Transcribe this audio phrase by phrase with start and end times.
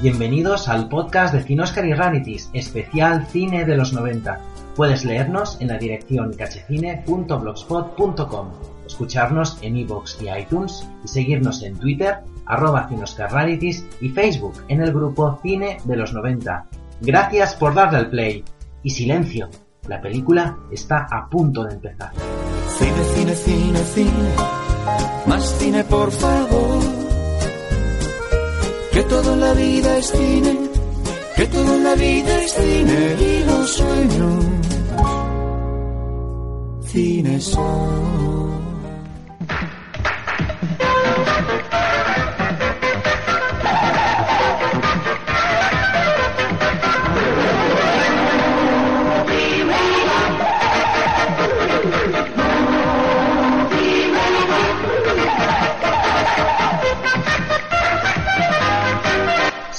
[0.00, 4.38] Bienvenidos al podcast de Cinoscar y Rarities, especial cine de los 90.
[4.76, 8.48] Puedes leernos en la dirección cachecine.blogspot.com,
[8.86, 12.88] escucharnos en iVoox y iTunes y seguirnos en Twitter, arroba
[13.28, 16.66] Rarities y Facebook en el grupo Cine de los 90.
[17.00, 18.44] Gracias por darle al play.
[18.84, 19.48] Y silencio,
[19.88, 22.12] la película está a punto de empezar.
[22.78, 24.30] Cine, cine, cine, cine.
[25.26, 26.97] Más cine, por favor.
[28.98, 30.58] Que toda la vida es cine.
[31.36, 33.16] Que toda la vida es cine.
[33.20, 34.44] Y los sueños.
[36.84, 38.47] Cine son.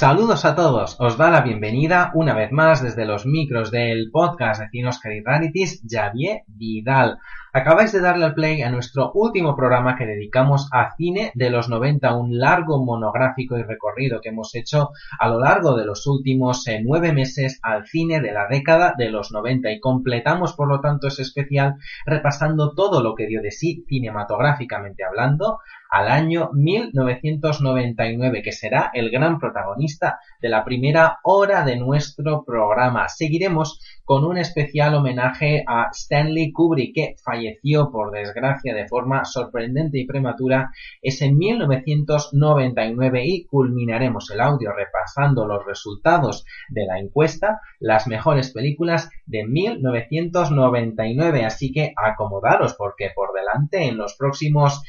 [0.00, 4.62] Saludos a todos, os da la bienvenida una vez más desde los micros del podcast
[4.62, 7.18] de Cinoscar y Rarities, Javier Vidal.
[7.52, 11.68] Acabáis de darle al play a nuestro último programa que dedicamos a cine de los
[11.68, 16.66] 90, un largo monográfico y recorrido que hemos hecho a lo largo de los últimos
[16.68, 20.80] eh, nueve meses al cine de la década de los 90 y completamos por lo
[20.80, 21.74] tanto ese especial
[22.06, 25.58] repasando todo lo que dio de sí cinematográficamente hablando
[25.90, 33.08] al año 1999, que será el gran protagonista de la primera hora de nuestro programa.
[33.08, 33.80] Seguiremos
[34.10, 40.04] con un especial homenaje a Stanley Kubrick, que falleció por desgracia de forma sorprendente y
[40.04, 48.08] prematura es en 1999 y culminaremos el audio repasando los resultados de la encuesta, las
[48.08, 51.44] mejores películas de 1999.
[51.44, 54.82] Así que acomodaros porque por delante en los próximos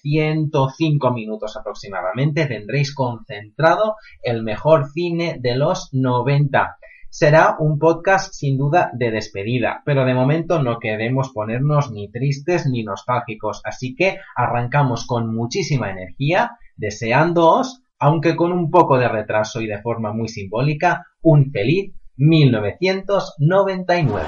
[0.00, 6.76] 105 eh, minutos aproximadamente tendréis concentrado el mejor cine de los 90.
[7.12, 12.66] Será un podcast sin duda de despedida, pero de momento no queremos ponernos ni tristes
[12.66, 19.60] ni nostálgicos, así que arrancamos con muchísima energía, deseándoos, aunque con un poco de retraso
[19.60, 24.26] y de forma muy simbólica, un feliz 1999.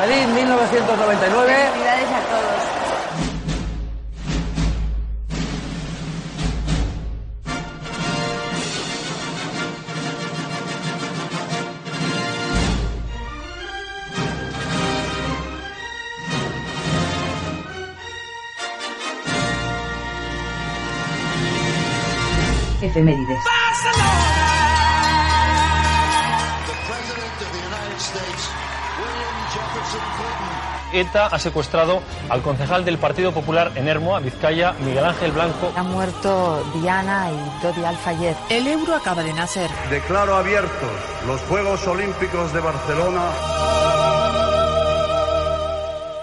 [0.00, 1.87] Feliz 1999.
[22.98, 23.38] Efemérides.
[30.90, 35.70] ETA ha secuestrado al concejal del Partido Popular en Hermoa, Vizcaya, Miguel Ángel Blanco.
[35.76, 38.36] Ha muerto Diana y Dodi Alfayet.
[38.48, 39.70] El euro acaba de nacer.
[39.90, 40.90] Declaro abiertos
[41.26, 44.07] los Juegos Olímpicos de Barcelona.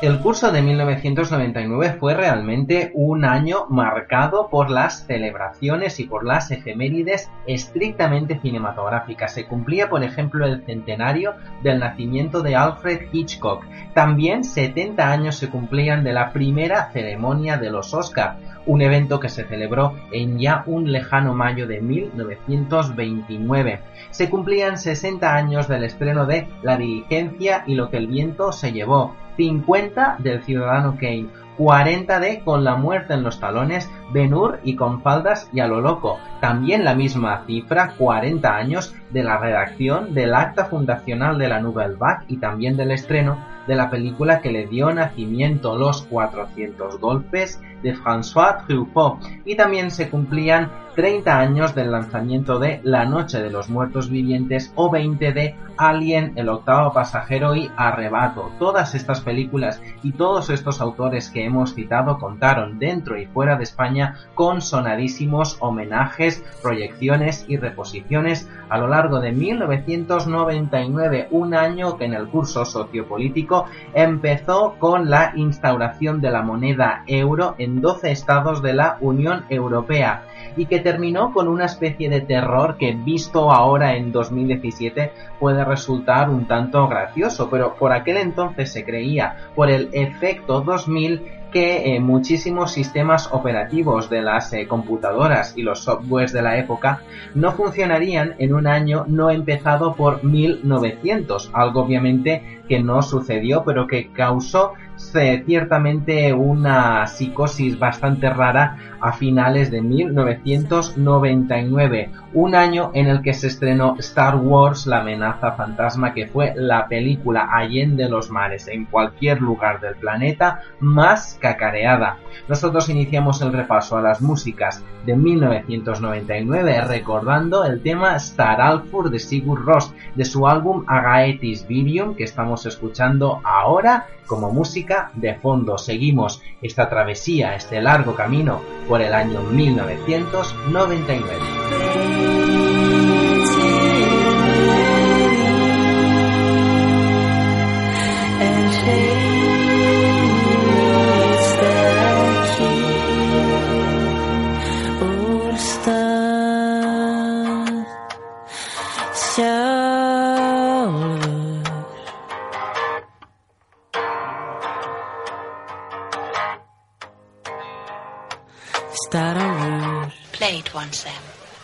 [0.01, 6.51] El curso de 1999 fue realmente un año marcado por las celebraciones y por las
[6.51, 9.33] efemérides estrictamente cinematográficas.
[9.33, 13.63] Se cumplía, por ejemplo, el centenario del nacimiento de Alfred Hitchcock.
[13.93, 18.35] También 70 años se cumplían de la primera ceremonia de los Oscar,
[18.65, 23.79] un evento que se celebró en ya un lejano mayo de 1929.
[24.09, 28.73] Se cumplían 60 años del estreno de La diligencia y lo que el viento se
[28.73, 34.75] llevó, 50 del Ciudadano Kane, 40 de Con la muerte en los talones, Benur y
[34.75, 36.19] con faldas y a lo loco.
[36.41, 41.95] También la misma cifra, 40 años, de la redacción del acta fundacional de la Nouvelle
[41.95, 43.37] Vague y también del estreno
[43.67, 49.19] de la película que le dio nacimiento Los 400 golpes de François Truffaut.
[49.45, 54.71] Y también se cumplían 30 años del lanzamiento de La Noche de los Muertos Vivientes
[54.75, 58.51] o 20 de Alien, El Octavo Pasajero y Arrebato.
[58.59, 63.63] Todas estas películas y todos estos autores que hemos citado contaron dentro y fuera de
[63.63, 72.05] España con sonadísimos homenajes, proyecciones y reposiciones a lo largo de 1999, un año que
[72.05, 78.61] en el curso sociopolítico empezó con la instauración de la moneda euro en 12 estados
[78.61, 80.23] de la Unión Europea
[80.55, 86.29] y que terminó con una especie de terror que visto ahora en 2017 puede resultar
[86.29, 92.01] un tanto gracioso, pero por aquel entonces se creía por el efecto 2000 que eh,
[92.01, 97.01] muchísimos sistemas operativos de las eh, computadoras y los softwares de la época
[97.33, 103.87] no funcionarían en un año no empezado por 1900, algo obviamente que no sucedió pero
[103.87, 113.21] que causó ciertamente una psicosis bastante rara a finales de 1999, un año en el
[113.21, 118.67] que se estrenó Star Wars La amenaza fantasma, que fue la película Allende los mares
[118.67, 122.17] en cualquier lugar del planeta más cacareada.
[122.47, 129.19] Nosotros iniciamos el repaso a las músicas de 1999 recordando el tema Star Alfur de
[129.19, 135.77] Sigur Ross de su álbum Agaetis Virium que estamos escuchando ahora como música de fondo.
[135.77, 141.65] Seguimos esta travesía, este largo camino por el año 1999.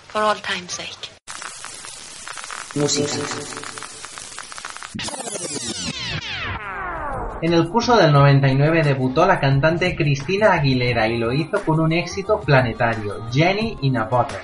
[0.07, 1.11] For all time's sake.
[7.41, 11.91] En el curso del 99 debutó la cantante Cristina Aguilera y lo hizo con un
[11.91, 14.37] éxito planetario, Jenny in a Bottle.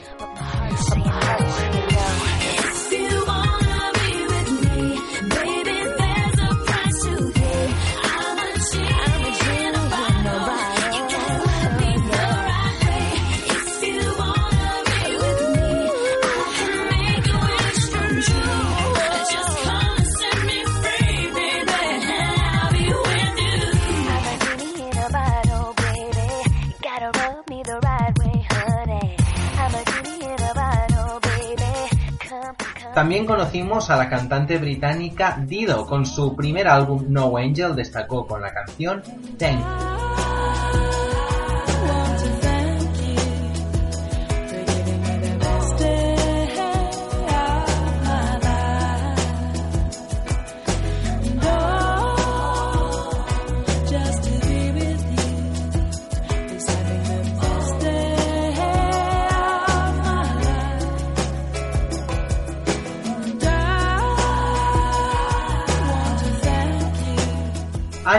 [32.97, 38.41] También conocimos a la cantante británica Dido, con su primer álbum No Angel destacó con
[38.41, 39.03] la canción
[39.37, 39.86] Thank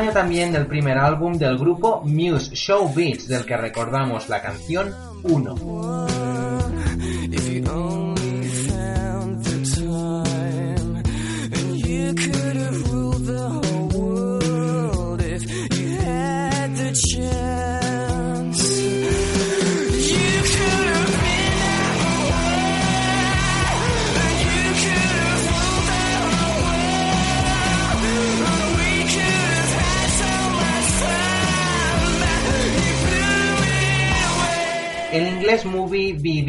[0.06, 5.97] también del primer álbum del grupo Muse Show Beats, del que recordamos la canción 1.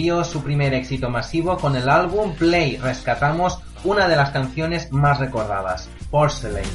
[0.10, 2.78] Su primer éxito masivo con el álbum Play.
[2.78, 6.66] Rescatamos una de las canciones más recordadas, Porcelain.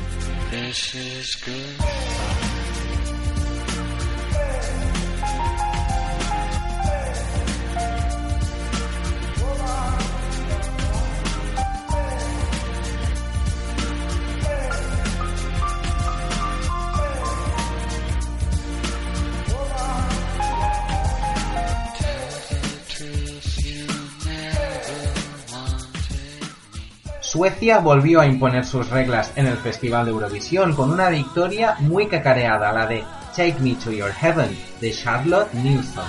[27.35, 32.07] Suecia volvió a imponer sus reglas en el Festival de Eurovisión con una victoria muy
[32.07, 33.03] cacareada, la de
[33.35, 36.05] Take Me to Your Heaven de Charlotte Nilsson.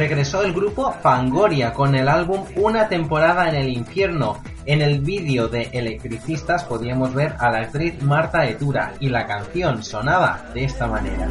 [0.00, 4.42] Regresó el grupo Fangoria con el álbum Una temporada en el infierno.
[4.64, 9.82] En el vídeo de Electricistas podíamos ver a la actriz Marta Etura y la canción
[9.82, 11.28] sonaba de esta manera.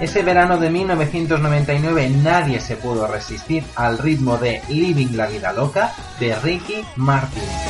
[0.00, 5.92] Ese verano de 1999 nadie se pudo resistir al ritmo de Living la Vida Loca
[6.20, 7.67] de Ricky Martin.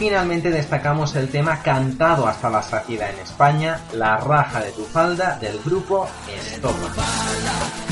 [0.00, 5.38] Finalmente destacamos el tema cantado hasta la saciedad en España, La raja de tu falda
[5.38, 7.89] del grupo Estopa.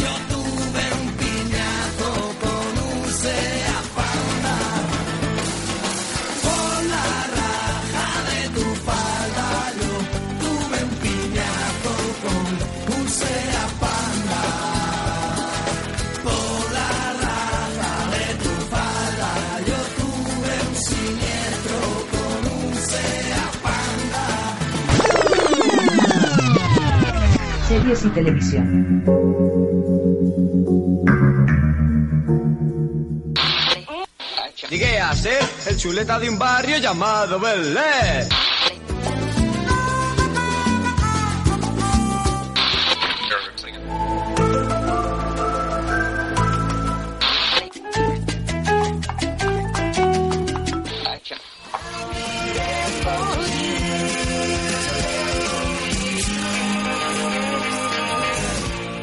[27.88, 29.02] Series y televisión.
[34.68, 38.28] Llegué a ser el chuleta de un barrio llamado Belén.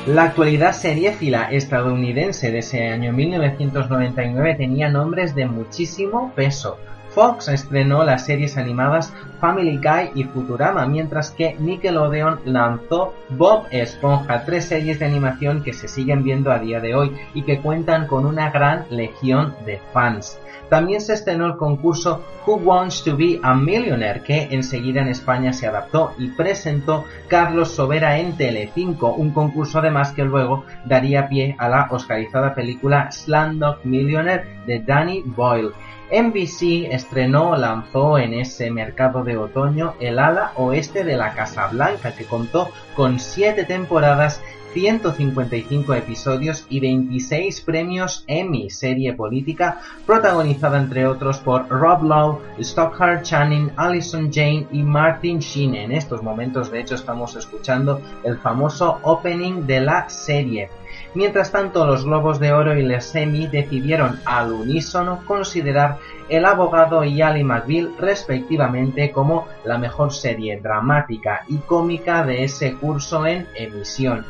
[0.05, 6.77] La actualidad seriéfila estadounidense de ese año 1999 tenía nombres de muchísimo peso.
[7.09, 14.45] Fox estrenó las series animadas Family Guy y Futurama, mientras que Nickelodeon lanzó Bob Esponja,
[14.45, 18.05] tres series de animación que se siguen viendo a día de hoy y que cuentan
[18.05, 20.37] con una gran legión de fans.
[20.69, 25.53] También se estrenó el concurso Who Wants to Be a Millionaire, que enseguida en España
[25.53, 31.55] se adaptó y presentó Carlos Sobera en Telecinco, un concurso además que luego daría pie
[31.59, 35.71] a la oscarizada película Slumdog Millionaire de Danny Boyle.
[36.11, 42.11] NBC estrenó lanzó en ese mercado de otoño el ala oeste de la Casa Blanca,
[42.15, 44.41] que contó con siete temporadas
[44.75, 53.23] 155 episodios y 26 premios Emmy, serie política protagonizada entre otros por Rob Lowe, Stockhart
[53.23, 55.75] Channing, Allison Jane y Martin Sheen.
[55.75, 60.69] En estos momentos, de hecho, estamos escuchando el famoso opening de la serie.
[61.13, 67.05] Mientras tanto, los Globos de Oro y les Emmy decidieron al unísono considerar El abogado
[67.05, 73.47] y Ali McBeal respectivamente como la mejor serie dramática y cómica de ese curso en
[73.55, 74.25] emisión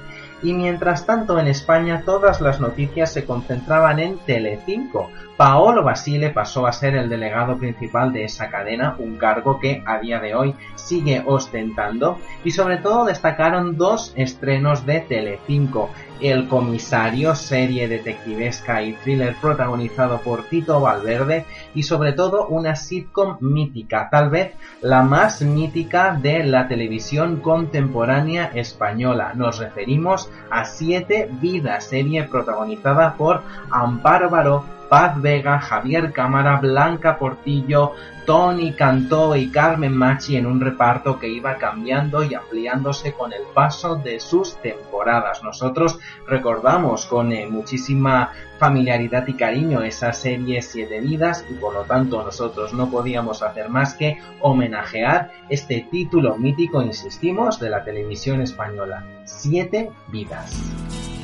[0.46, 5.10] y mientras tanto en España todas las noticias se concentraban en Telecinco.
[5.38, 10.00] Paolo Basile pasó a ser el delegado principal de esa cadena, un cargo que a
[10.00, 15.90] día de hoy sigue ostentando, y sobre todo destacaron dos estrenos de Telecinco,
[16.22, 23.36] El comisario, serie detectivesca y thriller protagonizado por Tito Valverde, y sobre todo una sitcom
[23.42, 29.34] mítica, tal vez la más mítica de la televisión contemporánea española.
[29.36, 37.18] Nos referimos a Siete Vidas, serie protagonizada por Amparo Baró, Paz Vega, Javier Cámara, Blanca
[37.18, 37.94] Portillo,
[38.26, 43.44] Tony Cantó y Carmen Machi en un reparto que iba cambiando y ampliándose con el
[43.54, 45.44] paso de sus temporadas.
[45.44, 51.84] Nosotros recordamos con eh, muchísima familiaridad y cariño esa serie Siete Vidas y por lo
[51.84, 58.42] tanto nosotros no podíamos hacer más que homenajear este título mítico, insistimos, de la televisión
[58.42, 59.06] española.
[59.26, 61.15] Siete Vidas.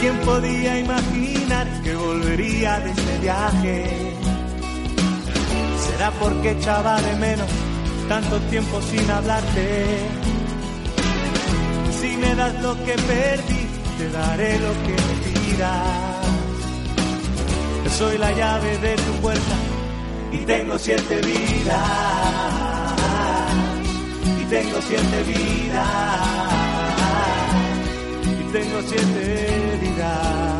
[0.00, 3.84] ¿Quién podía imaginar que volvería de este viaje?
[5.86, 7.48] Será porque echaba de menos
[8.08, 9.98] tanto tiempo sin hablarte.
[11.98, 13.66] Si me das lo que perdí,
[13.98, 16.26] te daré lo que me pidas.
[17.84, 19.56] Yo soy la llave de tu puerta
[20.32, 21.80] y tengo siete vidas.
[24.40, 26.46] Y tengo siete vidas
[28.52, 29.65] tengo siete
[29.96, 30.52] Damas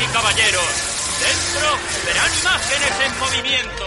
[0.00, 0.70] y caballeros,
[1.18, 1.66] dentro
[2.06, 3.84] verán imágenes en movimiento.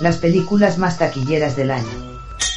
[0.00, 2.12] Las películas más taquilleras del año.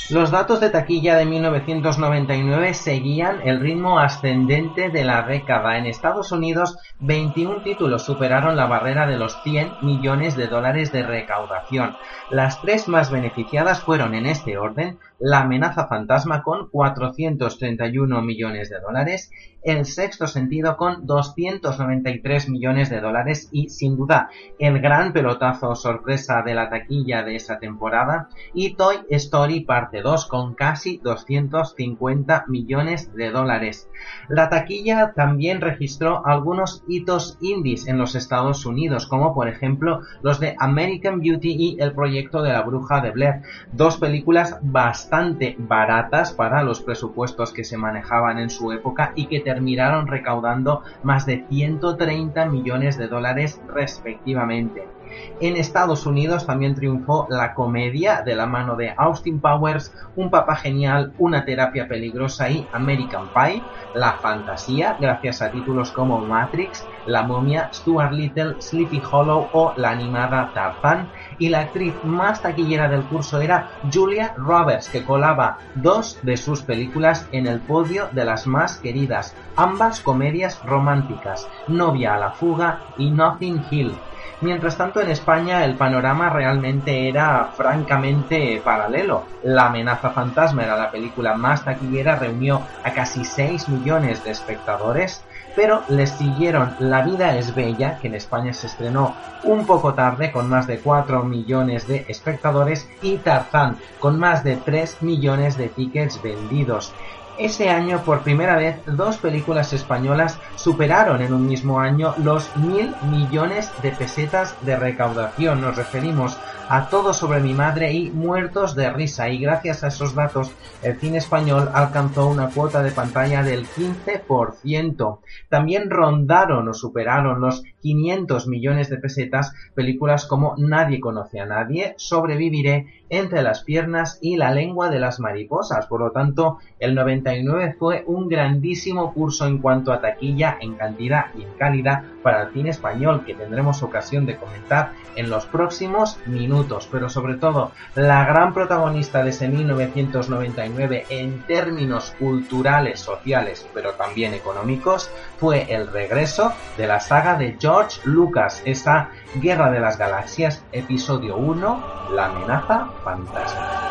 [0.10, 5.78] Los datos de taquilla de 1999 seguían el ritmo ascendente de la década.
[5.78, 11.04] En Estados Unidos 21 títulos superaron la barrera de los 100 millones de dólares de
[11.04, 11.98] recaudación.
[12.30, 18.80] Las tres más beneficiadas fueron en este orden La amenaza fantasma con 431 millones de
[18.80, 19.30] dólares,
[19.62, 26.44] El sexto sentido con 293 millones de dólares y sin duda el gran pelotazo sorpresa
[26.44, 33.14] de la taquilla de esa temporada y Toy Story parte 2 con casi 250 millones
[33.16, 33.90] de dólares.
[34.30, 40.39] La taquilla también registró algunos hitos indies en los Estados Unidos como por ejemplo los
[40.39, 46.34] de American Beauty y El proyecto de la bruja de Blair, dos películas bastante baratas
[46.34, 51.46] para los presupuestos que se manejaban en su época y que terminaron recaudando más de
[51.50, 54.95] 130 millones de dólares respectivamente.
[55.40, 60.58] En Estados Unidos también triunfó la comedia de la mano de Austin Powers, Un papá
[60.58, 67.24] genial, Una terapia peligrosa y American Pie, la fantasía gracias a títulos como Matrix, La
[67.24, 73.04] momia, Stuart Little, Sleepy Hollow o la animada Tarzan y la actriz más taquillera del
[73.04, 78.48] curso era Julia Roberts que colaba dos de sus películas en el podio de las
[78.48, 83.94] más queridas, ambas comedias románticas, Novia a la fuga y Nothing Hill.
[84.42, 89.24] Mientras tanto, en España el panorama realmente era francamente paralelo.
[89.44, 95.24] La amenaza fantasma era la película más taquillera, reunió a casi 6 millones de espectadores,
[95.56, 100.32] pero les siguieron La vida es bella, que en España se estrenó un poco tarde
[100.32, 105.70] con más de 4 millones de espectadores, y Tarzán, con más de 3 millones de
[105.70, 106.94] tickets vendidos.
[107.38, 112.96] Ese año, por primera vez, dos películas españolas superaron en un mismo año los mil
[113.12, 115.60] millones de pesetas de recaudación.
[115.60, 116.38] Nos referimos
[116.70, 119.27] a Todo sobre mi madre y Muertos de risa.
[119.27, 120.51] Y gracias a esos datos,
[120.82, 125.20] el cine español alcanzó una cuota de pantalla del 15%.
[125.50, 131.94] También rondaron o superaron los 500 millones de pesetas películas como Nadie conoce a nadie,
[131.98, 135.86] Sobreviviré, Entre las piernas y La lengua de las mariposas.
[135.86, 141.25] Por lo tanto, el 99 fue un grandísimo curso en cuanto a taquilla, en cantidad
[141.38, 146.18] y en calidad para el cine español que tendremos ocasión de comentar en los próximos
[146.25, 146.90] minutos.
[146.92, 154.33] Pero sobre todo, la gran protagonista de ese 1999 en términos culturales, sociales, pero también
[154.33, 160.64] económicos, fue el regreso de la saga de George Lucas, esa Guerra de las Galaxias,
[160.72, 163.81] episodio 1, La amenaza fantasma.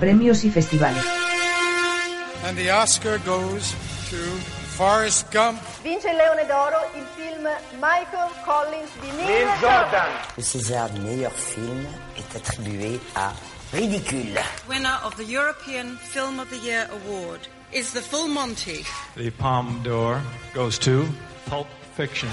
[0.00, 1.04] Premios y festivales.
[2.44, 3.72] And the Oscar goes
[4.12, 4.18] to
[4.76, 5.58] Forrest Gump.
[5.82, 7.48] Vince il Leone d'Oro il film
[7.80, 10.12] Michael Collins di Neil Jordan.
[10.36, 11.86] Le César du meilleur film
[12.18, 13.32] est attribué à
[13.72, 14.38] Ridicule.
[14.68, 17.40] Winner of the European Film of the Year award
[17.72, 18.84] is The Full Monty.
[19.16, 20.20] The Palme d'Or
[20.52, 21.06] goes to
[21.46, 22.28] Pulp Fiction.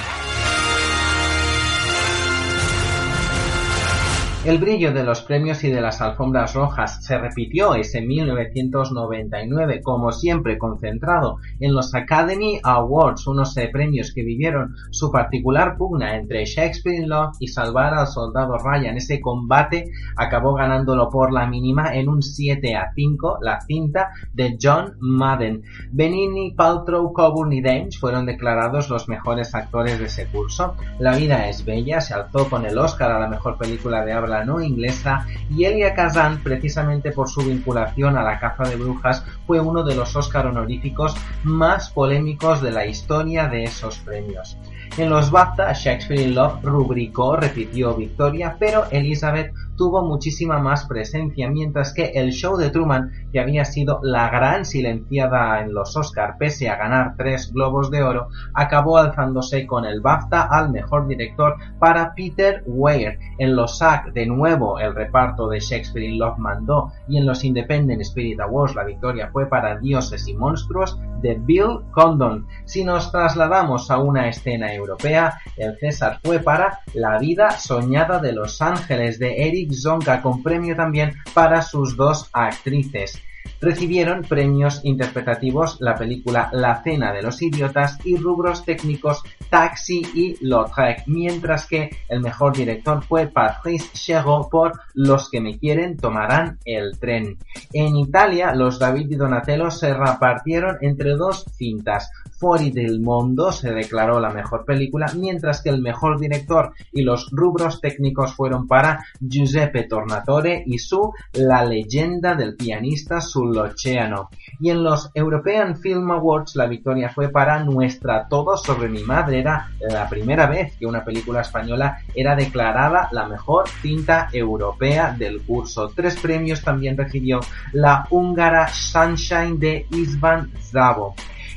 [4.46, 10.14] El brillo de los premios y de las alfombras rojas se repitió ese 1999, como
[10.14, 16.46] siempre concentrado en los Academy Awards, unos eh, premios que vivieron su particular pugna entre
[16.46, 18.96] Shakespeare in Love y salvar al soldado Ryan.
[18.96, 24.58] Ese combate acabó ganándolo por la mínima en un 7 a 5, la cinta de
[24.60, 25.64] John Madden.
[25.92, 30.76] Benini, Paltrow, Coburn y Dames fueron declarados los mejores actores de ese curso.
[30.98, 34.29] La vida es bella se alzó con el Oscar a la mejor película de habla
[34.30, 39.26] la no inglesa y Elia Kazan, precisamente por su vinculación a la caza de brujas,
[39.46, 44.58] fue uno de los Oscar honoríficos más polémicos de la historia de esos premios.
[44.98, 51.50] En los BAFTA, Shakespeare in Love rubricó, repitió victoria, pero Elizabeth tuvo muchísima más presencia,
[51.50, 56.36] mientras que el show de Truman, que había sido la gran silenciada en los Oscar
[56.38, 61.56] pese a ganar tres globos de oro, acabó alzándose con el BAFTA al mejor director
[61.80, 63.18] para Peter Weir.
[63.38, 67.46] En los SAG, de nuevo, el reparto de Shakespeare in Love mandó, y en los
[67.46, 72.48] Independent Spirit Awards la victoria fue para Dioses y Monstruos de Bill Condon.
[72.66, 78.34] Si nos trasladamos a una escena europea, el César fue para La vida soñada de
[78.34, 83.22] Los Ángeles de Eric Zonka, con premio también para sus dos actrices.
[83.62, 90.38] Recibieron premios interpretativos la película La cena de los idiotas y rubros técnicos Taxi y
[90.46, 96.58] Lautrec, mientras que el mejor director fue Patrice Chéreau por Los que me quieren tomarán
[96.64, 97.38] el tren.
[97.74, 102.10] En Italia, los David y Donatello se repartieron entre dos cintas.
[102.40, 107.30] Fuori del Mundo se declaró la mejor película, mientras que el mejor director y los
[107.32, 114.30] rubros técnicos fueron para Giuseppe Tornatore y su La leyenda del pianista sull'Oceano.
[114.62, 119.40] Y en los European Film Awards la victoria fue para Nuestra Todo sobre mi madre.
[119.40, 125.42] Era la primera vez que una película española era declarada la mejor cinta europea del
[125.42, 125.92] curso.
[125.94, 127.42] Tres premios también recibió
[127.74, 131.16] la húngara Sunshine de Isvan Zavo.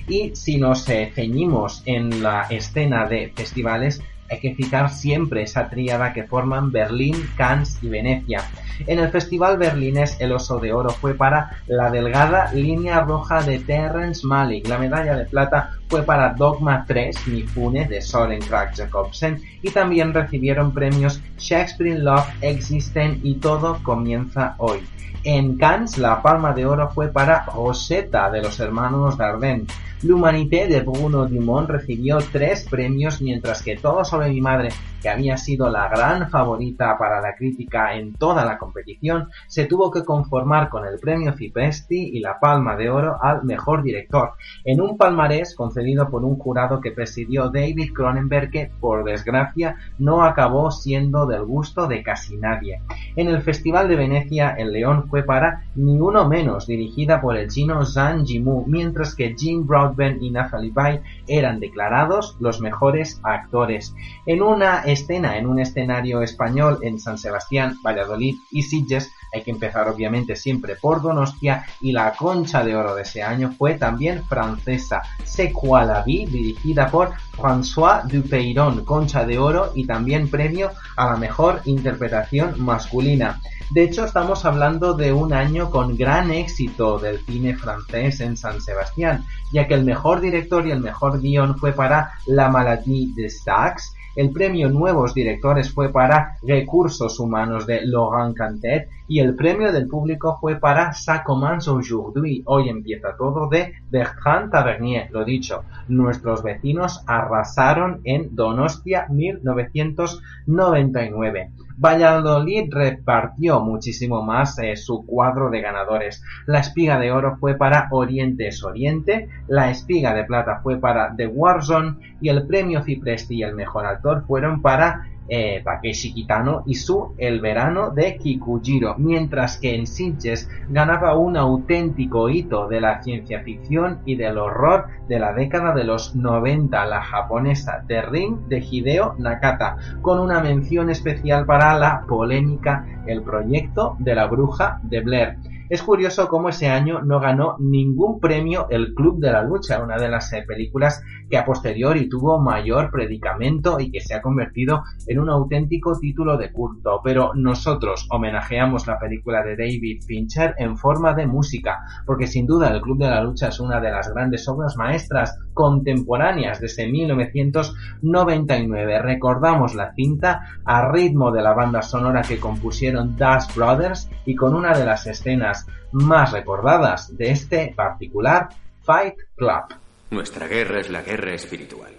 [0.09, 4.01] Y si nos eh, ceñimos en la escena de festivales,
[4.33, 8.43] hay que citar siempre esa tríada que forman Berlín, Cannes y Venecia.
[8.87, 13.59] En el Festival Berlinés el Oso de Oro fue para La Delgada Línea Roja de
[13.59, 14.67] Terrence Malick.
[14.69, 19.43] La medalla de plata fue para Dogma 3, Mifune de Soren Krag Jacobsen.
[19.61, 24.81] Y también recibieron premios Shakespeare in Love, Existen y Todo Comienza Hoy.
[25.25, 29.67] En Cannes la palma de oro fue para Rosetta de los hermanos Dardenne.
[30.05, 35.37] L'Humanité de Bruno Dumont recibió tres premios, mientras que Todo sobre mi madre, que había
[35.37, 40.71] sido la gran favorita para la crítica en toda la competición, se tuvo que conformar
[40.71, 44.33] con el premio Cipresti y la Palma de Oro al mejor director,
[44.65, 50.25] en un palmarés concedido por un jurado que presidió David Cronenberg, que por desgracia no
[50.25, 52.83] acabó siendo del gusto de casi nadie.
[53.15, 57.49] En el Festival de Venecia, el León fue para Ni Uno Menos, dirigida por el
[57.49, 63.95] chino Zhang Yimou, mientras que Jim Brown y Nathalie Baye eran declarados los mejores actores.
[64.27, 69.51] En una escena, en un escenario español en San Sebastián, Valladolid y Sitges, hay que
[69.51, 74.25] empezar obviamente siempre por Donostia y la concha de oro de ese año fue también
[74.25, 80.71] francesa, C'est quoi la vie, dirigida por François Dupeyron, concha de oro y también premio
[80.97, 83.41] a la mejor interpretación masculina.
[83.71, 88.61] De hecho, estamos hablando de un año con gran éxito del cine francés en San
[88.61, 93.31] Sebastián, ya que el mejor director y el mejor guion fue para La Maladie de
[93.31, 99.73] Sax, el premio Nuevos Directores fue para Recursos Humanos de Laurent Cantet y el premio
[99.73, 105.09] del público fue para Ça commence aujourd'hui, Hoy empieza todo de Bertrand Tavernier.
[105.11, 111.51] Lo dicho, nuestros vecinos arrasaron en Donostia 1999.
[111.77, 116.23] Valladolid repartió muchísimo más eh, su cuadro de ganadores.
[116.47, 121.27] La espiga de oro fue para Oriente Oriente, la espiga de plata fue para The
[121.27, 126.75] Warzone y el premio Cipresti y el mejor actor fueron para eh, Takeshi Kitano y
[126.75, 133.03] su El verano de Kikujiro, mientras que en Sitges ganaba un auténtico hito de la
[133.03, 138.41] ciencia ficción y del horror de la década de los 90, la japonesa The Ring
[138.49, 144.81] de Hideo Nakata, con una mención especial para la polémica El proyecto de la bruja
[144.83, 145.39] de Blair.
[145.73, 149.97] Es curioso cómo ese año no ganó ningún premio El Club de la Lucha, una
[149.97, 154.83] de las eh, películas que a posteriori tuvo mayor predicamento y que se ha convertido
[155.07, 157.01] en un auténtico título de culto.
[157.03, 162.69] Pero nosotros homenajeamos la película de David Fincher en forma de música, porque sin duda
[162.69, 169.03] El Club de la Lucha es una de las grandes obras maestras contemporáneas desde 1999.
[169.03, 174.55] Recordamos la cinta a ritmo de la banda sonora que compusieron Das Brothers y con
[174.55, 178.49] una de las escenas más recordadas de este particular
[178.83, 179.75] Fight Club.
[180.11, 181.93] Nuestra guerra es la guerra espiritual.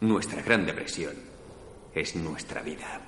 [0.00, 1.14] Nuestra gran depresión
[1.94, 3.00] es nuestra vida.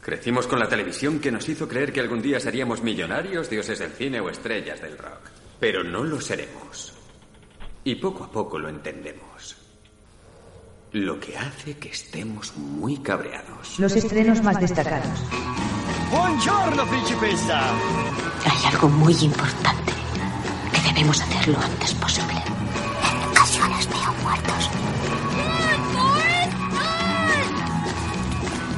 [0.00, 3.92] Crecimos con la televisión que nos hizo creer que algún día seríamos millonarios, dioses del
[3.92, 5.30] cine o estrellas del rock.
[5.58, 6.93] Pero no lo seremos.
[7.84, 9.56] Y poco a poco lo entendemos.
[10.92, 13.78] Lo que hace que estemos muy cabreados.
[13.78, 15.20] Los estrenos más destacados.
[16.10, 17.60] Buongiorno, principessa.
[18.46, 19.92] Hay algo muy importante
[20.72, 22.42] que debemos hacerlo antes posible.
[23.10, 24.70] En ocasiones veo muertos.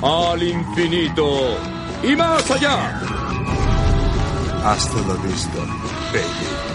[0.02, 1.58] Al infinito
[2.02, 3.00] y más allá.
[4.64, 5.60] Hasta la vista,
[6.12, 6.65] baby.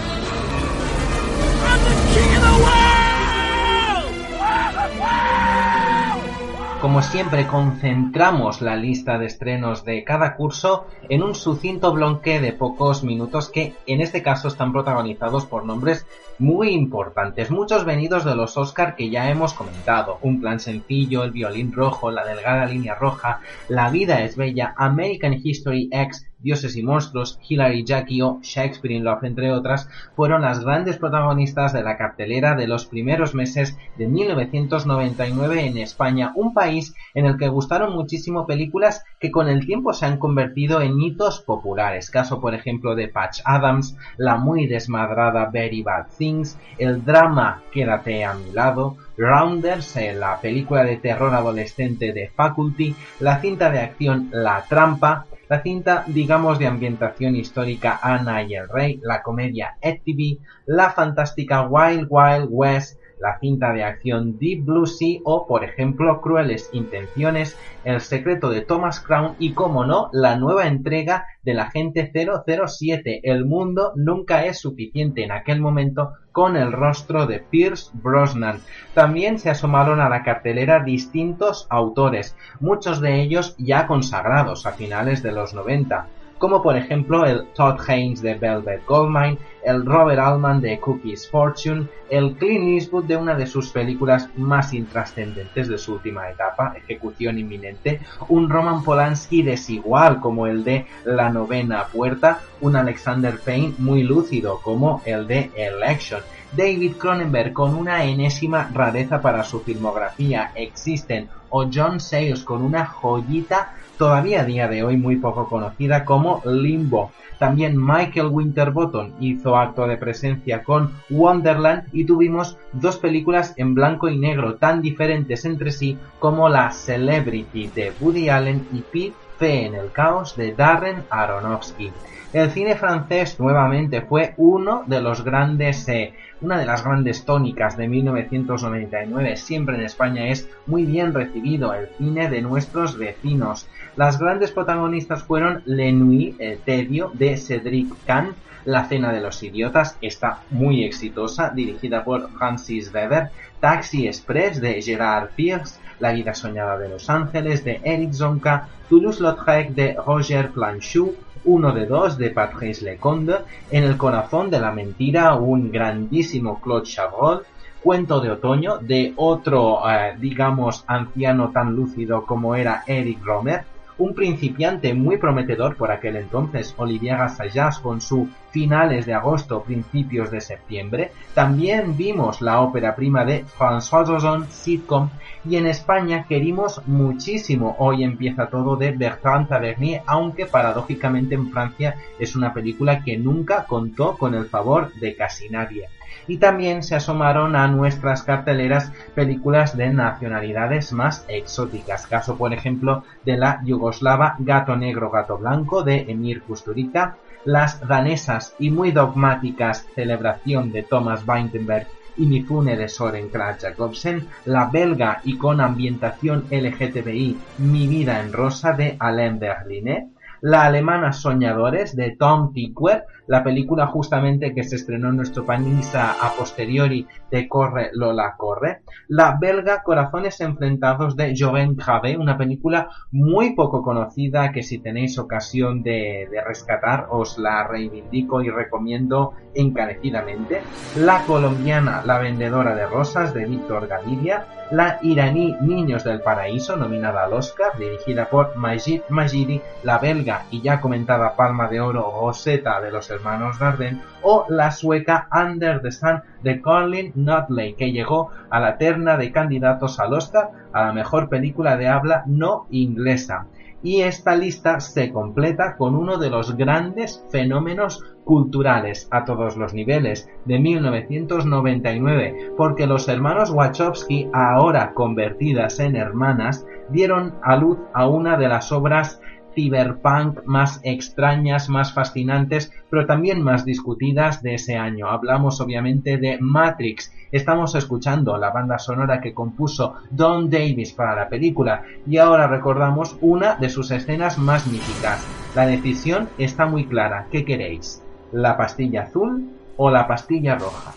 [6.81, 12.53] Como siempre, concentramos la lista de estrenos de cada curso en un sucinto bloque de
[12.53, 16.07] pocos minutos que en este caso están protagonizados por nombres
[16.39, 21.29] muy importantes, muchos venidos de los Oscar que ya hemos comentado, Un plan sencillo, El
[21.29, 26.83] violín rojo, La delgada línea roja, La vida es bella, American History X, Dioses y
[26.83, 31.97] Monstruos, Hilary Jackie o Shakespeare in Love, entre otras, fueron las grandes protagonistas de la
[31.97, 37.93] cartelera de los primeros meses de 1999 en España, un país en el que gustaron
[37.93, 42.09] muchísimo películas que con el tiempo se han convertido en hitos populares.
[42.09, 48.25] Caso, por ejemplo, de Patch Adams, la muy desmadrada Very Bad Things, el drama Quédate
[48.25, 53.79] a mi lado, Rounders, eh, la película de terror adolescente de Faculty, la cinta de
[53.79, 59.75] acción La Trampa, la cinta, digamos, de ambientación histórica Ana y el Rey, la comedia
[59.81, 65.63] TV, la fantástica Wild Wild West, la cinta de acción Deep Blue Sea o, por
[65.63, 71.59] ejemplo, Crueles Intenciones, El secreto de Thomas Crown y, como no, la nueva entrega del
[71.59, 73.21] Agente 007.
[73.23, 78.59] El mundo nunca es suficiente en aquel momento con el rostro de Pierce Brosnan.
[78.93, 85.21] También se asomaron a la cartelera distintos autores, muchos de ellos ya consagrados a finales
[85.21, 86.07] de los 90
[86.41, 91.87] como por ejemplo el Todd Haynes de Velvet Goldmine, el Robert Altman de Cookies Fortune,
[92.09, 97.37] el Clint Eastwood de una de sus películas más intrascendentes de su última etapa, Ejecución
[97.37, 104.01] Inminente, un Roman Polanski desigual como el de La Novena Puerta, un Alexander Payne muy
[104.01, 106.21] lúcido como el de Election,
[106.57, 112.85] David Cronenberg con una enésima rareza para su filmografía, Existen, o John Sayles con una
[112.85, 117.11] joyita todavía a día de hoy muy poco conocida como Limbo.
[117.37, 124.09] También Michael Winterbottom hizo acto de presencia con Wonderland y tuvimos dos películas en blanco
[124.09, 129.65] y negro tan diferentes entre sí como la Celebrity de Woody Allen y Pete Fe
[129.65, 131.91] en el caos de Darren Aronofsky.
[132.33, 137.75] El cine francés nuevamente fue uno de los grandes eh, una de las grandes tónicas
[137.75, 143.67] de 1999 siempre en España es muy bien recibido el cine de nuestros vecinos.
[143.97, 149.43] Las grandes protagonistas fueron Le Nuit, el tedio de Cedric Kahn, La cena de los
[149.43, 156.33] idiotas, está muy exitosa, dirigida por Francis Weber, Taxi Express de Gerard Pierce, La vida
[156.33, 161.13] soñada de Los Ángeles de Eric Zonka, Toulouse-Lautrec de Roger Planchou,
[161.45, 163.35] uno de dos de Patrice Leconte,
[163.69, 167.45] En el corazón de la mentira, un grandísimo Claude Chabrol,
[167.81, 173.63] Cuento de otoño de otro, eh, digamos, anciano tan lúcido como era Eric Romer,
[174.01, 180.31] un principiante muy prometedor por aquel entonces, Olivier Assayas, con su finales de agosto, principios
[180.31, 181.11] de septiembre.
[181.35, 185.09] También vimos la ópera prima de François Ozon, sitcom,
[185.45, 187.75] y en España querimos muchísimo.
[187.77, 193.65] Hoy empieza todo de Bertrand Tavernier, aunque paradójicamente en Francia es una película que nunca
[193.65, 195.89] contó con el favor de casi nadie
[196.27, 203.03] y también se asomaron a nuestras carteleras películas de nacionalidades más exóticas, caso por ejemplo
[203.25, 209.87] de la yugoslava Gato Negro Gato Blanco de Emir Kusturica, las danesas y muy dogmáticas
[209.95, 216.45] Celebración de Thomas Weintenberg y Mifune de Soren Kratz Jacobsen, la belga y con ambientación
[216.51, 220.05] LGTBI Mi vida en rosa de Alain Berlinet,
[220.41, 225.93] la alemana Soñadores de Tom Tykwer, la película justamente que se estrenó en nuestro país
[225.95, 232.89] a, posteriori de Corre Lola Corre, la belga Corazones Enfrentados de Joven Grave, una película
[233.11, 240.61] muy poco conocida que si tenéis ocasión de, rescatar os la reivindico y recomiendo encarecidamente,
[240.97, 247.25] la colombiana La Vendedora de Rosas de Víctor Gaviria, la iraní Niños del Paraíso, nominada
[247.25, 252.79] al Oscar, dirigida por Majid Majidi, la belga y ya comentada Palma de Oro Rosetta
[252.79, 258.29] de los hermanos Dardenne, o la sueca Under the Sun de Colin Nutley, que llegó
[258.49, 263.47] a la terna de candidatos al Oscar a la mejor película de habla no inglesa.
[263.83, 269.73] Y esta lista se completa con uno de los grandes fenómenos culturales a todos los
[269.73, 278.07] niveles de 1999, porque los hermanos Wachowski, ahora convertidas en hermanas, dieron a luz a
[278.07, 279.19] una de las obras
[279.53, 285.09] cyberpunk más extrañas, más fascinantes, pero también más discutidas de ese año.
[285.09, 287.11] Hablamos obviamente de Matrix.
[287.31, 293.17] Estamos escuchando la banda sonora que compuso Don Davis para la película y ahora recordamos
[293.21, 295.25] una de sus escenas más míticas.
[295.55, 297.27] La decisión está muy clara.
[297.31, 298.01] ¿Qué queréis?
[298.31, 300.93] ¿La pastilla azul o la pastilla roja?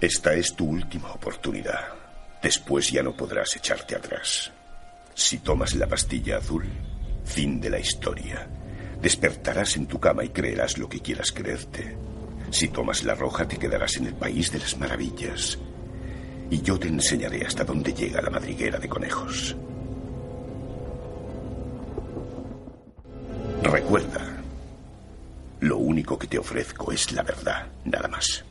[0.00, 1.80] Esta es tu última oportunidad.
[2.40, 4.52] Después ya no podrás echarte atrás.
[5.12, 6.64] Si tomas la pastilla azul,
[7.28, 8.48] Fin de la historia.
[9.00, 11.96] Despertarás en tu cama y creerás lo que quieras creerte.
[12.50, 15.58] Si tomas la roja te quedarás en el país de las maravillas.
[16.50, 19.56] Y yo te enseñaré hasta dónde llega la madriguera de conejos.
[23.62, 24.38] Recuerda,
[25.98, 28.44] único que te ofrezco es la verdad, nada más.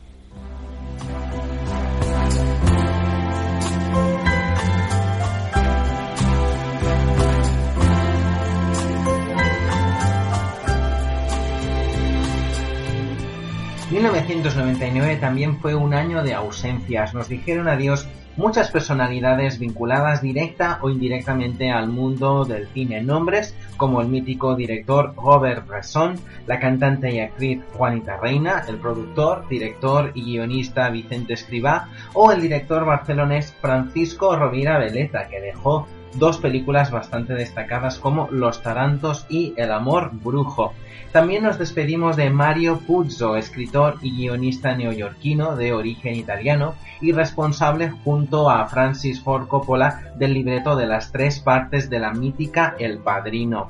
[14.54, 17.12] 1999 también fue un año de ausencias.
[17.12, 23.02] Nos dijeron adiós muchas personalidades vinculadas directa o indirectamente al mundo del cine.
[23.02, 26.14] Nombres como el mítico director Robert Bresson,
[26.46, 32.40] la cantante y actriz Juanita Reina, el productor, director y guionista Vicente Escribá o el
[32.40, 39.54] director barcelonés Francisco Rovira Veleta, que dejó dos películas bastante destacadas como Los Tarantos y
[39.56, 40.72] El Amor Brujo.
[41.12, 47.90] También nos despedimos de Mario Puzo, escritor y guionista neoyorquino de origen italiano y responsable
[47.90, 52.98] junto a Francis Ford Coppola del libreto de las tres partes de la mítica El
[52.98, 53.68] Padrino.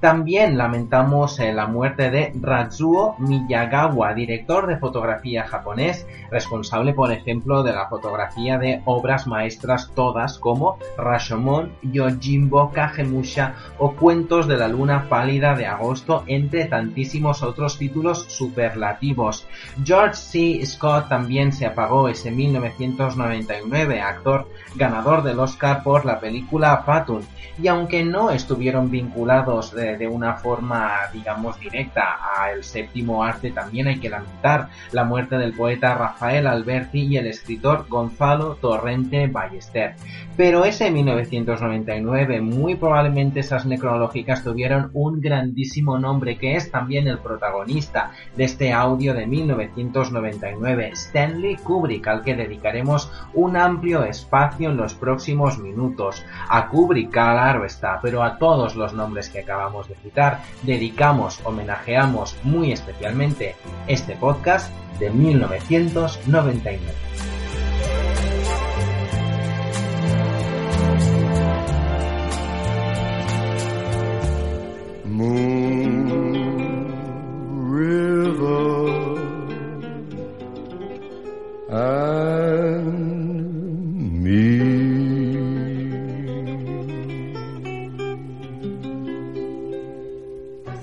[0.00, 7.64] También lamentamos eh, la muerte de Ratsuo Miyagawa, director de fotografía japonés, responsable, por ejemplo,
[7.64, 14.68] de la fotografía de obras maestras todas como Rashomon, Yojimbo Kagemusha o Cuentos de la
[14.68, 19.48] Luna Pálida de Agosto, entre tantísimos otros títulos superlativos.
[19.84, 20.64] George C.
[20.64, 27.22] Scott también se apagó ese 1999, actor ganador del Oscar por la película Patton,
[27.60, 33.50] y aunque no estuvieron vinculados de de, una forma, digamos, directa a el séptimo arte,
[33.50, 39.26] también hay que lamentar la muerte del poeta Rafael Alberti y el escritor Gonzalo Torrente
[39.26, 39.94] Ballester.
[40.36, 47.18] Pero ese 1999, muy probablemente esas necrológicas tuvieron un grandísimo nombre que es también el
[47.18, 54.76] protagonista de este audio de 1999, Stanley Kubrick, al que dedicaremos un amplio espacio en
[54.76, 56.24] los próximos minutos.
[56.48, 62.34] A Kubrick, claro está, pero a todos los nombres que acabamos de citar, dedicamos, homenajeamos
[62.42, 63.54] muy especialmente
[63.86, 67.08] este podcast de 1999.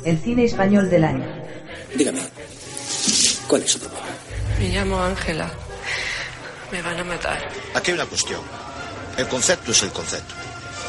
[0.05, 1.25] El cine español del año.
[1.95, 2.21] Dígame,
[3.47, 4.05] ¿cuál es su problema?
[4.59, 5.51] Me llamo Ángela.
[6.71, 7.49] Me van a matar.
[7.73, 8.41] Aquí hay una cuestión.
[9.17, 10.33] El concepto es el concepto.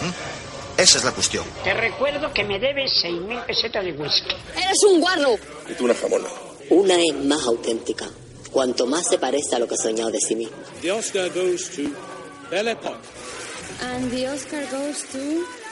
[0.03, 0.81] ¿Mm?
[0.81, 1.45] Esa es la cuestión.
[1.65, 4.35] Te recuerdo que me debes 6.000 pesetas de whisky.
[4.55, 5.37] ¡Eres un guarro!
[5.69, 6.27] Y tú una jamona.
[6.71, 8.07] Una es más auténtica.
[8.51, 10.57] Cuanto más se parece a lo que he soñado de sí mismo.
[10.83, 11.83] The Oscar goes to
[12.51, 12.77] Belle
[13.83, 15.66] And the Oscar goes to...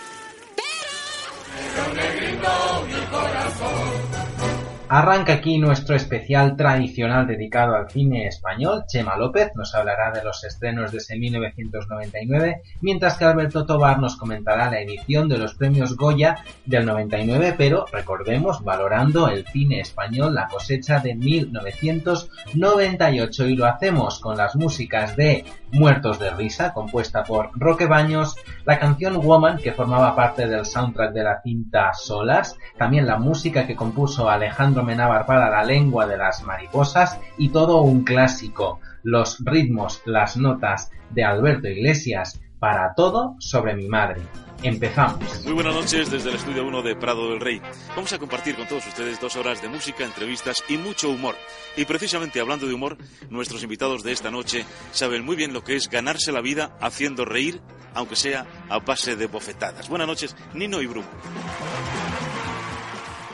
[4.96, 8.84] Arranca aquí nuestro especial tradicional dedicado al cine español.
[8.86, 14.16] Chema López nos hablará de los estrenos de ese 1999, mientras que Alberto Tobar nos
[14.16, 20.32] comentará la edición de los premios Goya del 99, pero recordemos, valorando el cine español,
[20.32, 23.48] la cosecha de 1998.
[23.48, 28.78] Y lo hacemos con las músicas de Muertos de Risa, compuesta por Roque Baños, la
[28.78, 33.76] canción Woman, que formaba parte del soundtrack de la cinta Solas, también la música que
[33.76, 40.02] compuso Alejandro Menábar para La lengua de las mariposas y todo un clásico, los ritmos,
[40.06, 44.22] las notas de Alberto Iglesias, para todo sobre mi madre.
[44.62, 45.44] Empezamos.
[45.44, 47.60] Muy buenas noches desde el estudio 1 de Prado del Rey.
[47.94, 51.34] Vamos a compartir con todos ustedes dos horas de música, entrevistas y mucho humor.
[51.76, 52.96] Y precisamente hablando de humor,
[53.30, 57.24] nuestros invitados de esta noche saben muy bien lo que es ganarse la vida haciendo
[57.24, 57.60] reír,
[57.94, 59.88] aunque sea a base de bofetadas.
[59.88, 61.08] Buenas noches, Nino y Bruno.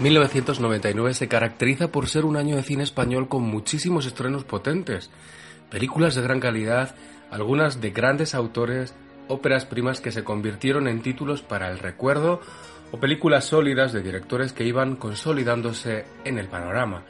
[0.01, 5.11] 1999 se caracteriza por ser un año de cine español con muchísimos estrenos potentes,
[5.71, 6.95] películas de gran calidad,
[7.31, 8.95] algunas de grandes autores,
[9.31, 12.41] óperas primas que se convirtieron en títulos para el recuerdo
[12.93, 17.05] o películas sólidas de directores que iban consolidándose en el panorama.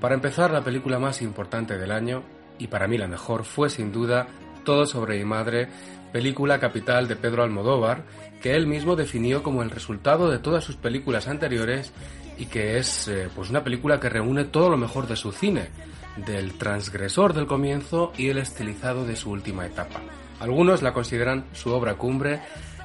[0.00, 2.22] Para empezar, la película más importante del año,
[2.58, 4.26] y para mí la mejor, fue sin duda
[4.64, 5.68] Todo sobre mi madre,
[6.12, 8.04] película capital de Pedro Almodóvar,
[8.42, 11.92] que él mismo definió como el resultado de todas sus películas anteriores
[12.36, 15.68] y que es eh, pues una película que reúne todo lo mejor de su cine,
[16.16, 20.00] del transgresor del comienzo y el estilizado de su última etapa.
[20.40, 22.40] Algunos la consideran su obra cumbre.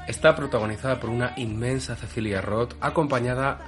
[0.07, 3.59] Está protagonizada por una inmensa Cecilia Roth, acompañada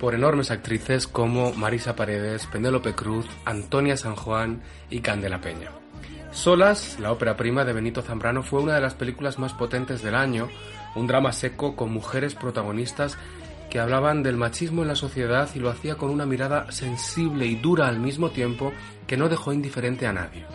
[0.00, 5.70] por enormes actrices como Marisa Paredes, Penélope Cruz, Antonia San Juan y Candela Peña.
[6.32, 10.14] Solas, la ópera prima de Benito Zambrano, fue una de las películas más potentes del
[10.14, 10.48] año,
[10.94, 13.18] un drama seco con mujeres protagonistas
[13.68, 17.56] que hablaban del machismo en la sociedad y lo hacía con una mirada sensible y
[17.56, 18.72] dura al mismo tiempo
[19.06, 20.46] que no dejó indiferente a nadie.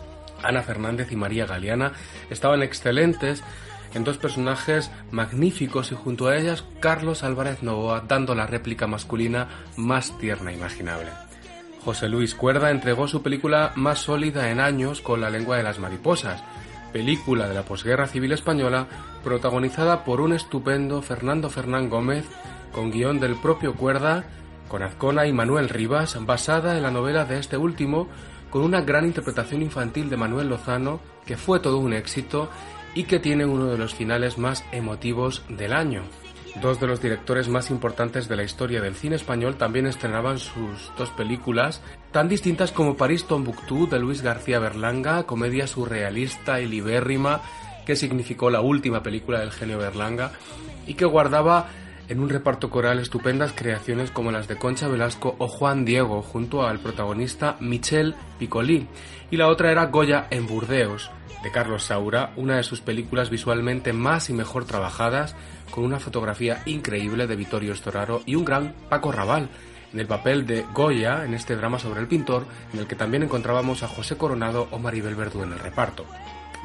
[0.47, 1.93] Ana Fernández y María Galeana
[2.29, 3.43] estaban excelentes
[3.93, 9.47] en dos personajes magníficos y junto a ellas Carlos Álvarez Novoa dando la réplica masculina
[9.77, 11.09] más tierna imaginable.
[11.83, 15.79] José Luis Cuerda entregó su película más sólida en años con La lengua de las
[15.79, 16.43] mariposas,
[16.91, 18.87] película de la posguerra civil española
[19.23, 22.25] protagonizada por un estupendo Fernando Fernán Gómez
[22.71, 24.25] con guion del propio Cuerda,
[24.67, 28.09] con Azcona y Manuel Rivas, basada en la novela de este último,
[28.55, 32.49] con una gran interpretación infantil de Manuel Lozano, que fue todo un éxito
[32.93, 36.03] y que tiene uno de los finales más emotivos del año.
[36.61, 40.89] Dos de los directores más importantes de la historia del cine español también estrenaban sus
[40.97, 41.81] dos películas,
[42.13, 47.41] tan distintas como París Tombuctú de Luis García Berlanga, comedia surrealista y libérrima
[47.85, 50.31] que significó la última película del genio Berlanga
[50.87, 51.67] y que guardaba
[52.07, 56.65] en un reparto coral estupendas creaciones como las de Concha Velasco o Juan Diego junto
[56.65, 58.87] al protagonista Michel Piccoli
[59.31, 61.09] y la otra era Goya en Burdeos
[61.45, 65.35] de Carlos Saura, una de sus películas visualmente más y mejor trabajadas,
[65.69, 69.49] con una fotografía increíble de Vittorio Storaro y un gran Paco Raval,
[69.93, 73.21] en el papel de Goya en este drama sobre el pintor, en el que también
[73.21, 76.05] encontrábamos a José Coronado o Maribel Verdú en el reparto.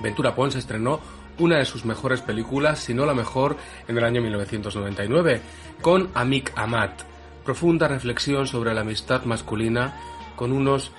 [0.03, 1.01] Ventura Pons estrenó
[1.41, 3.57] una de sus mejores películas, si no la mejor,
[3.89, 5.41] en el año 1999,
[5.81, 7.03] con Amik Amat,
[7.45, 9.97] profunda reflexión sobre la amistad masculina
[10.37, 10.93] con unos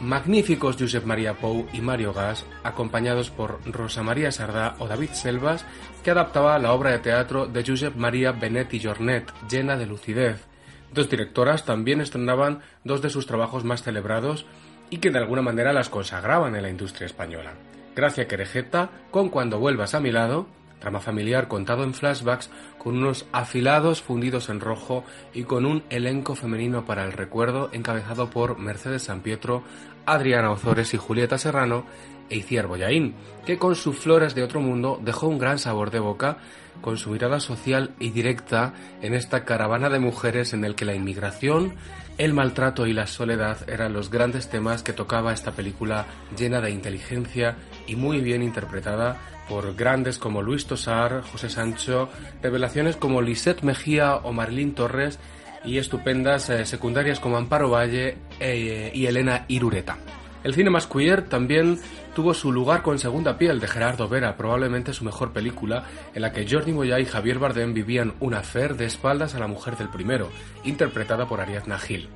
[0.00, 5.64] magníficos Josep María Pou y Mario Gas, acompañados por Rosa María Sardá o David Selvas,
[6.04, 10.44] que adaptaba la obra de teatro de Josep María Benet y Jornet, llena de lucidez.
[10.92, 14.46] Dos directoras también estrenaban dos de sus trabajos más celebrados
[14.90, 17.54] y que de alguna manera las consagraban en la industria española.
[17.96, 20.46] Gracia Querejeta, con Cuando vuelvas a mi lado,
[20.82, 26.34] drama familiar contado en flashbacks con unos afilados fundidos en rojo y con un elenco
[26.34, 29.62] femenino para el recuerdo encabezado por Mercedes San Pietro,
[30.04, 31.86] Adriana Ozores y Julieta Serrano
[32.28, 33.14] e Iciar Boyaín,
[33.46, 36.36] que con sus flores de otro mundo dejó un gran sabor de boca
[36.82, 40.94] con su mirada social y directa en esta caravana de mujeres en el que la
[40.94, 41.74] inmigración,
[42.18, 46.70] el maltrato y la soledad eran los grandes temas que tocaba esta película llena de
[46.70, 47.56] inteligencia
[47.86, 49.16] y muy bien interpretada
[49.48, 52.08] por grandes como Luis Tosar, José Sancho,
[52.42, 55.18] revelaciones como Lisette Mejía o Marilyn Torres
[55.64, 59.98] y estupendas eh, secundarias como Amparo Valle eh, y Elena Irureta.
[60.44, 61.80] El cine más queer también
[62.14, 65.84] tuvo su lugar con Segunda Piel de Gerardo Vera, probablemente su mejor película,
[66.14, 69.48] en la que Jordi Moya y Javier Bardem vivían un affair de espaldas a la
[69.48, 70.30] mujer del primero,
[70.62, 72.08] interpretada por Ariadna Gil.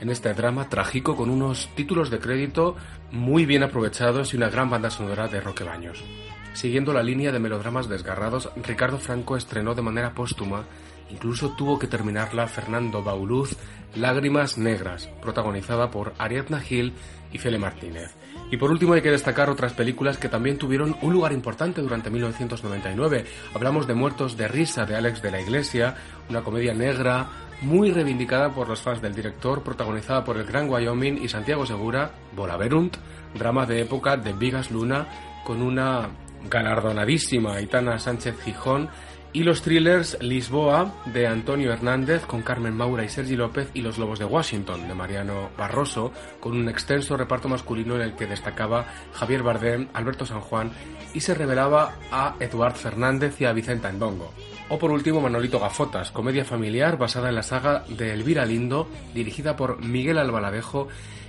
[0.00, 2.76] En este drama trágico con unos títulos de crédito
[3.10, 6.04] muy bien aprovechados y una gran banda sonora de Roque Baños.
[6.52, 10.64] Siguiendo la línea de melodramas desgarrados, Ricardo Franco estrenó de manera póstuma,
[11.10, 13.56] incluso tuvo que terminarla Fernando Bauluz,
[13.94, 16.92] Lágrimas Negras, protagonizada por Ariadna Gil
[17.32, 18.14] y Fele Martínez.
[18.50, 22.10] Y por último hay que destacar otras películas que también tuvieron un lugar importante durante
[22.10, 23.24] 1999.
[23.54, 25.96] Hablamos de Muertos de Risa de Alex de la Iglesia,
[26.28, 27.28] una comedia negra
[27.62, 32.12] muy reivindicada por los fans del director, protagonizada por el Gran Wyoming y Santiago Segura,
[32.34, 32.96] Volaverunt,
[33.34, 35.06] drama de época de Vigas Luna,
[35.44, 36.08] con una
[36.48, 38.88] galardonadísima Aitana Sánchez Gijón
[39.32, 43.98] y los thrillers Lisboa de Antonio Hernández con Carmen Maura y Sergi López y Los
[43.98, 48.86] Lobos de Washington de Mariano Barroso con un extenso reparto masculino en el que destacaba
[49.12, 50.70] Javier Bardem, Alberto San Juan
[51.12, 54.32] y se revelaba a Eduard Fernández y a Vicenta Endongo.
[54.68, 59.54] O por último Manolito Gafotas, comedia familiar basada en la saga de Elvira Lindo dirigida
[59.54, 60.88] por Miguel Albaladejo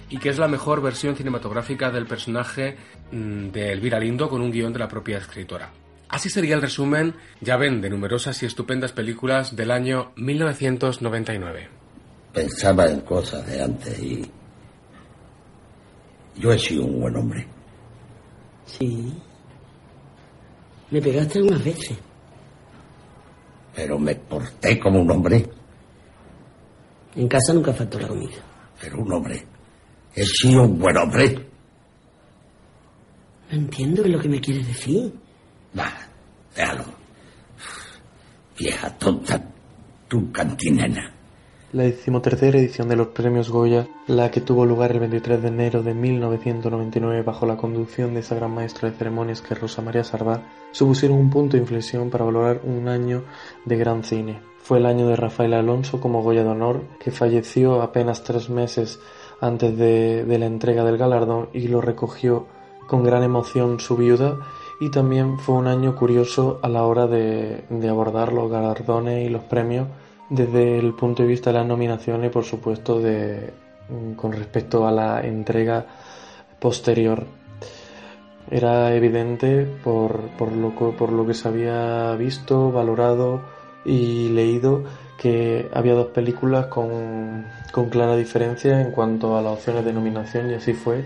[0.09, 2.77] y que es la mejor versión cinematográfica del personaje
[3.11, 5.69] mm, de Elvira Lindo con un guion de la propia escritora.
[6.09, 11.69] Así sería el resumen, ya ven, de numerosas y estupendas películas del año 1999.
[12.33, 14.31] Pensaba en cosas de antes y...
[16.37, 17.47] Yo he sido un buen hombre.
[18.65, 19.13] Sí.
[20.91, 21.97] Me pegaste algunas veces.
[23.77, 25.47] Pero me porté como un hombre.
[27.15, 28.37] En casa nunca faltó la comida.
[28.81, 29.45] Pero un hombre.
[30.15, 31.47] He sido un buen hombre.
[33.51, 35.13] No entiendo lo que me quieres decir.
[35.77, 35.93] Va,
[36.55, 36.85] déjalo.
[38.57, 39.39] Vieja tonta,
[40.07, 41.13] tu cantinena.
[41.77, 45.83] La decimotercera edición de los premios Goya, la que tuvo lugar el 23 de enero
[45.83, 50.03] de 1999 bajo la conducción de esa gran maestra de ceremonias que es Rosa María
[50.03, 53.25] Sardá, supusieron un punto de inflexión para valorar un año
[53.65, 54.39] de gran cine.
[54.57, 58.99] Fue el año de Rafael Alonso como Goya de Honor, que falleció apenas tres meses
[59.39, 62.47] antes de, la entrega del galardón y lo recogió
[62.87, 64.39] con gran emoción su viuda
[64.79, 69.43] y también fue un año curioso a la hora de abordar los galardones y los
[69.43, 69.85] premios
[70.29, 73.53] desde el punto de vista de las nominaciones, por supuesto, de,
[73.89, 75.85] mm, con respecto a la entrega
[76.59, 77.25] posterior.
[78.49, 83.41] Era evidente por, por, lo, por lo que se había visto, valorado
[83.85, 84.83] y leído
[85.17, 90.51] que había dos películas con, con clara diferencia en cuanto a las opciones de nominación
[90.51, 91.03] y así fue.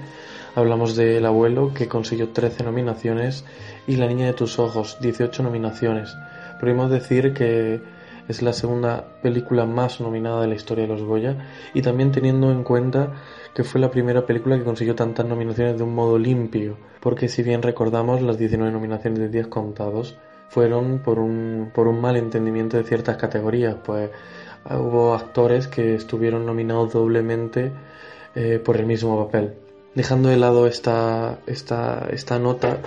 [0.54, 3.46] Hablamos de El abuelo que consiguió 13 nominaciones
[3.88, 6.14] y La niña de tus ojos 18 nominaciones.
[6.60, 7.82] Podemos decir que
[8.32, 11.38] es la segunda película más nominada de la historia de los Goya
[11.74, 13.14] y también teniendo en cuenta
[13.54, 17.44] que fue la primera película que consiguió tantas nominaciones de un modo limpio, porque si
[17.44, 20.18] bien recordamos las 19 nominaciones de 10 contados,
[20.50, 24.10] fueron por un, por un mal entendimiento de ciertas categorías, pues
[24.70, 27.72] hubo actores que estuvieron nominados doblemente
[28.36, 29.54] eh, por el mismo papel.
[29.96, 32.80] Dejando de lado esta, esta, esta nota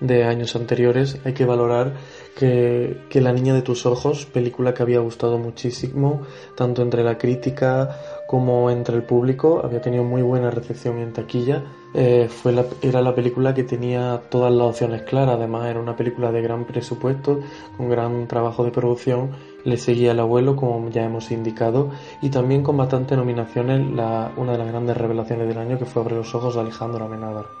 [0.00, 1.94] de años anteriores, hay que valorar
[2.36, 6.22] que, que, La Niña de tus Ojos, película que había gustado muchísimo,
[6.56, 11.64] tanto entre la crítica como entre el público, había tenido muy buena recepción en taquilla.
[11.92, 16.30] Eh, fue era la película que tenía todas las opciones claras, además era una película
[16.30, 17.40] de gran presupuesto,
[17.76, 19.30] con gran trabajo de producción,
[19.64, 21.90] le seguía el abuelo, como ya hemos indicado,
[22.22, 26.02] y también con bastantes nominaciones, la, una de las grandes revelaciones del año que fue
[26.02, 27.59] Abre los Ojos de Alejandro Amenábar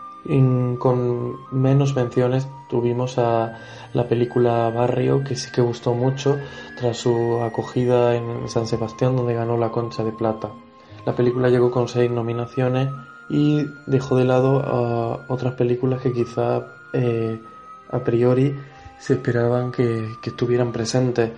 [0.78, 3.58] con menos menciones tuvimos a
[3.92, 6.38] la película Barrio, que sí que gustó mucho
[6.78, 10.50] tras su acogida en San Sebastián, donde ganó la Concha de Plata.
[11.06, 12.88] La película llegó con seis nominaciones
[13.28, 17.40] y dejó de lado otras películas que quizá eh,
[17.90, 18.54] a priori
[18.98, 21.30] se esperaban que, estuvieran presentes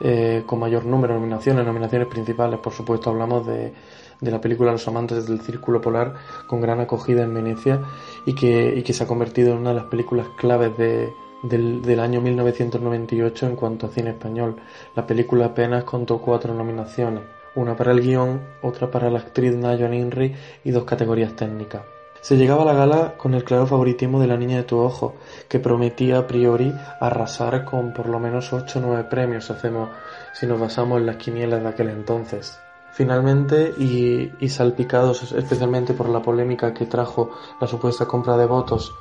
[0.00, 3.74] eh, con mayor número de nominaciones, nominaciones principales, por supuesto hablamos de
[4.20, 6.14] de la película Los amantes del Círculo Polar
[6.46, 7.80] con gran acogida en Venecia
[8.26, 12.20] y que, que se ha convertido en una de las películas claves del, del, año
[12.20, 14.56] 1998 en cuanto a cine español.
[14.94, 17.22] La película apenas contó cuatro nominaciones,
[17.54, 21.82] una para el guion, otra para la actriz Nayon Inri y dos categorías técnicas.
[22.20, 25.14] Se llegaba a la gala con el claro favoritismo de La Niña de tu Ojo,
[25.48, 29.88] que prometía a priori arrasar con por lo menos 8 o 9 premios, hacemos,
[30.34, 32.60] si nos basamos en las quinielas de aquel entonces.
[32.92, 37.30] Finalmente, y, salpicados especialmente por la polémica que trajo
[37.60, 38.92] la supuesta compra de votos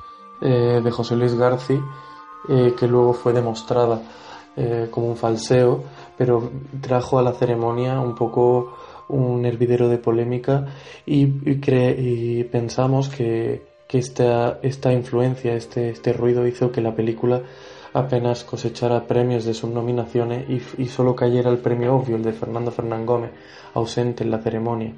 [0.42, 1.80] eh, de José Luis Garci,
[2.48, 4.02] eh, que luego fue demostrada
[4.56, 5.84] eh, como un falseo,
[6.18, 6.50] pero
[6.82, 8.76] trajo a la ceremonia un poco
[9.10, 10.68] un hervidero de polémica
[11.06, 17.42] y, y pensamos que, esta, esta influencia, este, este ruido hizo que la película
[17.94, 20.46] apenas cosechara premios de sus nominaciones
[20.78, 23.32] y, solo cayera el premio obvio, el de Fernando Fernán Gómez,
[23.74, 24.94] ausente en la ceremonia.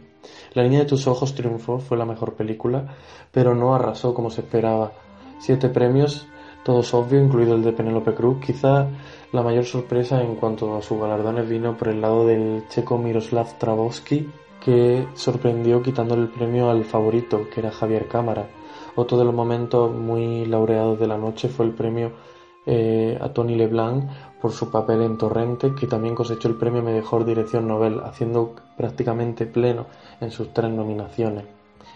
[0.54, 2.96] La niña de tus ojos triunfó, fue la mejor película,
[3.32, 4.92] pero no arrasó como se esperaba.
[5.40, 6.28] Siete premios,
[6.64, 8.38] todos obvios, incluido el de Penélope Cruz.
[8.46, 8.88] Quizá
[9.32, 13.58] la mayor sorpresa en cuanto a sus galardones vino por el lado del checo Miroslav
[13.58, 14.30] Travosky,
[14.64, 18.48] que sorprendió quitándole el premio al favorito, que era Javier Cámara.
[18.96, 22.12] Otro de los momentos muy laureados de la noche fue el premio
[22.66, 24.04] eh, a Tony LeBlanc
[24.42, 29.46] por su papel en Torrente, que también cosechó el premio Mejor Dirección Nobel, haciendo prácticamente
[29.46, 29.86] pleno
[30.20, 31.46] en sus tres nominaciones.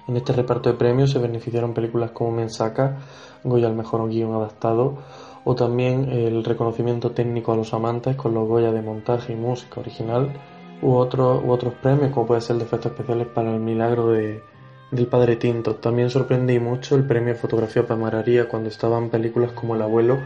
[0.08, 3.00] En este reparto de premios se beneficiaron películas como Mensaka,
[3.44, 4.98] Goya al Mejor Guión Adaptado,
[5.44, 9.80] o también el reconocimiento técnico a los amantes con los Goya de Montaje y Música
[9.80, 10.32] Original,
[10.82, 14.44] u, u otros premios como puede ser de efectos especiales para el milagro de,
[14.92, 15.76] del Padre Tinto.
[15.76, 20.20] También sorprendí mucho el premio fotografía para cuando estaban películas como El abuelo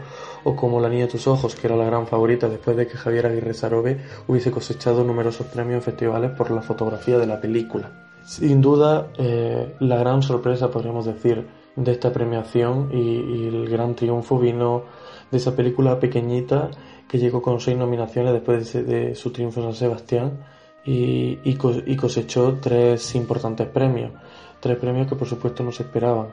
[0.44, 2.96] o como La niña de tus ojos, que era la gran favorita después de que
[2.96, 7.90] Javier Aguirre Sarobe hubiese cosechado numerosos premios en festivales por la fotografía de la película.
[8.24, 11.46] Sin duda, eh, la gran sorpresa, podríamos decir,
[11.76, 14.84] de esta premiación y, el gran triunfo vino
[15.30, 16.70] de esa película pequeñita
[17.08, 20.44] que llegó con seis nominaciones después de, su triunfo en San Sebastián
[20.84, 24.12] y, y cosechó tres importantes premios.
[24.60, 26.28] Tres premios que por supuesto no se esperaban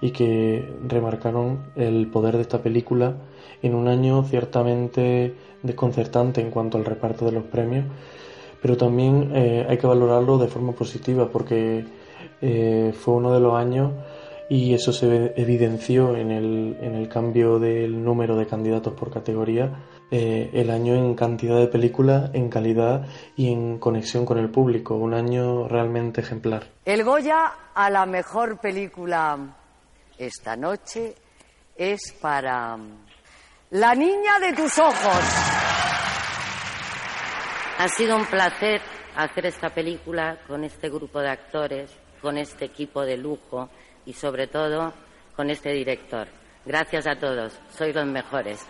[0.00, 3.14] y que remarcaron el poder de esta película
[3.62, 7.84] en un año ciertamente desconcertante en cuanto al reparto de los premios,
[8.62, 11.84] pero también eh, hay que valorarlo de forma positiva porque
[12.40, 13.92] eh, fue uno de los años
[14.48, 19.70] y eso se evidenció en el, en el cambio del número de candidatos por categoría
[20.10, 23.06] eh, el año en cantidad de películas, en calidad
[23.36, 24.94] y en conexión con el público.
[24.94, 26.64] Un año realmente ejemplar.
[26.84, 29.38] El Goya a la mejor película
[30.16, 31.14] esta noche
[31.76, 32.76] es para
[33.70, 35.24] La niña de tus ojos.
[37.78, 38.80] Ha sido un placer
[39.14, 41.90] hacer esta película con este grupo de actores,
[42.22, 43.68] con este equipo de lujo
[44.06, 44.92] y sobre todo
[45.36, 46.26] con este director.
[46.64, 48.66] Gracias a todos, sois los mejores.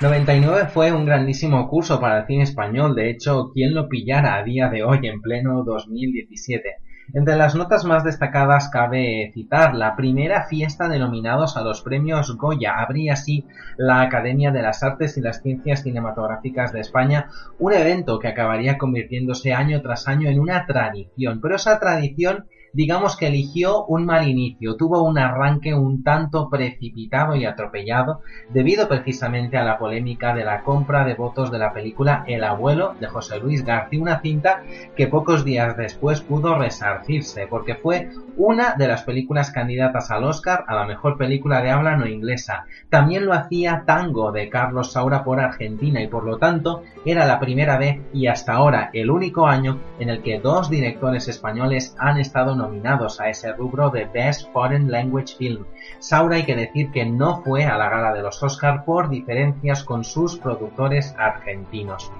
[0.00, 4.42] 99 fue un grandísimo curso para el cine español, de hecho, ¿quién lo pillara a
[4.42, 6.78] día de hoy en pleno 2017?
[7.12, 12.36] Entre las notas más destacadas cabe citar la primera fiesta de nominados a los premios
[12.36, 12.74] Goya.
[12.76, 17.28] Abría así la Academia de las Artes y las Ciencias Cinematográficas de España,
[17.60, 21.40] un evento que acabaría convirtiéndose año tras año en una tradición.
[21.40, 27.36] Pero esa tradición digamos que eligió un mal inicio, tuvo un arranque un tanto precipitado
[27.36, 28.20] y atropellado
[28.50, 32.94] debido precisamente a la polémica de la compra de votos de la película El abuelo
[33.00, 34.62] de José Luis García, una cinta
[34.96, 40.64] que pocos días después pudo resarcirse porque fue una de las películas candidatas al Oscar
[40.66, 42.66] a la mejor película de habla no inglesa.
[42.90, 47.38] También lo hacía Tango de Carlos Saura por Argentina y por lo tanto era la
[47.38, 52.18] primera vez y hasta ahora el único año en el que dos directores españoles han
[52.18, 55.64] estado nominados a ese rubro de Best Foreign Language Film.
[55.98, 59.84] Saura hay que decir que no fue a la gala de los Oscar por diferencias
[59.84, 62.10] con sus productores argentinos.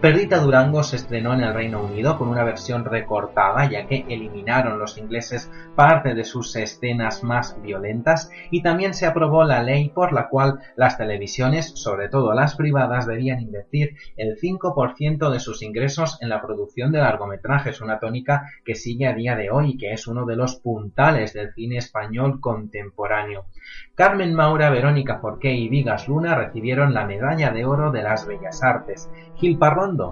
[0.00, 4.78] Perdita Durango se estrenó en el Reino Unido con una versión recortada ya que eliminaron
[4.78, 10.12] los ingleses parte de sus escenas más violentas y también se aprobó la ley por
[10.12, 16.18] la cual las televisiones, sobre todo las privadas, debían invertir el 5% de sus ingresos
[16.20, 19.92] en la producción de largometrajes, una tónica que sigue a día de hoy y que
[19.92, 23.46] es uno de los puntales del cine español contemporáneo.
[23.94, 28.62] Carmen Maura, Verónica Forqué y Vigas Luna recibieron la medalla de oro de las Bellas
[28.62, 29.08] Artes.
[29.36, 29.58] Gil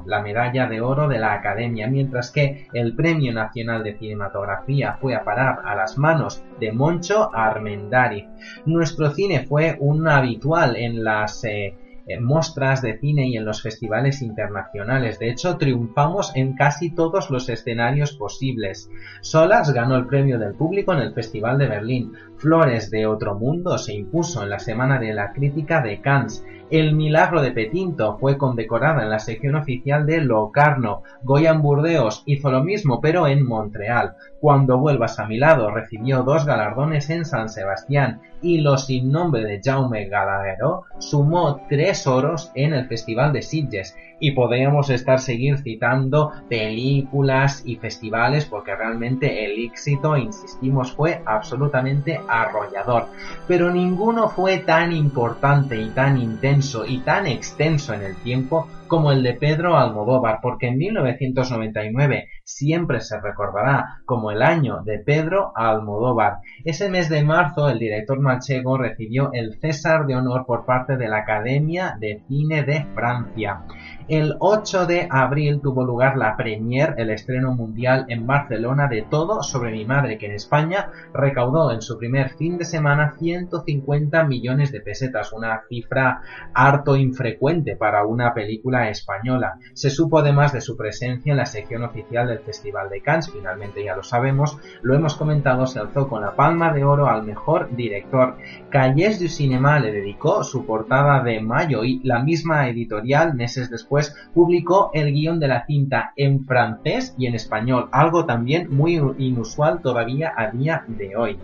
[0.06, 5.14] La medalla de oro de la Academia, mientras que el Premio Nacional de Cinematografía fue
[5.14, 8.26] a parar a las manos de Moncho Armendariz.
[8.64, 11.74] Nuestro cine fue un habitual en las eh,
[12.06, 15.18] en mostras de cine y en los festivales internacionales.
[15.18, 18.90] De hecho, triunfamos en casi todos los escenarios posibles.
[19.20, 22.12] Solas ganó el premio del público en el Festival de Berlín.
[22.36, 26.44] Flores de Otro Mundo se impuso en la Semana de la Crítica de Cannes.
[26.70, 31.02] El Milagro de Petinto fue condecorada en la sección oficial de Locarno.
[31.22, 34.14] Goyan Burdeos hizo lo mismo, pero en Montreal.
[34.42, 39.44] Cuando vuelvas a mi lado recibió dos galardones en San Sebastián y Los sin nombre
[39.44, 45.58] de Jaume Galaguero sumó tres oros en el Festival de Sitges y podríamos estar seguir
[45.58, 53.06] citando películas y festivales porque realmente el éxito, insistimos, fue absolutamente arrollador.
[53.46, 59.10] Pero ninguno fue tan importante y tan intenso y tan extenso en el tiempo como
[59.10, 65.52] el de Pedro Almodóvar, porque en 1999 siempre se recordará como el año de Pedro
[65.54, 66.38] Almodóvar.
[66.64, 71.08] Ese mes de marzo el director manchego recibió el César de Honor por parte de
[71.08, 73.62] la Academia de Cine de Francia.
[74.08, 79.44] El 8 de abril tuvo lugar la premier, el estreno mundial en Barcelona de Todo
[79.44, 84.72] sobre mi madre, que en España recaudó en su primer fin de semana 150 millones
[84.72, 86.20] de pesetas, una cifra
[86.52, 89.58] harto infrecuente para una película española.
[89.72, 93.84] Se supo además de su presencia en la sección oficial del Festival de Cannes, finalmente
[93.84, 97.74] ya lo sabemos, lo hemos comentado, se alzó con la palma de oro al mejor
[97.76, 98.36] director.
[98.68, 103.91] Calles du Cinema le dedicó su portada de mayo y la misma editorial meses después
[104.34, 109.80] publicó el guion de la cinta en francés y en español, algo también muy inusual
[109.82, 111.38] todavía a día de hoy.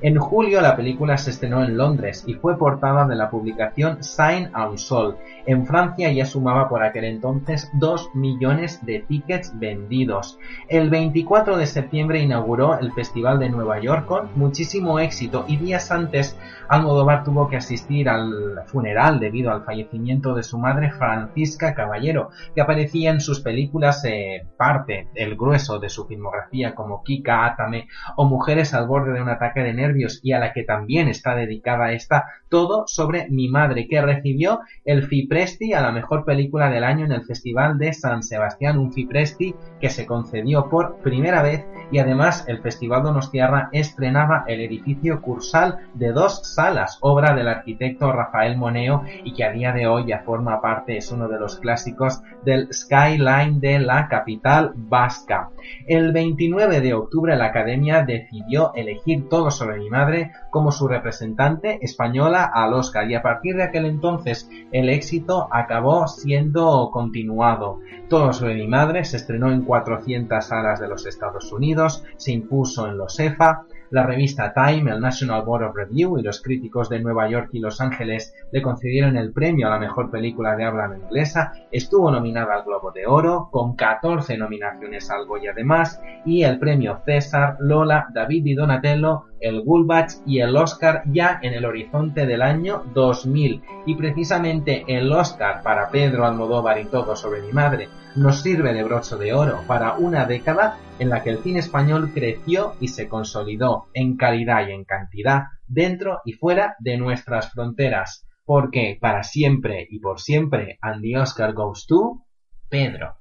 [0.00, 4.50] En julio la película se estrenó en Londres y fue portada de la publicación Sign
[4.52, 5.16] and Sol.
[5.46, 10.38] En Francia ya sumaba por aquel entonces 2 millones de tickets vendidos.
[10.68, 15.90] El 24 de septiembre inauguró el Festival de Nueva York con muchísimo éxito y días
[15.90, 16.36] antes
[16.72, 22.62] Almodóvar tuvo que asistir al funeral debido al fallecimiento de su madre Francisca Caballero, que
[22.62, 28.24] aparecía en sus películas eh, parte, el grueso de su filmografía como Kika Atame o
[28.24, 31.92] Mujeres al borde de un ataque de nervios y a la que también está dedicada
[31.92, 37.06] esta, todo sobre mi madre, que recibió el Fipresti a la mejor película del año
[37.06, 41.98] en el Festival de San Sebastián, un Fipresti que se concedió por primera vez y
[41.98, 48.58] además el Festival Donostiarra estrenaba el edificio Cursal de dos salas, obra del arquitecto Rafael
[48.58, 52.20] Moneo y que a día de hoy ya forma parte, es uno de los clásicos
[52.44, 55.48] del skyline de la capital vasca.
[55.86, 61.78] El 29 de octubre la Academia decidió elegir todo sobre mi madre como su representante
[61.80, 67.80] española al Oscar y a partir de aquel entonces el éxito acabó siendo continuado.
[68.10, 72.86] Todo sobre mi madre se estrenó en 400 salas de los Estados Unidos, se impuso
[72.86, 77.00] en los EFA, La revista Time, el National Board of Review y los críticos de
[77.00, 80.96] Nueva York y Los Ángeles le concedieron el premio a la mejor película de habla
[80.96, 86.58] inglesa, estuvo nominada al Globo de Oro, con 14 nominaciones al Goya además, y el
[86.58, 92.24] premio César, Lola, David y Donatello, el Gulbach y el Oscar ya en el horizonte
[92.24, 93.62] del año 2000.
[93.84, 98.82] Y precisamente el Oscar para Pedro Almodóvar y todo sobre mi madre nos sirve de
[98.84, 103.08] broche de oro para una década en la que el cine español creció y se
[103.08, 108.26] consolidó en calidad y en cantidad dentro y fuera de nuestras fronteras.
[108.44, 112.24] Porque para siempre y por siempre, and the Oscar goes to
[112.68, 113.16] Pedro.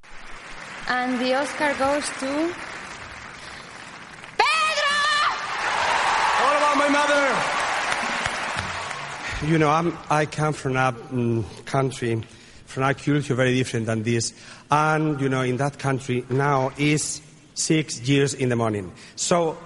[0.87, 2.25] And the Oscar goes to
[4.37, 4.93] Pedro.
[6.41, 7.61] What about my mother?
[9.47, 12.21] You know, I'm, I come from a um, country,
[12.71, 14.33] from a culture very different than this.
[14.69, 17.21] And, you know, in that country now is
[17.53, 18.91] six years in the morning.
[19.15, 19.57] So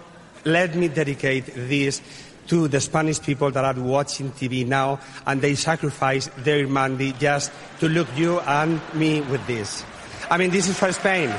[0.43, 2.01] let me dedicate this
[2.47, 7.51] to the Spanish people that are watching TV now and they sacrifice their money just
[7.79, 9.83] to look you and me with this.
[10.29, 11.33] I mean, this is for Spain.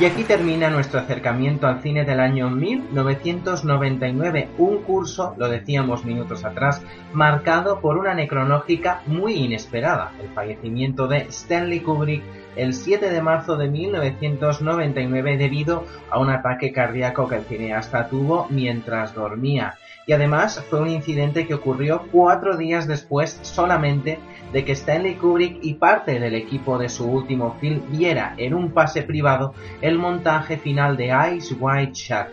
[0.00, 6.42] Y aquí termina nuestro acercamiento al cine del año 1999, un curso, lo decíamos minutos
[6.42, 6.80] atrás,
[7.12, 12.22] marcado por una necronógica muy inesperada, el fallecimiento de Stanley Kubrick
[12.56, 18.48] el 7 de marzo de 1999 debido a un ataque cardíaco que el cineasta tuvo
[18.50, 19.78] mientras dormía.
[20.10, 24.18] Y además fue un incidente que ocurrió cuatro días después solamente
[24.52, 28.72] de que Stanley Kubrick y parte del equipo de su último film viera en un
[28.72, 32.26] pase privado el montaje final de Ice White Shut.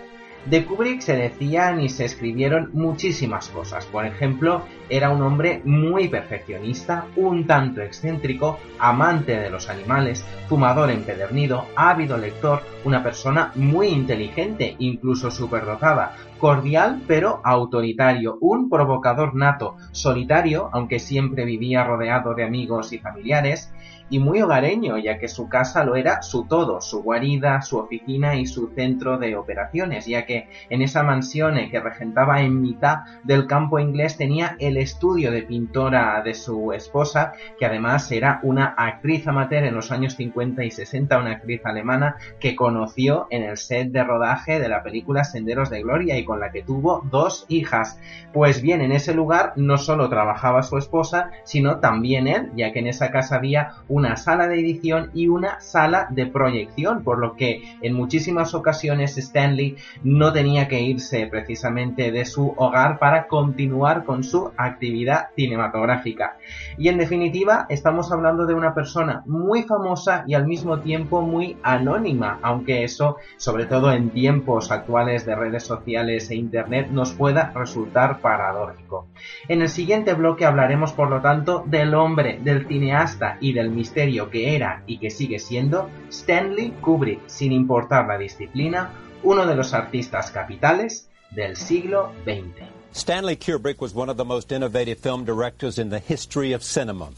[0.49, 3.86] De Kubrick se decían y se escribieron muchísimas cosas.
[3.86, 10.89] Por ejemplo, era un hombre muy perfeccionista, un tanto excéntrico, amante de los animales, fumador
[10.89, 19.75] empedernido, ávido lector, una persona muy inteligente, incluso superdotada, cordial pero autoritario, un provocador nato,
[19.91, 23.71] solitario, aunque siempre vivía rodeado de amigos y familiares,
[24.10, 28.36] y muy hogareño, ya que su casa lo era su todo, su guarida, su oficina
[28.36, 33.47] y su centro de operaciones, ya que en esa mansión que regentaba en mitad del
[33.47, 39.28] campo inglés tenía el estudio de pintora de su esposa, que además era una actriz
[39.28, 43.91] amateur en los años 50 y 60, una actriz alemana que conoció en el set
[43.91, 47.99] de rodaje de la película Senderos de Gloria y con la que tuvo dos hijas.
[48.34, 52.80] Pues bien, en ese lugar no solo trabajaba su esposa, sino también él, ya que
[52.80, 57.35] en esa casa había una sala de edición y una sala de proyección, por lo
[57.35, 64.05] que en muchísimas ocasiones Stanley no tenía que irse precisamente de su hogar para continuar
[64.05, 66.37] con su actividad cinematográfica.
[66.77, 71.57] Y en definitiva, estamos hablando de una persona muy famosa y al mismo tiempo muy
[71.63, 77.51] anónima, aunque eso, sobre todo en tiempos actuales de redes sociales e internet, nos pueda
[77.55, 79.07] resultar paradójico.
[79.47, 83.86] En el siguiente bloque hablaremos, por lo tanto, del hombre, del cineasta y del misterio
[83.91, 88.91] que era y que sigue siendo Stanley Kubrick, sin importar la disciplina,
[89.23, 92.67] uno de los artistas capitales del siglo XX.
[92.91, 97.09] Stanley Kubrick was one of the most innovative film directors in the history of cinema.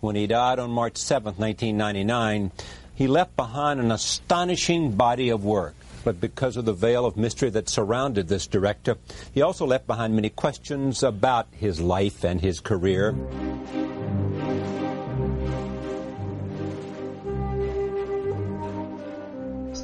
[0.00, 2.50] When he died on March 7, 1999,
[2.94, 5.74] he left behind an astonishing body of work.
[6.04, 8.96] But because of the veil of mystery that surrounded this director,
[9.34, 13.14] he also left behind many questions about his life and his career.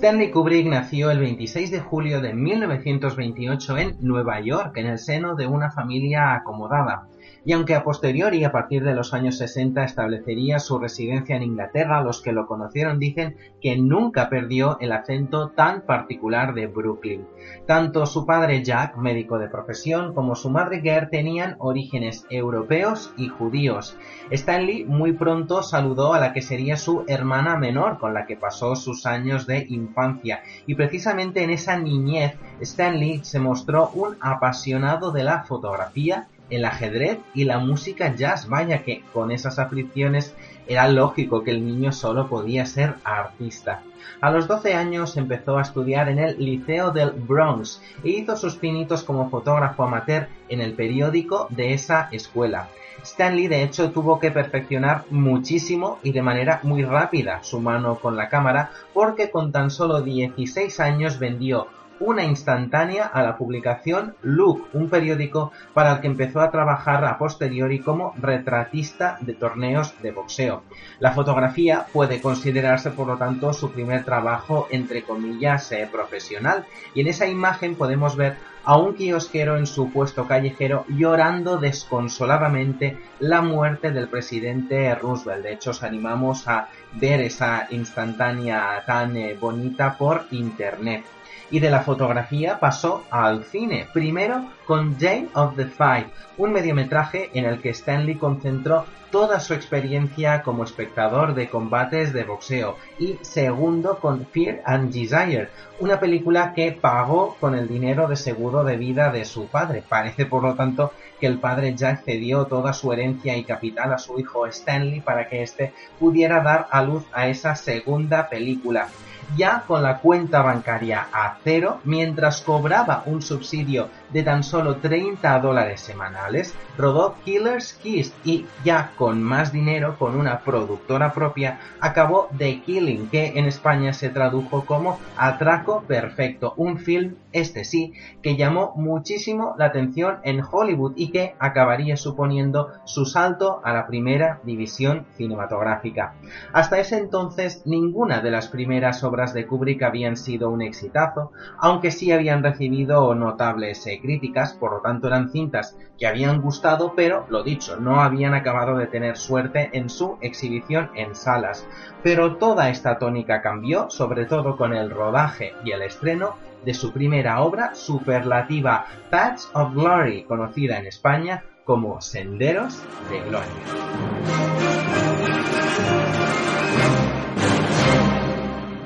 [0.04, 5.34] Stanley Kubrick nació el 26 de julio de 1928 en Nueva York, en el seno
[5.34, 7.08] de una familia acomodada
[7.44, 12.02] y aunque a posteriori, a partir de los años 60, establecería su residencia en Inglaterra,
[12.02, 17.26] los que lo conocieron dicen que nunca perdió el acento tan particular de Brooklyn.
[17.66, 23.28] Tanto su padre Jack, médico de profesión, como su madre Gert tenían orígenes europeos y
[23.28, 23.96] judíos.
[24.30, 28.74] Stanley muy pronto saludó a la que sería su hermana menor, con la que pasó
[28.74, 35.24] sus años de infancia, y precisamente en esa niñez Stanley se mostró un apasionado de
[35.24, 38.48] la fotografía el ajedrez y la música jazz.
[38.48, 40.34] Vaya que con esas aficiones
[40.66, 43.82] era lógico que el niño solo podía ser artista.
[44.20, 48.56] A los 12 años empezó a estudiar en el Liceo del Bronx e hizo sus
[48.56, 52.68] pinitos como fotógrafo amateur en el periódico de esa escuela.
[53.02, 58.16] Stanley de hecho tuvo que perfeccionar muchísimo y de manera muy rápida su mano con
[58.16, 61.68] la cámara porque con tan solo 16 años vendió
[62.00, 67.18] una instantánea a la publicación Look, un periódico para el que empezó a trabajar a
[67.18, 70.62] posteriori como retratista de torneos de boxeo.
[70.98, 76.64] La fotografía puede considerarse, por lo tanto, su primer trabajo, entre comillas, eh, profesional,
[76.94, 82.98] y en esa imagen podemos ver a un kiosquero en su puesto callejero llorando desconsoladamente
[83.20, 85.42] la muerte del presidente Roosevelt.
[85.42, 91.04] De hecho, os animamos a ver esa instantánea tan eh, bonita por internet
[91.50, 96.06] y de la fotografía pasó al cine, primero con Jane of the Fight,
[96.38, 102.24] un mediometraje en el que Stanley concentró toda su experiencia como espectador de combates de
[102.24, 102.76] boxeo.
[102.98, 108.64] Y segundo con Fear and Desire, una película que pagó con el dinero de seguro
[108.64, 109.84] de vida de su padre.
[109.88, 113.98] Parece por lo tanto que el padre Jack cedió toda su herencia y capital a
[113.98, 118.88] su hijo Stanley para que éste pudiera dar a luz a esa segunda película
[119.36, 125.38] ya con la cuenta bancaria a cero, mientras cobraba un subsidio de tan solo 30
[125.40, 132.28] dólares semanales, rodó Killer's Kiss y ya con más dinero, con una productora propia, acabó
[132.36, 137.92] The Killing, que en España se tradujo como Atraco Perfecto, un film, este sí,
[138.22, 143.86] que llamó muchísimo la atención en Hollywood y que acabaría suponiendo su salto a la
[143.86, 146.14] primera división cinematográfica.
[146.52, 151.90] Hasta ese entonces, ninguna de las primeras obras de Kubrick habían sido un exitazo, aunque
[151.90, 157.42] sí habían recibido notables críticas, por lo tanto eran cintas que habían gustado, pero lo
[157.42, 161.66] dicho, no habían acabado de tener suerte en su exhibición en salas.
[162.02, 166.92] Pero toda esta tónica cambió, sobre todo con el rodaje y el estreno de su
[166.92, 173.48] primera obra superlativa Touch of Glory, conocida en España como Senderos de Gloria.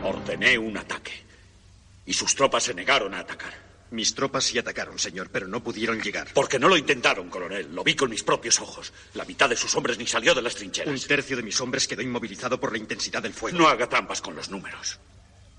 [0.02, 1.12] Ordené un ataque
[2.06, 3.67] y sus tropas se negaron a atacar.
[3.90, 6.28] Mis tropas sí atacaron, señor, pero no pudieron llegar.
[6.34, 7.74] Porque no lo intentaron, coronel.
[7.74, 8.92] Lo vi con mis propios ojos.
[9.14, 10.92] La mitad de sus hombres ni salió de las trincheras.
[10.92, 13.56] Un tercio de mis hombres quedó inmovilizado por la intensidad del fuego.
[13.56, 14.98] No haga trampas con los números.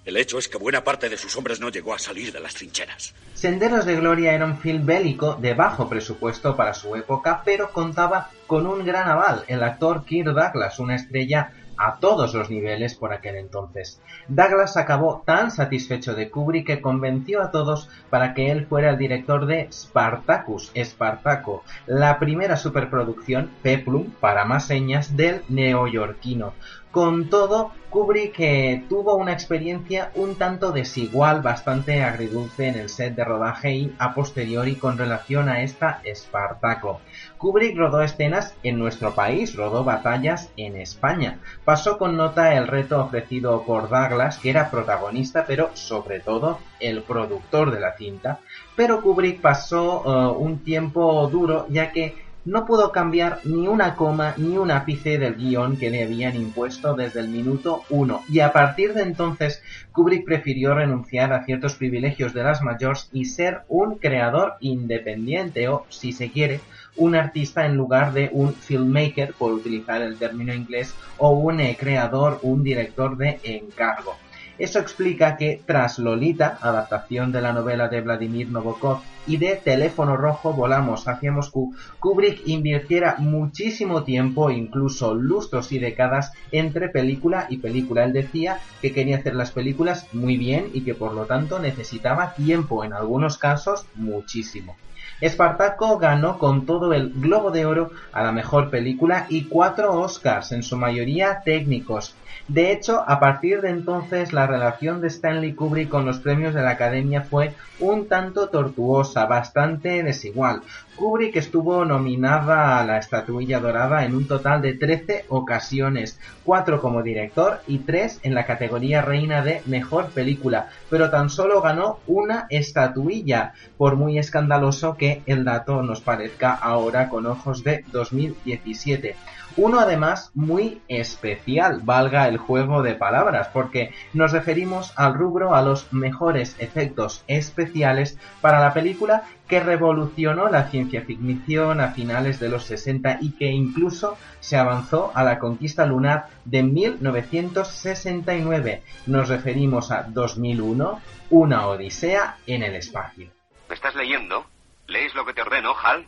[0.05, 2.53] El hecho es que buena parte de sus hombres no llegó a salir de las
[2.53, 3.13] trincheras.
[3.33, 8.31] Senderos de Gloria era un film bélico de bajo presupuesto para su época, pero contaba
[8.47, 13.13] con un gran aval, el actor Kirk Douglas, una estrella a todos los niveles por
[13.13, 14.01] aquel entonces.
[14.27, 18.97] Douglas acabó tan satisfecho de Kubrick que convenció a todos para que él fuera el
[18.97, 26.53] director de Spartacus, Espartaco, la primera superproducción, Peplum, para más señas, del neoyorquino.
[26.91, 33.13] Con todo, Kubrick que tuvo una experiencia un tanto desigual, bastante agridulce en el set
[33.13, 36.99] de rodaje y a posteriori con relación a esta Espartaco.
[37.37, 41.39] Kubrick rodó escenas en nuestro país, rodó batallas en España.
[41.63, 47.03] Pasó con nota el reto ofrecido por Douglas, que era protagonista, pero sobre todo el
[47.03, 48.39] productor de la cinta.
[48.75, 54.33] Pero Kubrick pasó uh, un tiempo duro, ya que no pudo cambiar ni una coma
[54.37, 58.51] ni un ápice del guion que le habían impuesto desde el minuto uno, y a
[58.51, 63.99] partir de entonces Kubrick prefirió renunciar a ciertos privilegios de las mayores y ser un
[63.99, 66.59] creador independiente o, si se quiere,
[66.95, 71.77] un artista en lugar de un filmmaker, por utilizar el término inglés, o un eh,
[71.79, 74.15] creador, un director de encargo.
[74.59, 80.17] Eso explica que tras Lolita, adaptación de la novela de Vladimir Nabokov, y de Teléfono
[80.17, 87.57] Rojo Volamos hacia Moscú, Kubrick invirtiera muchísimo tiempo, incluso lustros y décadas, entre película y
[87.57, 88.03] película.
[88.03, 92.33] Él decía que quería hacer las películas muy bien y que por lo tanto necesitaba
[92.33, 94.75] tiempo, en algunos casos muchísimo.
[95.21, 100.51] Espartaco ganó con todo el Globo de Oro a la mejor película y cuatro Oscars,
[100.53, 102.15] en su mayoría técnicos.
[102.49, 106.63] De hecho, a partir de entonces la relación de Stanley Kubrick con los premios de
[106.63, 110.63] la Academia fue un tanto tortuosa, bastante desigual.
[110.95, 117.03] Kubrick estuvo nominada a la estatuilla dorada en un total de 13 ocasiones, 4 como
[117.03, 122.47] director y 3 en la categoría reina de mejor película, pero tan solo ganó una
[122.49, 129.15] estatuilla, por muy escandaloso que el dato nos parezca ahora con ojos de 2017.
[129.61, 135.61] Uno además muy especial, valga el juego de palabras, porque nos referimos al rubro a
[135.61, 142.47] los mejores efectos especiales para la película que revolucionó la ciencia ficción a finales de
[142.47, 148.81] los 60 y que incluso se avanzó a la conquista lunar de 1969.
[149.07, 151.01] Nos referimos a 2001,
[151.31, 153.29] una odisea en el espacio.
[153.67, 154.45] ¿Me estás leyendo?
[154.87, 156.07] ¿Lees lo que te ordeno, Hal?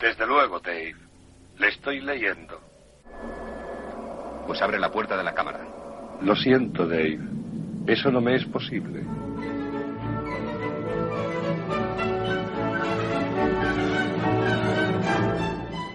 [0.00, 1.11] Desde luego, Dave.
[1.58, 2.60] Le estoy leyendo.
[4.46, 5.60] Pues abre la puerta de la cámara.
[6.22, 7.18] Lo siento, Dave.
[7.86, 9.02] Eso no me es posible.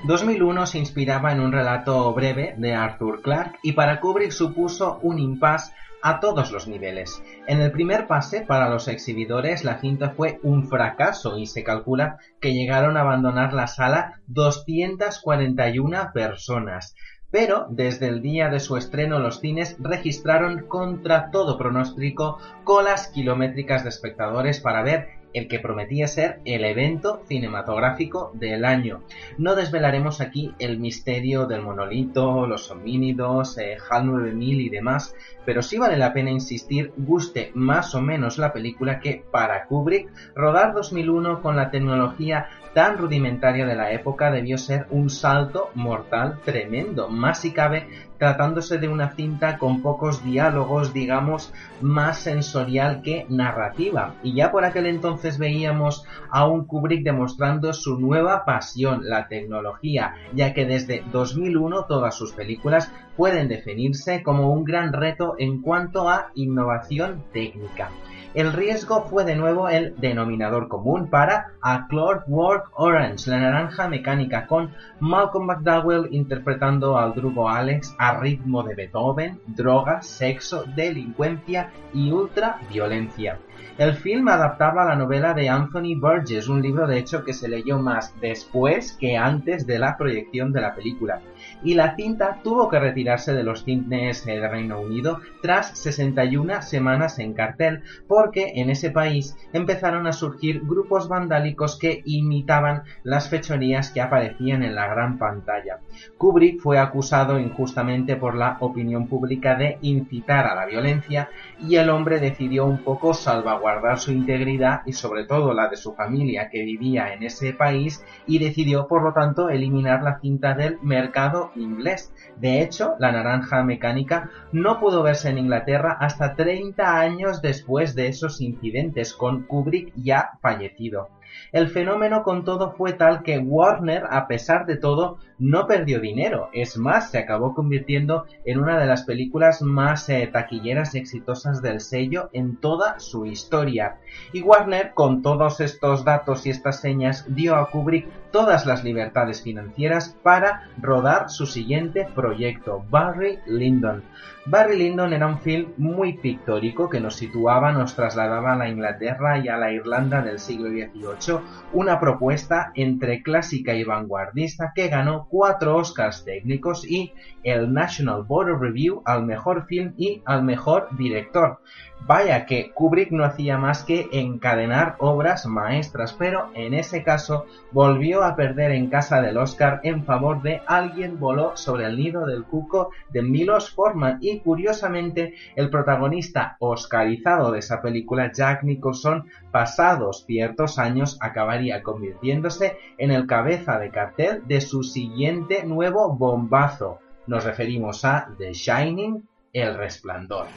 [0.08, 3.60] ...2001 se inspiraba en un relato breve de Arthur Clarke...
[3.62, 7.22] ...y para Kubrick supuso un impasse a todos los niveles.
[7.48, 12.18] En el primer pase para los exhibidores la cinta fue un fracaso y se calcula
[12.40, 16.96] que llegaron a abandonar la sala 241 personas.
[17.30, 23.84] Pero desde el día de su estreno los cines registraron contra todo pronóstico colas kilométricas
[23.84, 29.04] de espectadores para ver el que prometía ser el evento cinematográfico del año.
[29.38, 35.16] No desvelaremos aquí el misterio del monolito, los homínidos, eh, HAL 9000 y demás,
[35.46, 40.10] pero sí vale la pena insistir, guste más o menos la película, que para Kubrick,
[40.36, 46.38] rodar 2001 con la tecnología tan rudimentaria de la época debió ser un salto mortal
[46.46, 47.88] tremendo, más si cabe
[48.20, 51.52] tratándose de una cinta con pocos diálogos, digamos,
[51.82, 54.14] más sensorial que narrativa.
[54.22, 60.14] Y ya por aquel entonces veíamos a un Kubrick demostrando su nueva pasión, la tecnología,
[60.36, 66.10] ya que desde 2001 todas sus películas pueden definirse como un gran reto en cuanto
[66.10, 67.90] a innovación técnica.
[68.38, 74.46] El riesgo fue de nuevo el denominador común para A Clockwork Orange, la naranja mecánica,
[74.46, 74.70] con
[75.00, 83.40] Malcolm McDowell interpretando al drugo Alex a ritmo de Beethoven, drogas, sexo, delincuencia y ultraviolencia.
[83.80, 87.80] El film adaptaba la novela de Anthony Burgess, un libro de hecho que se leyó
[87.80, 91.22] más después que antes de la proyección de la película
[91.64, 97.20] y la cinta tuvo que retirarse de los cines de Reino Unido tras 61 semanas
[97.20, 103.92] en cartel porque en ese país empezaron a surgir grupos vandálicos que imitaban las fechorías
[103.92, 105.80] que aparecían en la gran pantalla.
[106.18, 111.30] Kubrick fue acusado injustamente por la opinión pública de incitar a la violencia
[111.60, 115.94] y el hombre decidió un poco salvaguardar su integridad y sobre todo la de su
[115.94, 120.78] familia que vivía en ese país y decidió por lo tanto eliminar la cinta del
[120.82, 122.14] mercado inglés.
[122.38, 128.08] De hecho, la naranja mecánica no pudo verse en Inglaterra hasta 30 años después de
[128.08, 131.10] esos incidentes, con Kubrick ya fallecido.
[131.52, 136.50] El fenómeno con todo fue tal que Warner, a pesar de todo, no perdió dinero.
[136.54, 141.62] Es más, se acabó convirtiendo en una de las películas más eh, taquilleras y exitosas
[141.62, 143.98] del sello en toda su historia.
[144.34, 149.42] Y Warner, con todos estos datos y estas señas, dio a Kubrick todas las libertades
[149.42, 154.04] financieras para rodar su siguiente proyecto, Barry Lyndon.
[154.50, 159.40] Barry Lyndon era un film muy pictórico que nos situaba, nos trasladaba a la Inglaterra
[159.40, 161.40] y a la Irlanda del siglo XVIII,
[161.74, 167.12] una propuesta entre clásica y vanguardista que ganó cuatro Oscars técnicos y
[167.44, 171.60] el National Board of Review al mejor film y al mejor director.
[172.06, 178.24] Vaya que Kubrick no hacía más que encadenar obras maestras, pero en ese caso volvió
[178.24, 182.46] a perder en casa del Oscar en favor de Alguien voló sobre el nido del
[182.46, 190.26] cuco de Milos Forman y curiosamente el protagonista oscarizado de esa película, Jack Nicholson, pasados
[190.26, 197.00] ciertos años acabaría convirtiéndose en el cabeza de cartel de su siguiente nuevo bombazo.
[197.28, 200.48] Nos referimos a The Shining el resplandor.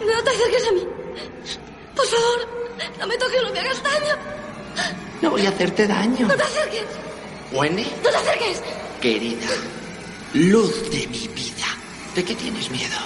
[0.00, 0.82] No te acerques a mí.
[1.94, 2.48] Por favor,
[2.98, 4.14] no me toques, no me hagas daño.
[5.22, 6.26] No voy a hacerte daño.
[6.26, 6.86] No te acerques.
[7.52, 7.86] ¿Huene?
[8.04, 8.62] No te acerques.
[9.00, 9.48] Querida,
[10.34, 11.66] luz de mi vida.
[12.14, 12.96] ¿De qué tienes miedo?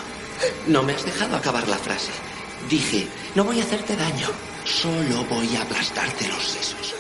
[0.66, 2.12] No me has dejado acabar la frase.
[2.68, 4.28] Dije, no voy a hacerte daño.
[4.64, 6.94] Solo voy a aplastarte los sesos.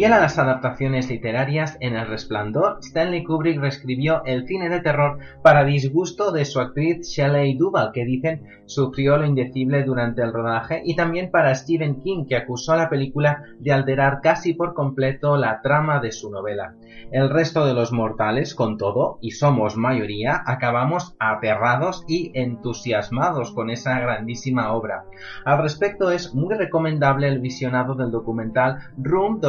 [0.00, 5.18] Fiel a las adaptaciones literarias, en El Resplandor, Stanley Kubrick reescribió el cine de terror
[5.42, 10.80] para disgusto de su actriz Shelley Duvall, que dicen sufrió lo indecible durante el rodaje,
[10.86, 15.36] y también para Stephen King, que acusó a la película de alterar casi por completo
[15.36, 16.76] la trama de su novela.
[17.12, 23.68] El resto de los mortales, con todo, y somos mayoría, acabamos aterrados y entusiasmados con
[23.68, 25.04] esa grandísima obra.
[25.44, 29.40] Al respecto es muy recomendable el visionado del documental Room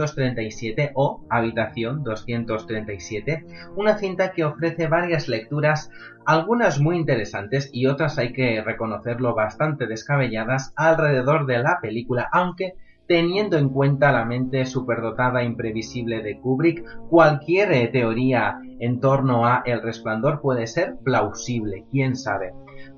[0.00, 3.44] 237 o Habitación 237,
[3.76, 5.90] una cinta que ofrece varias lecturas,
[6.24, 12.74] algunas muy interesantes y otras hay que reconocerlo bastante descabelladas alrededor de la película, aunque
[13.06, 19.62] teniendo en cuenta la mente superdotada e imprevisible de Kubrick, cualquier teoría en torno a
[19.66, 22.52] El Resplandor puede ser plausible, quién sabe.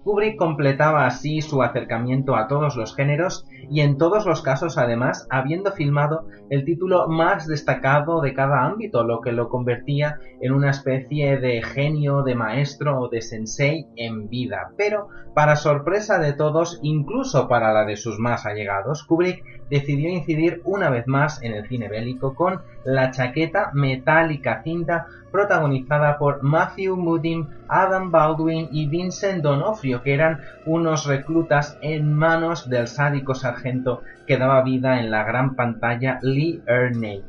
[0.05, 5.27] Kubrick completaba así su acercamiento a todos los géneros y en todos los casos además
[5.31, 10.71] habiendo filmado el título más destacado de cada ámbito, lo que lo convertía en una
[10.71, 14.73] especie de genio, de maestro o de sensei en vida.
[14.77, 20.61] Pero, para sorpresa de todos, incluso para la de sus más allegados, Kubrick decidió incidir
[20.65, 26.95] una vez más en el cine bélico con La chaqueta metálica cinta protagonizada por Matthew
[26.95, 34.03] Modine, Adam Baldwin y Vincent D'Onofrio, que eran unos reclutas en manos del sádico sargento
[34.27, 37.23] que daba vida en la gran pantalla Lee Ernie.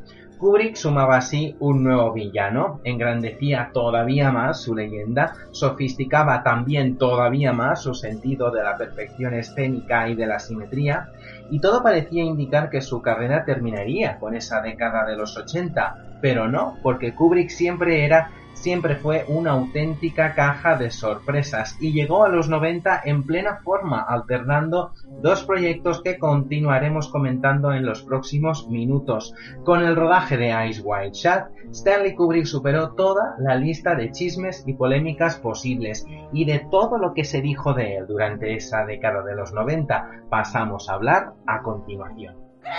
[0.44, 7.82] Kubrick sumaba así un nuevo villano, engrandecía todavía más su leyenda, sofisticaba también todavía más
[7.82, 11.12] su sentido de la perfección escénica y de la simetría,
[11.54, 16.48] y todo parecía indicar que su carrera terminaría con esa década de los 80, pero
[16.48, 18.32] no, porque Kubrick siempre era
[18.64, 24.02] siempre fue una auténtica caja de sorpresas y llegó a los 90 en plena forma,
[24.02, 29.36] alternando dos proyectos que continuaremos comentando en los próximos minutos.
[29.66, 34.64] Con el rodaje de Ice White Shot, Stanley Kubrick superó toda la lista de chismes
[34.66, 39.24] y polémicas posibles y de todo lo que se dijo de él durante esa década
[39.24, 42.36] de los 90 pasamos a hablar a continuación.
[42.64, 42.72] ¡Es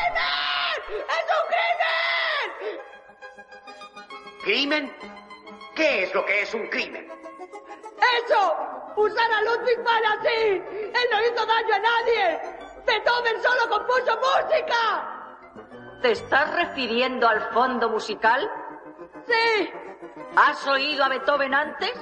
[4.45, 4.91] un crimen!
[4.91, 5.24] ¿Crimen?
[5.75, 7.09] ¿Qué es lo que es un crimen?
[8.25, 8.57] ¡Eso!
[8.97, 10.63] ¡Usar a Ludwig van así!
[10.63, 12.41] ¡Él no hizo daño a nadie!
[12.87, 15.11] ¡Beethoven solo compuso música!
[16.03, 18.49] ¿Te estás refiriendo al fondo musical?
[19.27, 19.71] ¡Sí!
[20.37, 21.93] ¿Has oído a Beethoven antes?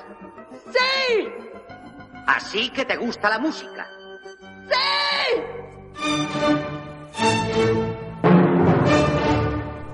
[0.70, 1.32] ¡Sí!
[2.26, 3.88] Así que te gusta la música.
[4.68, 5.42] ¡Sí!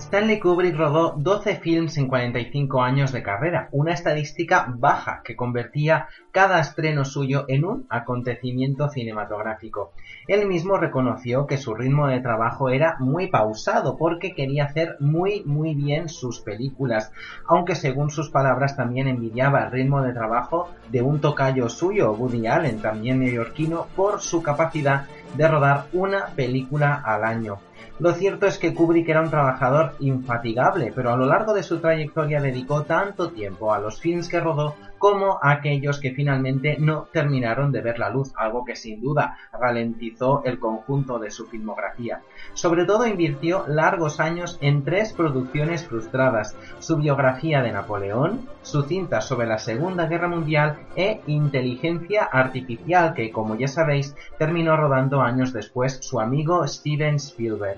[0.09, 6.09] Stanley Kubrick rodó 12 films en 45 años de carrera, una estadística baja que convertía
[6.33, 9.93] cada estreno suyo en un acontecimiento cinematográfico.
[10.27, 15.43] Él mismo reconoció que su ritmo de trabajo era muy pausado porque quería hacer muy
[15.45, 17.13] muy bien sus películas,
[17.47, 22.47] aunque según sus palabras también envidiaba el ritmo de trabajo de un tocayo suyo, Woody
[22.47, 25.05] Allen, también neoyorquino, por su capacidad
[25.37, 27.59] de rodar una película al año.
[27.99, 31.81] Lo cierto es que Kubrick era un trabajador infatigable, pero a lo largo de su
[31.81, 37.09] trayectoria dedicó tanto tiempo a los films que rodó como a aquellos que finalmente no
[37.13, 42.21] terminaron de ver la luz, algo que sin duda ralentizó el conjunto de su filmografía.
[42.55, 49.21] Sobre todo invirtió largos años en tres producciones frustradas, su biografía de Napoleón, su cinta
[49.21, 55.53] sobre la Segunda Guerra Mundial e Inteligencia Artificial, que como ya sabéis terminó rodando años
[55.53, 57.78] después su amigo Steven Spielberg.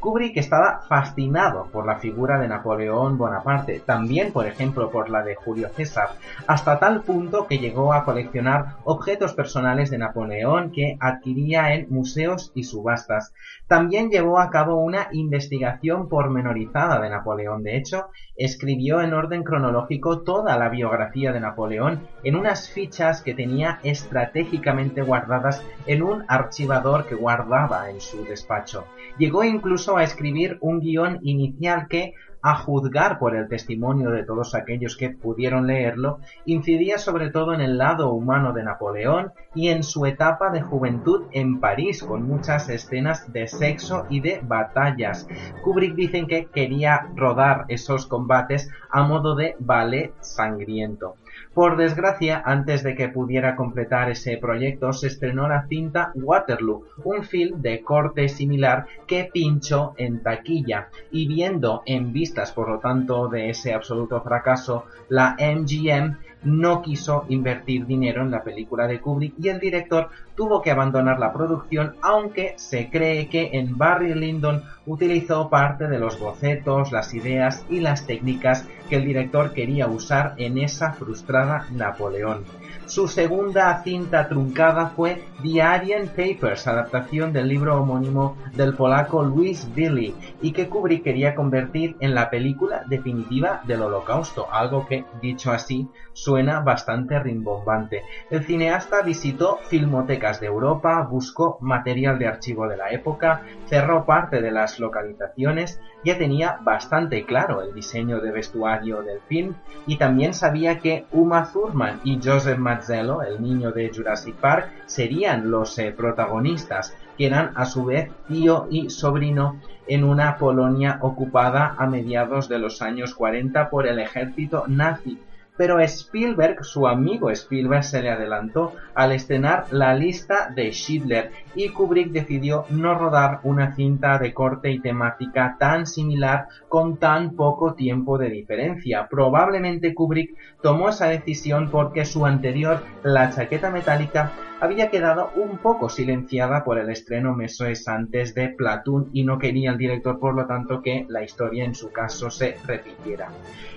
[0.00, 5.34] Kubrick estaba fascinado por la figura de Napoleón Bonaparte, también por ejemplo por la de
[5.34, 6.10] Julio César,
[6.46, 12.50] hasta tal punto que llegó a coleccionar objetos personales de Napoleón que adquiría en museos
[12.54, 13.34] y subastas.
[13.66, 17.62] También llevó a cabo una investigación pormenorizada de Napoleón.
[17.62, 23.34] De hecho, escribió en orden cronológico toda la biografía de Napoleón en unas fichas que
[23.34, 28.86] tenía estratégicamente guardadas en un archivador que guardaba en su despacho.
[29.18, 34.54] Llegó incluso a escribir un guion inicial que, a juzgar por el testimonio de todos
[34.54, 39.82] aquellos que pudieron leerlo, incidía sobre todo en el lado humano de Napoleón y en
[39.82, 45.28] su etapa de juventud en París, con muchas escenas de sexo y de batallas.
[45.62, 51.16] Kubrick dicen que quería rodar esos combates a modo de ballet sangriento.
[51.54, 57.24] Por desgracia, antes de que pudiera completar ese proyecto, se estrenó la cinta Waterloo, un
[57.24, 63.26] film de corte similar que pinchó en taquilla, y viendo en vistas, por lo tanto,
[63.26, 69.34] de ese absoluto fracaso, la MGM no quiso invertir dinero en la película de Kubrick
[69.38, 74.62] y el director tuvo que abandonar la producción, aunque se cree que en Barry Lyndon
[74.86, 80.34] utilizó parte de los bocetos, las ideas y las técnicas que el director quería usar
[80.38, 82.44] en esa frustrada Napoleón.
[82.90, 89.72] Su segunda cinta truncada fue The Aryan Papers, adaptación del libro homónimo del polaco Louis
[89.76, 90.12] Billy,
[90.42, 95.88] y que Kubrick quería convertir en la película definitiva del Holocausto, algo que, dicho así,
[96.14, 98.02] suena bastante rimbombante.
[98.28, 104.42] El cineasta visitó filmotecas de Europa, buscó material de archivo de la época, cerró parte
[104.42, 109.54] de las localizaciones, ya tenía bastante claro el diseño de vestuario del film
[109.86, 115.50] y también sabía que Uma Thurman y Joseph Mazzello, el niño de Jurassic Park, serían
[115.50, 121.74] los eh, protagonistas, que eran a su vez tío y sobrino en una Polonia ocupada
[121.76, 125.18] a mediados de los años 40 por el ejército nazi
[125.60, 131.68] pero Spielberg, su amigo Spielberg, se le adelantó al estrenar la lista de Schindler y
[131.68, 137.74] Kubrick decidió no rodar una cinta de corte y temática tan similar con tan poco
[137.74, 139.06] tiempo de diferencia.
[139.10, 145.88] Probablemente Kubrick tomó esa decisión porque su anterior, La chaqueta metálica, había quedado un poco
[145.88, 150.46] silenciada por el estreno meses antes de Platoon y no quería el director por lo
[150.46, 153.28] tanto que la historia en su caso se repitiera.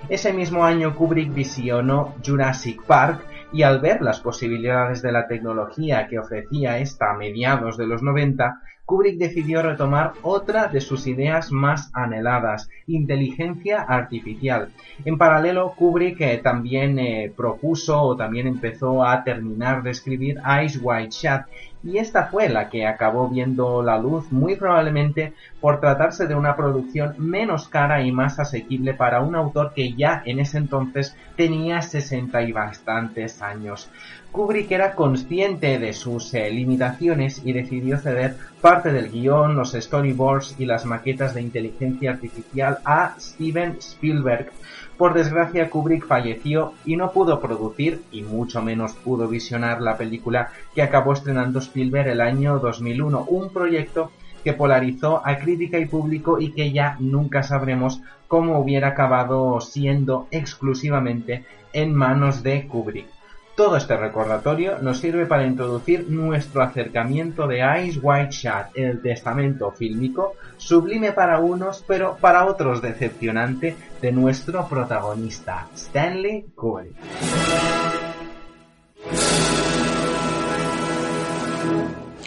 [0.09, 3.21] Ese mismo año Kubrick visionó Jurassic Park
[3.53, 8.01] y al ver las posibilidades de la tecnología que ofrecía esta a mediados de los
[8.01, 14.69] 90, Kubrick decidió retomar otra de sus ideas más anheladas, inteligencia artificial.
[15.05, 20.79] En paralelo, Kubrick eh, también eh, propuso o también empezó a terminar de escribir Ice
[20.79, 21.45] White Shot
[21.83, 26.55] y esta fue la que acabó viendo la luz muy probablemente por tratarse de una
[26.55, 31.81] producción menos cara y más asequible para un autor que ya en ese entonces tenía
[31.81, 33.89] 60 y bastantes años.
[34.33, 40.55] Kubrick era consciente de sus eh, limitaciones y decidió ceder parte del guion, los storyboards
[40.57, 44.51] y las maquetas de inteligencia artificial a Steven Spielberg,
[44.97, 50.51] por desgracia, Kubrick falleció y no pudo producir, y mucho menos pudo visionar la película
[50.75, 54.11] que acabó estrenando Spielberg el año 2001, un proyecto
[54.43, 60.27] que polarizó a crítica y público y que ya nunca sabremos cómo hubiera acabado siendo
[60.31, 63.07] exclusivamente en manos de Kubrick.
[63.55, 69.69] Todo este recordatorio nos sirve para introducir nuestro acercamiento de Ice White Shot, el testamento
[69.71, 76.95] fílmico, sublime para unos, pero para otros decepcionante, de nuestro protagonista, Stanley Kubrick.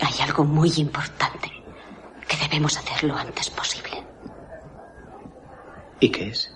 [0.00, 1.50] Hay algo muy importante
[2.28, 4.00] que debemos hacer lo antes posible.
[5.98, 6.54] ¿Y qué es?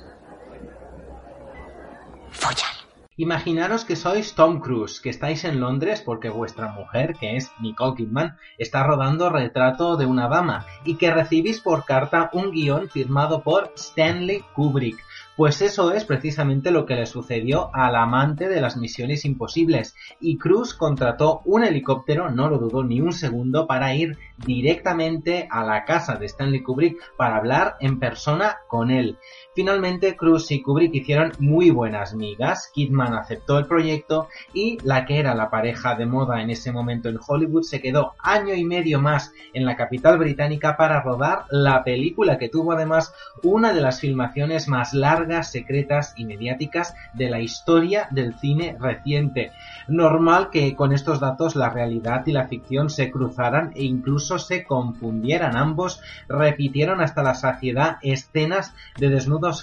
[2.30, 2.79] Follar.
[3.20, 7.94] Imaginaros que sois Tom Cruise, que estáis en Londres porque vuestra mujer, que es Nicole
[7.94, 13.42] Kidman, está rodando Retrato de una dama y que recibís por carta un guion firmado
[13.42, 15.04] por Stanley Kubrick,
[15.40, 20.36] pues eso es precisamente lo que le sucedió al amante de las misiones imposibles, y
[20.36, 25.86] Cruz contrató un helicóptero, no lo dudó ni un segundo, para ir directamente a la
[25.86, 29.18] casa de Stanley Kubrick para hablar en persona con él.
[29.60, 35.18] Finalmente, Cruz y Kubrick hicieron muy buenas migas, Kidman aceptó el proyecto y la que
[35.18, 39.02] era la pareja de moda en ese momento en Hollywood se quedó año y medio
[39.02, 43.12] más en la capital británica para rodar la película que tuvo además
[43.42, 49.52] una de las filmaciones más largas secretas y mediáticas de la historia del cine reciente.
[49.88, 54.64] Normal que con estos datos la realidad y la ficción se cruzaran e incluso se
[54.64, 55.54] confundieran.
[55.54, 59.10] Ambos repitieron hasta la saciedad escenas de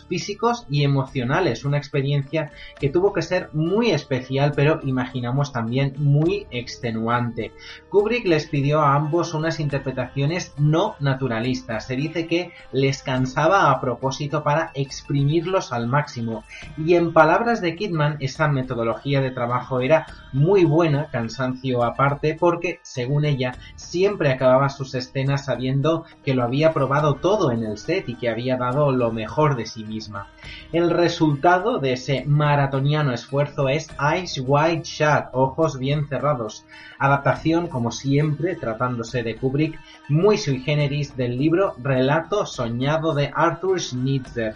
[0.07, 6.47] físicos y emocionales, una experiencia que tuvo que ser muy especial, pero imaginamos también muy
[6.51, 7.51] extenuante.
[7.89, 11.87] Kubrick les pidió a ambos unas interpretaciones no naturalistas.
[11.87, 16.43] Se dice que les cansaba a propósito para exprimirlo al máximo.
[16.77, 20.05] Y en palabras de Kidman, esa metodología de trabajo era
[20.37, 26.73] muy buena, cansancio aparte, porque, según ella, siempre acababa sus escenas sabiendo que lo había
[26.73, 30.27] probado todo en el set y que había dado lo mejor de sí misma.
[30.71, 36.65] El resultado de ese maratoniano esfuerzo es Eyes Wide Shut, ojos bien cerrados,
[36.99, 43.79] adaptación, como siempre, tratándose de Kubrick, muy sui generis del libro Relato Soñado de Arthur
[43.79, 44.55] Schnitzer,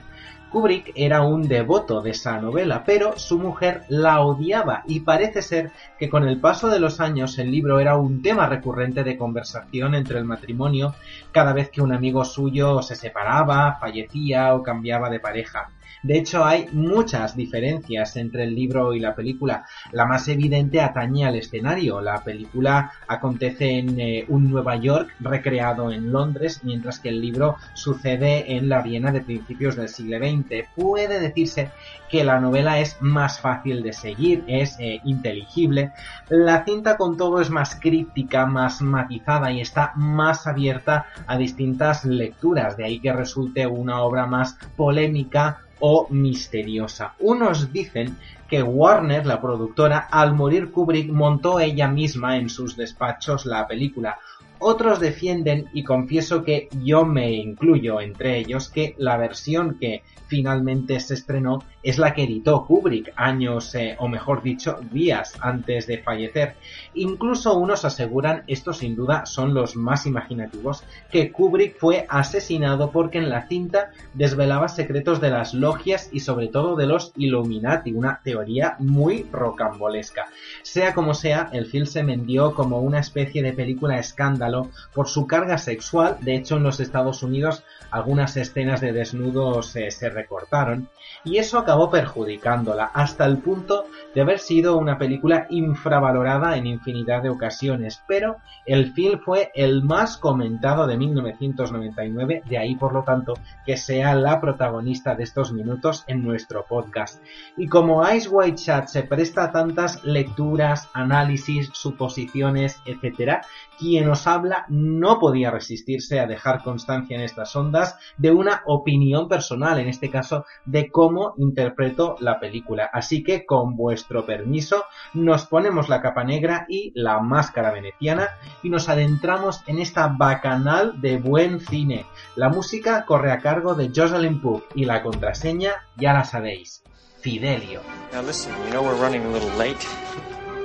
[0.52, 5.72] Kubrick era un devoto de esa novela, pero su mujer la odiaba y parece ser
[5.98, 9.96] que con el paso de los años el libro era un tema recurrente de conversación
[9.96, 10.94] entre el matrimonio
[11.32, 15.70] cada vez que un amigo suyo se separaba, fallecía o cambiaba de pareja.
[16.04, 19.66] De hecho, hay muchas diferencias entre el libro y la película.
[19.92, 22.02] La más evidente atañe al escenario.
[22.02, 27.58] La película acontece en eh, un Nueva York recreado en Londres, mientras que el libro
[27.74, 30.68] sucede en la Viena de principios del siglo XX.
[30.76, 31.72] Puede decirse
[32.12, 35.94] que la novela es más fácil de seguir, es eh, inteligible.
[36.30, 42.04] La cinta con todo es más críptica, más matizada y está más abierta a distintas
[42.04, 47.16] lecturas, de ahí que resulte una obra más polémica o misteriosa.
[47.20, 48.18] Unos dicen
[48.48, 54.18] que Warner, la productora, al morir Kubrick montó ella misma en sus despachos la película.
[54.60, 61.00] Otros defienden, y confieso que yo me incluyo entre ellos, que la versión que finalmente
[61.00, 65.98] se estrenó es la que editó Kubrick años, eh, o mejor dicho, días antes de
[65.98, 66.56] fallecer.
[66.94, 73.18] Incluso unos aseguran, estos sin duda son los más imaginativos, que Kubrick fue asesinado porque
[73.18, 78.22] en la cinta desvelaba secretos de las logias y sobre todo de los Illuminati, una
[78.24, 80.28] teoría muy rocambolesca.
[80.64, 85.28] Sea como sea, el film se vendió como una especie de película escándalo por su
[85.28, 90.90] carga sexual, de hecho en los Estados Unidos algunas escenas de desnudos eh, se recortaron,
[91.24, 97.24] y eso acabó perjudicándola hasta el punto de haber sido una película infravalorada en infinidad
[97.24, 103.04] de ocasiones, pero el film fue el más comentado de 1999, de ahí por lo
[103.04, 103.34] tanto
[103.66, 107.24] que sea la protagonista de estos minutos en nuestro podcast.
[107.58, 113.42] Y como Ice White Chat se presta a tantas lecturas, análisis, suposiciones, etc.,
[113.82, 119.28] quien os habla no podía resistirse a dejar constancia en estas ondas de una opinión
[119.28, 122.92] personal, en este caso de cómo interpreto la película.
[122.94, 124.86] Así que, con vuestro permiso,
[125.16, 128.30] nos ponemos la capa negra y la máscara veneciana
[128.62, 132.06] y nos adentramos en esta bacanal de buen cine.
[132.36, 136.84] La música corre a cargo de Jocelyn Pook y la contraseña ya la sabéis.
[137.22, 137.82] Fidelio.
[138.14, 139.84] Now listen, you know we're running a little late.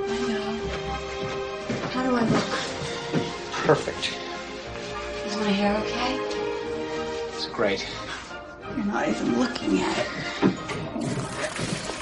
[0.09, 0.47] I know.
[1.95, 2.56] How do I look?
[3.67, 4.17] Perfect.
[5.27, 6.15] Is my hair okay?
[7.35, 7.85] It's great.
[8.77, 10.07] You're not even looking at it.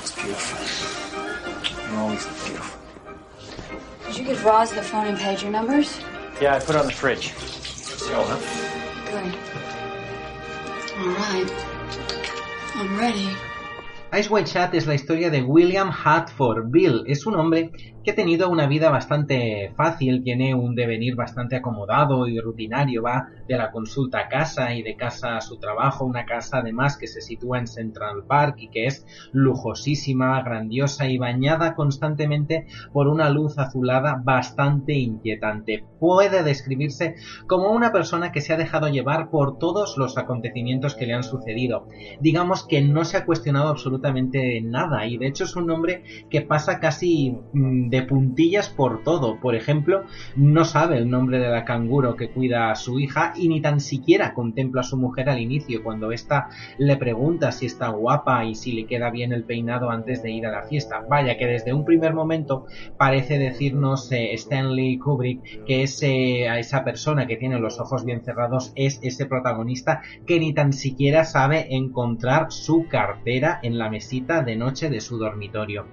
[0.03, 0.61] It's beautiful.
[1.89, 2.81] You're always beautiful.
[4.07, 5.99] Did you give Roz the phone and pager numbers?
[6.39, 7.32] Yeah, I put it on the fridge.
[7.32, 8.39] So, huh?
[9.07, 9.35] Good.
[10.99, 11.51] All right.
[12.74, 13.31] I'm ready.
[14.12, 17.05] Ice White Chat es la historia de William Hatford Bill.
[17.09, 17.70] Es un hombre
[18.05, 23.29] que ha tenido una vida bastante fácil, tiene un devenir bastante acomodado y rutinario, va
[23.49, 27.07] de la consulta a casa y de casa a su trabajo, una casa además que
[27.07, 33.31] se sitúa en Central Park y que es lujosísima, grandiosa y bañada constantemente por una
[33.31, 35.85] luz azulada bastante inquietante.
[35.99, 37.15] Puede describirse
[37.47, 41.25] como una persona que se ha dejado llevar por todos los acontecimientos que le han
[41.25, 41.89] sucedido.
[42.21, 46.43] Digamos que no se ha cuestionado absolutamente nada y de hecho es un hombre que
[46.43, 49.39] pasa casi mm, de puntillas por todo.
[49.39, 50.03] Por ejemplo,
[50.35, 53.79] no sabe el nombre de la canguro que cuida a su hija y ni tan
[53.79, 58.57] siquiera contempla a su mujer al inicio cuando ésta le pregunta si está guapa y
[58.57, 61.05] si le queda bien el peinado antes de ir a la fiesta.
[61.09, 62.66] Vaya que desde un primer momento
[62.99, 68.25] parece decirnos eh, Stanley Kubrick que ese, a esa persona que tiene los ojos bien
[68.25, 74.43] cerrados es ese protagonista que ni tan siquiera sabe encontrar su cartera en la mesita
[74.43, 75.87] de noche de su dormitorio.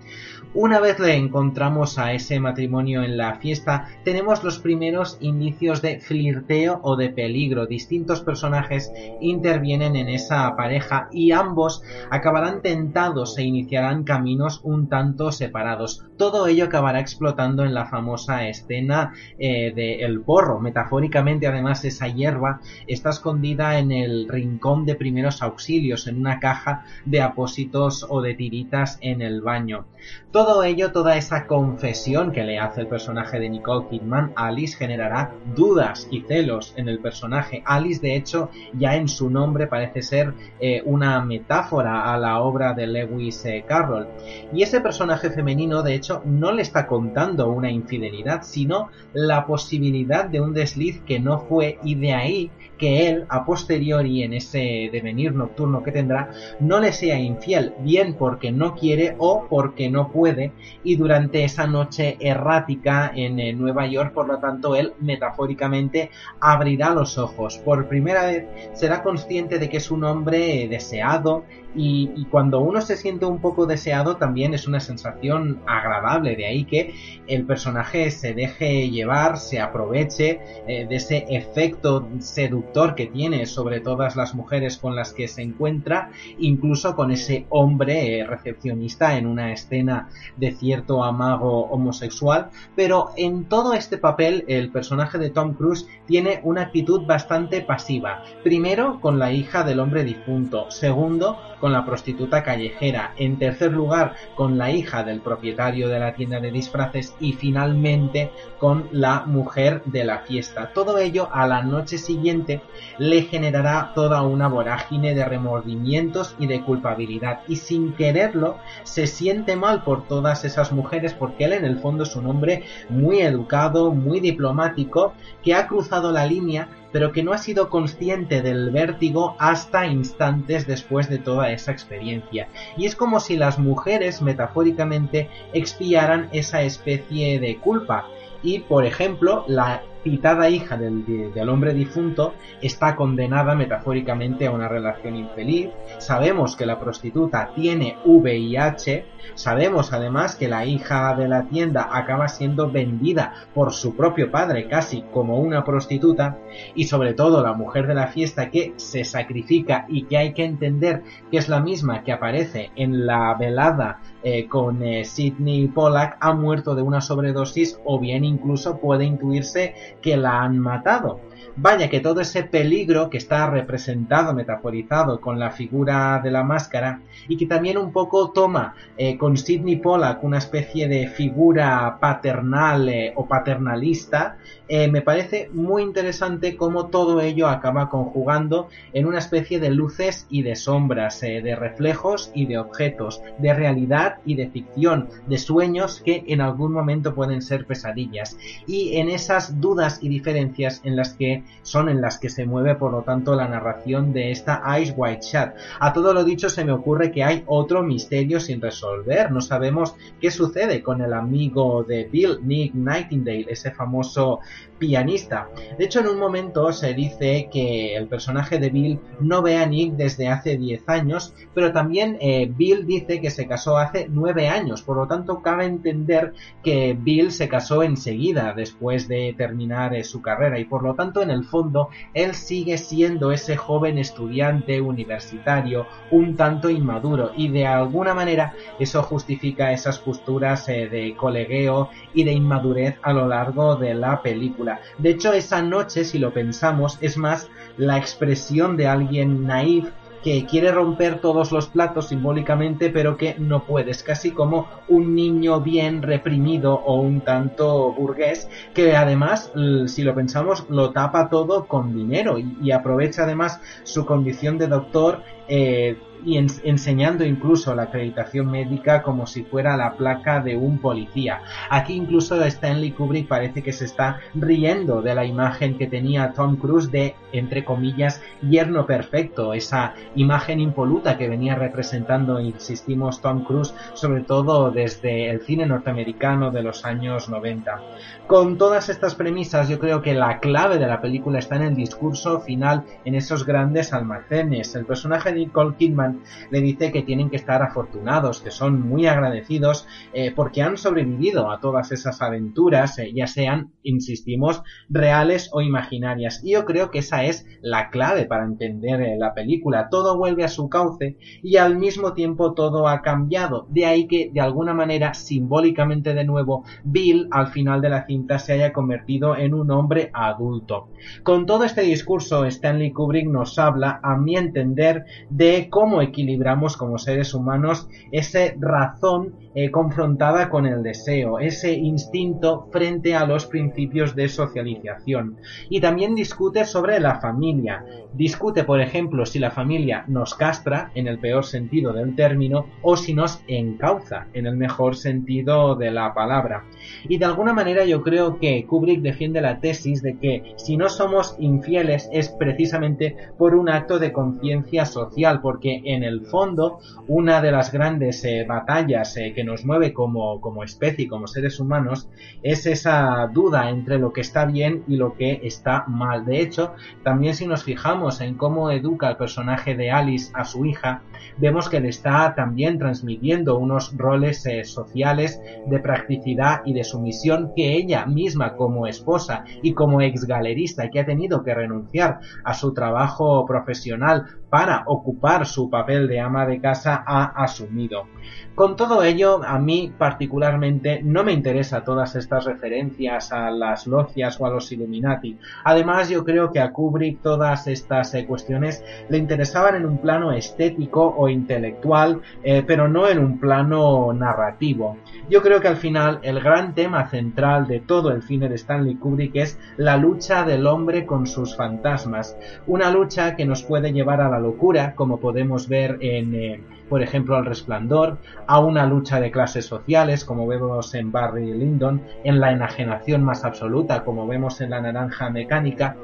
[0.53, 5.99] Una vez le encontramos a ese matrimonio en la fiesta, tenemos los primeros indicios de
[5.99, 7.65] flirteo o de peligro.
[7.65, 15.31] Distintos personajes intervienen en esa pareja y ambos acabarán tentados e iniciarán caminos un tanto
[15.31, 16.05] separados.
[16.18, 20.59] Todo ello acabará explotando en la famosa escena eh, del porro.
[20.59, 26.85] Metafóricamente, además, esa hierba está escondida en el rincón de primeros auxilios, en una caja
[27.05, 29.85] de apósitos o de tiritas en el baño.
[30.31, 31.47] Todo ello, toda esa
[31.82, 36.99] que le hace el personaje de Nicole Kidman Alice generará dudas y celos en el
[36.99, 37.64] personaje.
[37.66, 42.74] Alice, de hecho, ya en su nombre parece ser eh, una metáfora a la obra
[42.74, 44.08] de Lewis eh, Carroll.
[44.53, 50.26] Y ese personaje femenino, de hecho, no le está contando una infidelidad, sino la posibilidad
[50.26, 52.52] de un desliz que no fue y de ahí
[52.82, 58.16] que él, a posteriori, en ese devenir nocturno que tendrá, no le sea infiel, bien
[58.16, 60.52] porque no quiere o porque no puede,
[60.84, 66.10] y durante esa noche errática en eh, Nueva York, por lo tanto, él metafóricamente
[66.40, 67.60] abrirá los ojos.
[67.60, 71.44] Por primera vez será consciente de que es un hombre deseado,
[71.74, 76.45] y, y, cuando uno se siente un poco deseado también es una sensación agradable, de
[76.45, 76.94] ahí que
[77.28, 83.81] el personaje se deje llevar, se aproveche eh, de ese efecto seductor que tiene sobre
[83.81, 89.27] todas las mujeres con las que se encuentra, incluso con ese hombre eh, recepcionista en
[89.27, 90.07] una escena
[90.38, 96.39] de cierto amago homosexual, pero en todo este papel el personaje de Tom Cruise tiene
[96.43, 102.44] una actitud bastante pasiva, primero con la hija del hombre difunto, segundo con la prostituta
[102.44, 107.34] callejera, en tercer lugar con la hija del propietario de la tienda de disfraces y
[107.34, 110.72] finalmente con la mujer de la fiesta.
[110.74, 112.62] Todo ello a la noche siguiente
[112.98, 119.56] le generará toda una vorágine de remordimientos y de culpabilidad y sin quererlo se siente
[119.56, 123.92] mal por todas esas mujeres porque él en el fondo es un hombre muy educado,
[123.92, 125.14] muy diplomático,
[125.44, 130.68] que ha cruzado la línea pero que no ha sido consciente del vértigo hasta instantes
[130.68, 132.47] después de toda esa experiencia.
[132.77, 138.07] Y es como si las mujeres, metafóricamente, expiaran esa especie de culpa.
[138.43, 145.15] Y, por ejemplo, la citada hija del, hombre difunto está condenada metafóricamente a una relación
[145.15, 145.69] infeliz.
[145.99, 149.06] Sabemos que la prostituta tiene VIH.
[149.36, 154.68] Sabemos además que la hija de la tienda acaba siendo vendida por su propio padre
[154.68, 156.38] casi como una prostituta.
[156.76, 160.45] Y sobre todo la mujer de la fiesta que se sacrifica y que hay que
[160.45, 166.18] entender que es la misma que aparece en la velada eh, con eh, Sidney Pollack
[166.19, 171.22] ha muerto de una sobredosis o bien incluso puede intuirse que la han matado.
[171.55, 177.01] Vaya que todo ese peligro que está representado, metaforizado con la figura de la máscara
[177.27, 182.88] y que también un poco toma eh, con Sidney Pollack una especie de figura paternal
[182.88, 184.38] eh, o paternalista,
[184.68, 190.27] eh, me parece muy interesante cómo todo ello acaba conjugando en una especie de luces
[190.30, 196.01] y de sombras, de reflejos y de objetos, de realidad y de ficción, de sueños
[196.01, 198.38] que en algún momento pueden ser pesadillas.
[198.65, 201.31] Y en esas dudas y diferencias en las que
[201.64, 205.22] son en las que se mueve por lo tanto la narración de esta Ice White
[205.22, 205.56] Chat.
[205.80, 209.32] A todo lo dicho se me ocurre que hay otro misterio sin resolver.
[209.32, 214.40] No sabemos qué sucede con el amigo de Bill, Nick Nightingale, ese famoso
[214.82, 215.48] pianista.
[215.78, 219.66] De hecho, en un momento se dice que el personaje de Bill no ve a
[219.68, 224.48] Nick desde hace 10 años, pero también eh, Bill dice que se casó hace 9
[224.48, 226.34] años, por lo tanto cabe entender
[226.64, 231.20] que Bill se casó enseguida después de terminar eh, su carrera y por lo tanto
[231.22, 237.68] en el fondo él sigue siendo ese joven estudiante universitario un tanto inmaduro y de
[237.68, 243.76] alguna manera eso justifica esas posturas eh, de colegueo y de inmadurez a lo largo
[243.76, 244.81] de la película.
[244.98, 249.89] De hecho, esa noche, si lo pensamos, es más la expresión de alguien naif
[250.23, 253.91] que quiere romper todos los platos simbólicamente pero que no puede.
[253.91, 259.52] Es casi como un niño bien reprimido o un tanto burgués que además,
[259.88, 265.23] si lo pensamos, lo tapa todo con dinero y, aprovecha además su condición de doctor
[265.48, 271.41] eh, y enseñando incluso la acreditación médica como si fuera la placa de un policía.
[271.69, 276.57] Aquí incluso Stanley Kubrick parece que se está riendo de la imagen que tenía Tom
[276.57, 283.73] Cruise de, entre comillas, yerno perfecto, esa imagen impoluta que venía representando, insistimos, Tom Cruise,
[283.93, 287.81] sobre todo desde el cine norteamericano de los años 90.
[288.27, 291.76] Con todas estas premisas, yo creo que la clave de la película está en el
[291.76, 294.76] discurso final en esos grandes almacenes.
[294.76, 296.11] El personaje de Nicole Kidman
[296.50, 301.52] le dice que tienen que estar afortunados, que son muy agradecidos eh, porque han sobrevivido
[301.52, 306.42] a todas esas aventuras, eh, ya sean, insistimos, reales o imaginarias.
[306.44, 309.90] Y yo creo que esa es la clave para entender eh, la película.
[309.90, 313.66] Todo vuelve a su cauce y al mismo tiempo todo ha cambiado.
[313.70, 318.40] De ahí que, de alguna manera, simbólicamente de nuevo, Bill al final de la cinta
[318.40, 320.90] se haya convertido en un hombre adulto.
[321.24, 326.98] Con todo este discurso, Stanley Kubrick nos habla, a mi entender, de cómo equilibramos como
[326.98, 334.15] seres humanos esa razón eh, confrontada con el deseo, ese instinto frente a los principios
[334.15, 335.38] de socialización.
[335.69, 337.84] Y también discute sobre la familia.
[338.14, 342.95] Discute, por ejemplo, si la familia nos castra, en el peor sentido del término, o
[342.95, 346.65] si nos encauza, en el mejor sentido de la palabra.
[347.07, 350.90] Y de alguna manera yo creo que Kubrick defiende la tesis de que si no
[350.90, 357.41] somos infieles es precisamente por un acto de conciencia social, porque en el fondo una
[357.41, 361.59] de las grandes eh, batallas eh, que nos mueve como, como especie y como seres
[361.59, 362.09] humanos
[362.43, 366.26] es esa duda entre lo que está bien y lo que está mal.
[366.26, 366.73] De hecho,
[367.03, 371.03] también si nos fijamos en cómo educa el personaje de Alice a su hija,
[371.38, 377.51] vemos que le está también transmitiendo unos roles eh, sociales de practicidad y de sumisión
[377.55, 382.53] que ella misma como esposa y como ex galerista que ha tenido que renunciar a
[382.53, 388.06] su trabajo profesional para ocupar su papel de ama de casa ha asumido.
[388.53, 394.40] Con todo ello, a mí particularmente no me interesa todas estas referencias a las logias
[394.40, 395.40] o a los Illuminati.
[395.64, 400.34] Además, yo creo que a Kubrick todas estas eh, cuestiones le interesaban en un plano
[400.34, 404.98] estético o intelectual, eh, pero no en un plano narrativo.
[405.30, 408.95] Yo creo que al final el gran tema central de todo el cine de Stanley
[408.95, 412.38] Kubrick es la lucha del hombre con sus fantasmas.
[412.68, 417.01] Una lucha que nos puede llevar a la locura, como podemos ver en, eh, por
[417.01, 422.41] ejemplo, El Resplandor, a una lucha de clases sociales, como vemos en Barry Lyndon, en
[422.41, 425.95] la enajenación más absoluta, como vemos en La Naranja Mecánica,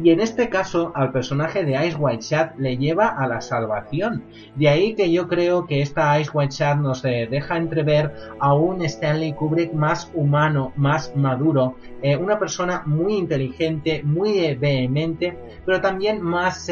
[0.00, 4.22] y en este caso al personaje de Ice White Chat le lleva a la salvación.
[4.54, 8.54] De ahí que yo creo que esta Ice White Chat nos eh, deja entrever a
[8.54, 15.36] un Stanley Kubrick más humano, más maduro, eh, una persona muy inteligente, muy eh, vehemente,
[15.64, 16.68] pero también más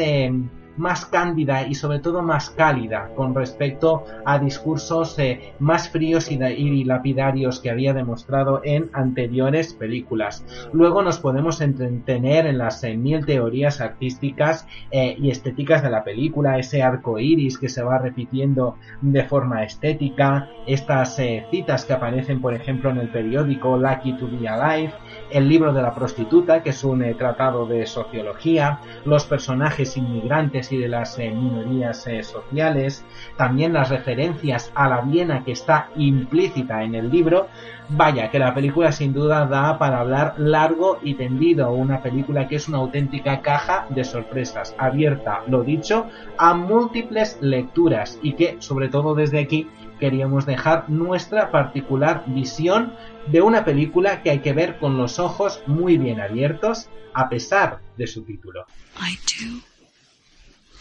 [0.77, 6.83] más cándida y sobre todo más cálida con respecto a discursos eh, más fríos y,
[6.85, 10.45] lapidarios que había demostrado en anteriores películas.
[10.73, 16.03] Luego nos podemos entretener en las eh, mil teorías artísticas eh, y estéticas de la
[16.03, 21.19] película, ese arco iris que se va repitiendo de forma estética, estas
[21.49, 24.93] citas que aparecen por ejemplo en el periódico Lucky to Be Alive,
[25.29, 30.77] el libro de la prostituta que es un tratado de sociología, los personajes inmigrantes y
[30.77, 33.03] de las eh, minorías eh, sociales,
[33.37, 37.47] también las referencias a la Viena que está implícita en el libro,
[37.89, 42.55] vaya que la película sin duda da para hablar largo y tendido, una película que
[42.55, 46.07] es una auténtica caja de sorpresas, abierta, lo dicho,
[46.37, 49.67] a múltiples lecturas y que sobre todo desde aquí
[49.99, 52.93] queríamos dejar nuestra particular visión
[53.27, 57.79] de una película que hay que ver con los ojos muy bien abiertos a pesar
[57.97, 58.65] de su título.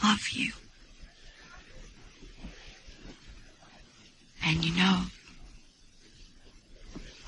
[0.03, 0.53] love you.
[4.45, 5.05] And you know,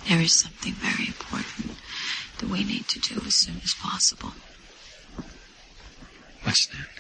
[0.07, 1.79] there is something very important
[2.39, 4.33] that we need to do as soon as possible.
[6.45, 6.97] What's that?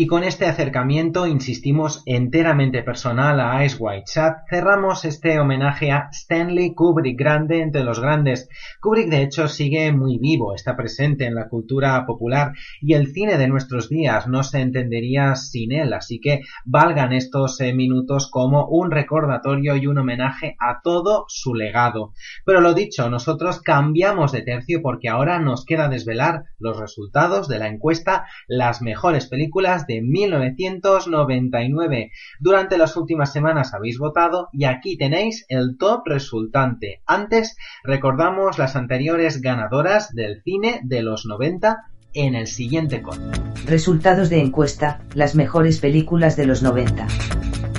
[0.00, 6.08] Y con este acercamiento, insistimos, enteramente personal a Ice White Chat, cerramos este homenaje a
[6.12, 8.48] Stanley Kubrick, grande entre los grandes.
[8.80, 13.38] Kubrick, de hecho, sigue muy vivo, está presente en la cultura popular y el cine
[13.38, 18.68] de nuestros días no se entendería sin él, así que valgan estos eh, minutos como
[18.68, 22.12] un recordatorio y un homenaje a todo su legado.
[22.44, 27.58] Pero lo dicho, nosotros cambiamos de tercio porque ahora nos queda desvelar los resultados de
[27.58, 32.12] la encuesta Las mejores películas de 1999.
[32.38, 37.02] Durante las últimas semanas habéis votado y aquí tenéis el top resultante.
[37.06, 43.40] Antes recordamos las anteriores ganadoras del cine de los 90 en el siguiente corte.
[43.66, 47.06] Resultados de encuesta, las mejores películas de los 90.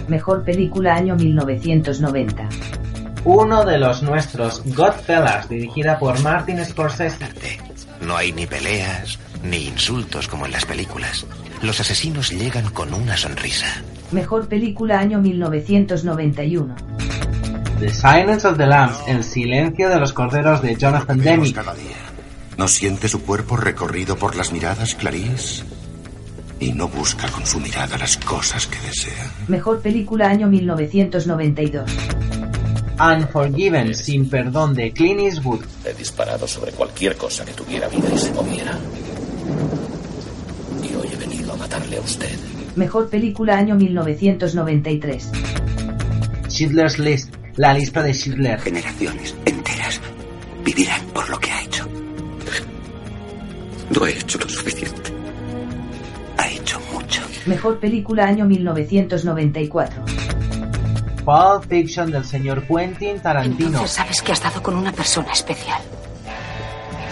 [0.08, 2.50] Mejor película año 1990.
[3.26, 7.28] Uno de los nuestros, Godfellas, dirigida por Martin Scorsese.
[8.02, 11.26] No hay ni peleas, ni insultos como en las películas.
[11.62, 13.68] Los asesinos llegan con una sonrisa.
[14.12, 16.76] Mejor película año 1991.
[17.80, 21.54] The Silence of the Lambs, El silencio de los corderos de Jonathan Demme.
[22.58, 25.64] ¿No siente su cuerpo recorrido por las miradas, Clarice?
[26.62, 29.32] Y no busca con su mirada las cosas que desea.
[29.48, 31.90] Mejor película año 1992.
[33.00, 35.62] Unforgiven, sin perdón, de Clint Eastwood.
[35.86, 38.78] He disparado sobre cualquier cosa que tuviera vida y se moviera
[41.90, 42.40] matarle a usted.
[42.76, 45.32] Mejor película año 1993.
[46.48, 48.60] Schindler's List, la lista de Schindler.
[48.60, 50.00] Generaciones enteras
[50.64, 51.88] vivirán por lo que ha hecho.
[53.90, 55.12] No he hecho lo suficiente.
[56.38, 57.22] Ha hecho mucho.
[57.46, 60.06] Mejor película año 1994.
[61.26, 63.70] Pulp Fiction del señor Quentin Tarantino.
[63.70, 65.82] Entonces sabes que has dado con una persona especial.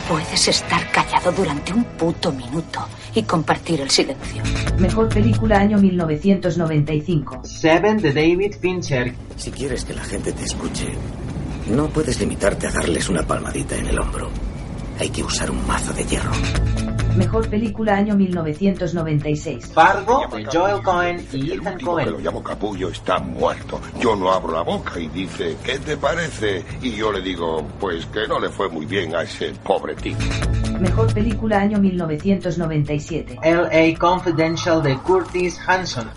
[0.09, 2.79] Puedes estar callado durante un puto minuto
[3.13, 4.41] y compartir el silencio.
[4.79, 7.41] Mejor película año 1995.
[7.43, 9.13] Seven de David Fincher.
[9.35, 10.88] Si quieres que la gente te escuche,
[11.69, 14.29] no puedes limitarte a darles una palmadita en el hombro.
[14.99, 16.32] Hay que usar un mazo de hierro.
[17.15, 19.72] Mejor película año 1996.
[19.74, 22.06] Fargo de Joel Cohen y Ethan Cohen.
[22.06, 23.82] que lo llamo capullo está muerto.
[23.99, 26.64] Yo no abro la boca y dice, ¿qué te parece?
[26.82, 30.19] Y yo le digo, pues que no le fue muy bien a ese pobre tipo.
[30.80, 33.40] Mejor película año 1997.
[33.44, 36.07] LA Confidential de Curtis Hanson.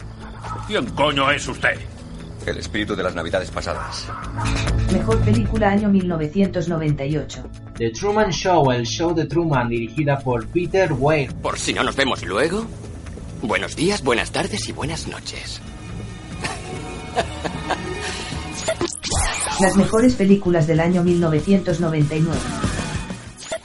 [0.66, 1.78] ¿Quién coño es usted?
[2.46, 4.06] El espíritu de las navidades pasadas.
[4.92, 7.44] Mejor película año 1998.
[7.76, 11.32] The Truman Show, el show de Truman, dirigida por Peter Weir.
[11.34, 12.66] Por si no nos vemos luego.
[13.42, 15.60] Buenos días, buenas tardes y buenas noches.
[19.60, 22.69] Las mejores películas del año 1999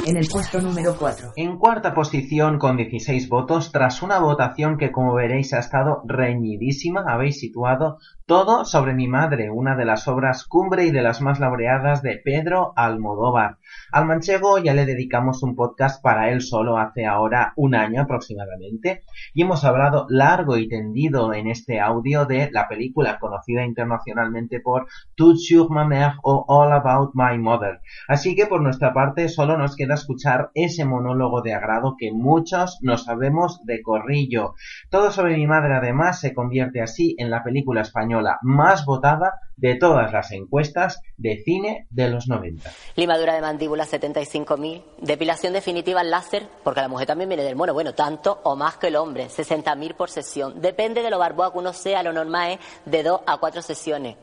[0.05, 1.33] en el puesto número 4.
[1.35, 7.05] En cuarta posición con 16 votos, tras una votación que como veréis ha estado reñidísima,
[7.07, 11.39] habéis situado Todo sobre mi madre, una de las obras cumbre y de las más
[11.39, 13.57] laureadas de Pedro Almodóvar.
[13.91, 19.03] Al manchego ya le dedicamos un podcast para él solo hace ahora un año aproximadamente
[19.33, 24.87] y hemos hablado largo y tendido en este audio de la película conocida internacionalmente por
[25.15, 27.81] Tout sur ma mère o All About My Mother.
[28.07, 32.79] Así que por nuestra parte solo nos queda escuchar ese monólogo de agrado que muchos
[32.81, 34.55] nos sabemos de corrillo.
[34.89, 39.75] Todo sobre mi madre además se convierte así en la película española más votada de
[39.75, 42.69] todas las encuestas de cine de los 90.
[42.95, 47.93] Limadura de mandíbula 75.000, depilación definitiva láser, porque la mujer también viene del mono, bueno,
[47.93, 50.61] tanto o más que el hombre, 60.000 por sesión.
[50.61, 54.15] Depende de lo barboa que uno sea, lo normal es de 2 a 4 sesiones.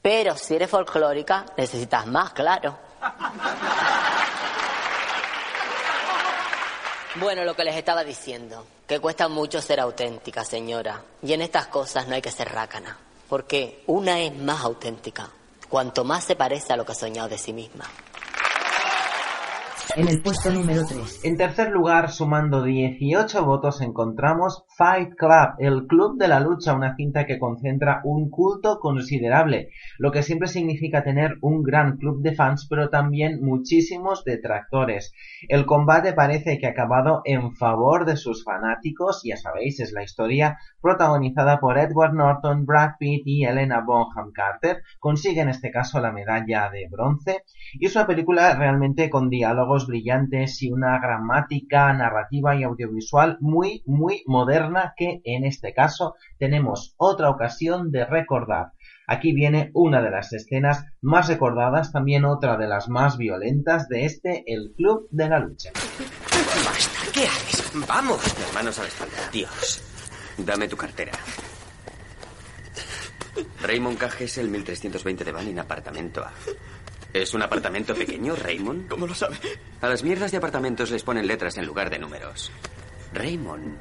[0.00, 2.76] Pero si eres folclórica, necesitas más, claro.
[7.16, 11.00] Bueno, lo que les estaba diciendo, que cuesta mucho ser auténtica, señora.
[11.22, 12.98] Y en estas cosas no hay que ser rácana,
[13.28, 15.30] porque una es más auténtica,
[15.68, 17.84] cuanto más se parece a lo que ha soñado de sí misma.
[19.96, 21.20] En el puesto número 3.
[21.24, 26.96] En tercer lugar, sumando 18 votos, encontramos Fight Club, el Club de la Lucha, una
[26.96, 29.68] cinta que concentra un culto considerable,
[29.98, 35.12] lo que siempre significa tener un gran club de fans, pero también muchísimos detractores.
[35.48, 40.02] El combate parece que ha acabado en favor de sus fanáticos, ya sabéis, es la
[40.02, 46.00] historia protagonizada por Edward Norton, Brad Pitt y Helena Bonham Carter, consigue en este caso
[46.00, 47.44] la medalla de bronce,
[47.74, 53.84] y es una película realmente con diálogos brillantes y una gramática narrativa y audiovisual muy,
[53.86, 54.63] muy moderna
[54.96, 58.72] que en este caso tenemos otra ocasión de recordar.
[59.06, 64.06] Aquí viene una de las escenas más recordadas, también otra de las más violentas de
[64.06, 65.70] este El Club de la Lucha.
[66.64, 67.72] Basta, ¿qué haces?
[67.86, 68.38] Vamos.
[68.38, 69.16] Las manos a la espalda.
[69.30, 69.82] Dios.
[70.38, 71.12] Dame tu cartera.
[73.62, 74.08] Raymond K.
[74.36, 76.32] el 1320 de Banning, apartamento A.
[77.12, 78.88] ¿Es un apartamento pequeño, Raymond?
[78.88, 79.36] ¿Cómo lo sabe?
[79.80, 82.50] A las mierdas de apartamentos les ponen letras en lugar de números.
[83.12, 83.78] Raymond,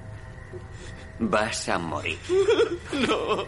[1.30, 2.18] vas a morir.
[3.08, 3.46] No.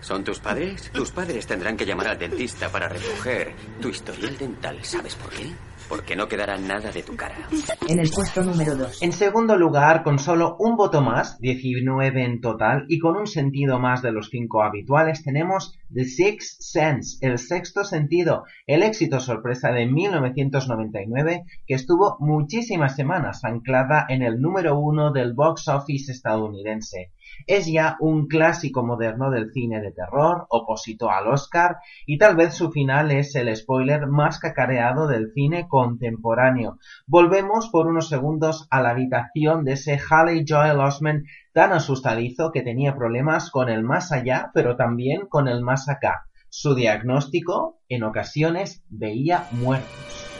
[0.00, 0.90] ¿Son tus padres?
[0.92, 4.78] Tus padres tendrán que llamar al dentista para recoger tu historial dental.
[4.82, 5.52] ¿Sabes por qué?
[5.88, 7.48] Porque no quedará nada de tu cara.
[7.88, 9.02] En el puesto número 2.
[9.02, 13.78] En segundo lugar, con solo un voto más, 19 en total, y con un sentido
[13.78, 19.72] más de los cinco habituales, tenemos The Sixth Sense, el sexto sentido, el éxito sorpresa
[19.72, 27.12] de 1999 que estuvo muchísimas semanas anclada en el número uno del box office estadounidense.
[27.46, 32.54] Es ya un clásico moderno del cine de terror, oposito al Oscar, y tal vez
[32.54, 36.78] su final es el spoiler más cacareado del cine contemporáneo.
[37.06, 42.62] Volvemos por unos segundos a la habitación de ese Haley Joel Osment tan asustadizo que
[42.62, 46.26] tenía problemas con el más allá, pero también con el más acá.
[46.48, 50.31] Su diagnóstico, en ocasiones, veía muertos.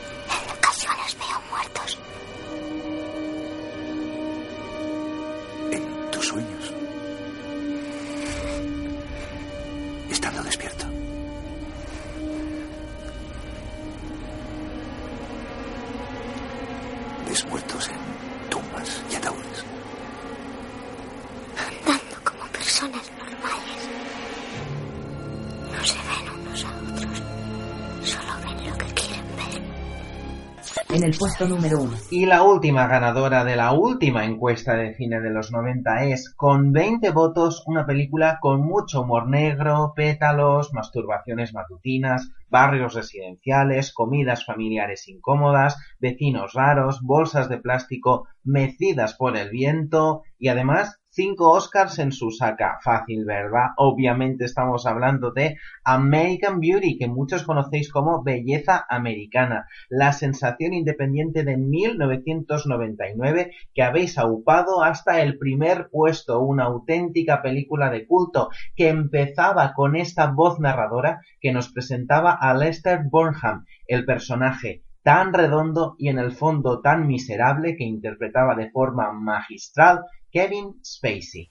[31.23, 31.93] Puesto número 1.
[32.11, 36.73] Y la última ganadora de la última encuesta de cine de los 90 es, con
[36.73, 45.07] 20 votos, una película con mucho humor negro, pétalos, masturbaciones matutinas, barrios residenciales, comidas familiares
[45.07, 52.11] incómodas, vecinos raros, bolsas de plástico mecidas por el viento y además cinco Oscars en
[52.11, 52.79] su saca.
[52.83, 53.69] Fácil, ¿verdad?
[53.77, 61.45] Obviamente estamos hablando de American Beauty, que muchos conocéis como Belleza Americana, la sensación independiente
[61.45, 68.89] de 1999 que habéis aupado hasta el primer puesto, una auténtica película de culto que
[68.89, 75.97] empezaba con esta voz narradora que nos presentaba a Lester Burnham, el personaje tan redondo
[75.99, 80.01] y en el fondo tan miserable que interpretaba de forma magistral
[80.31, 81.51] Kevin Spacey.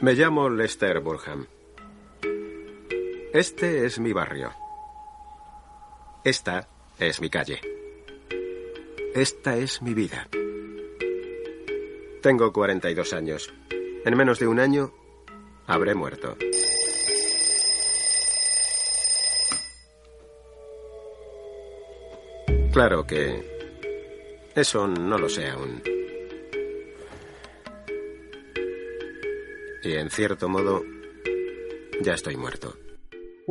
[0.00, 1.46] Me llamo Lester Burham.
[3.32, 4.50] Este es mi barrio.
[6.24, 6.68] Esta
[6.98, 7.60] es mi calle.
[9.14, 10.26] Esta es mi vida.
[12.22, 13.52] Tengo 42 años.
[14.04, 14.92] En menos de un año
[15.66, 16.36] habré muerto.
[22.72, 23.42] Claro que
[24.54, 25.82] eso no lo sé aún.
[29.82, 30.84] Y en cierto modo,
[32.00, 32.79] ya estoy muerto.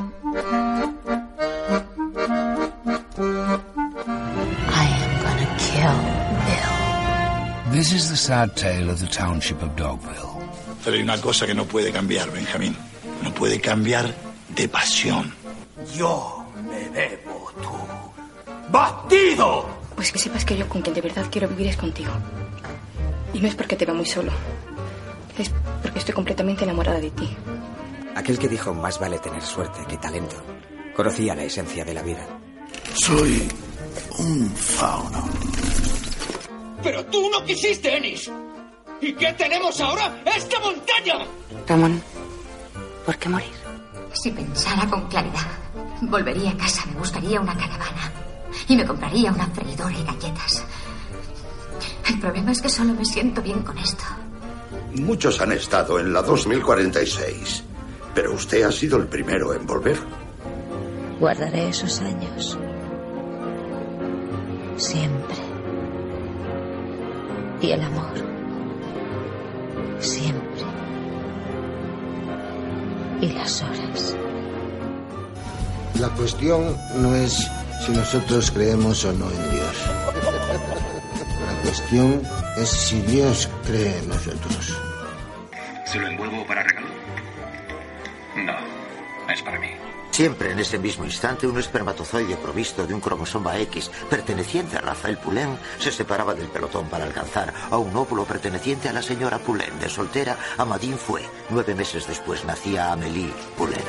[5.02, 5.98] am gonna kill
[6.46, 6.74] Bill.
[7.72, 10.38] This is the sad tale of the township of Dogville.
[10.84, 12.76] Pero hay una cosa que no puede cambiar, Benjamín.
[13.24, 14.14] No puede cambiar
[14.54, 15.34] de pasión.
[15.96, 19.66] Yo me bebo tu batido.
[19.96, 22.12] Pues que sepas que yo con quien de verdad quiero vivir es contigo.
[23.34, 24.30] Y no es porque te veo muy solo.
[25.36, 25.50] Es
[25.82, 27.36] porque estoy completamente enamorada de ti.
[28.14, 30.36] Aquel que dijo más vale tener suerte que talento.
[30.94, 32.26] Conocía la esencia de la vida.
[32.94, 33.48] Soy
[34.18, 35.28] un fauno.
[36.82, 38.30] Pero tú no quisiste, Ennis.
[39.00, 40.22] ¿Y qué tenemos ahora?
[40.24, 41.26] ¡Esta montaña!
[41.66, 42.02] Ramón,
[43.06, 43.52] ¿por qué morir?
[44.12, 45.46] Si pensara con claridad,
[46.02, 48.12] volvería a casa, me buscaría una caravana
[48.68, 50.64] y me compraría una freidora y galletas.
[52.08, 54.04] El problema es que solo me siento bien con esto.
[54.96, 57.64] Muchos han estado en la 2046,
[58.20, 59.96] pero usted ha sido el primero en volver.
[61.18, 62.58] Guardaré esos años.
[64.76, 65.36] Siempre.
[67.62, 68.12] Y el amor.
[70.00, 70.64] Siempre.
[73.22, 74.14] Y las horas.
[75.98, 77.50] La cuestión no es
[77.86, 79.76] si nosotros creemos o no en Dios.
[81.46, 82.20] La cuestión
[82.58, 84.76] es si Dios cree en nosotros.
[85.86, 86.89] ¿Se lo envuelvo para regalo?
[88.44, 88.54] No,
[89.32, 89.68] es para mí.
[90.10, 95.16] Siempre en ese mismo instante, un espermatozoide provisto de un cromosoma X perteneciente a Rafael
[95.16, 99.78] Poulain se separaba del pelotón para alcanzar a un óvulo perteneciente a la señora Poulain.
[99.78, 101.22] De soltera, Amadín fue.
[101.48, 103.80] Nueve meses después nacía Amélie Poulain.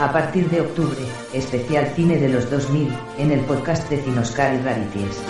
[0.00, 0.98] A partir de octubre,
[1.32, 5.22] especial cine de los 2000, en el podcast de Cinoscar y Rarities.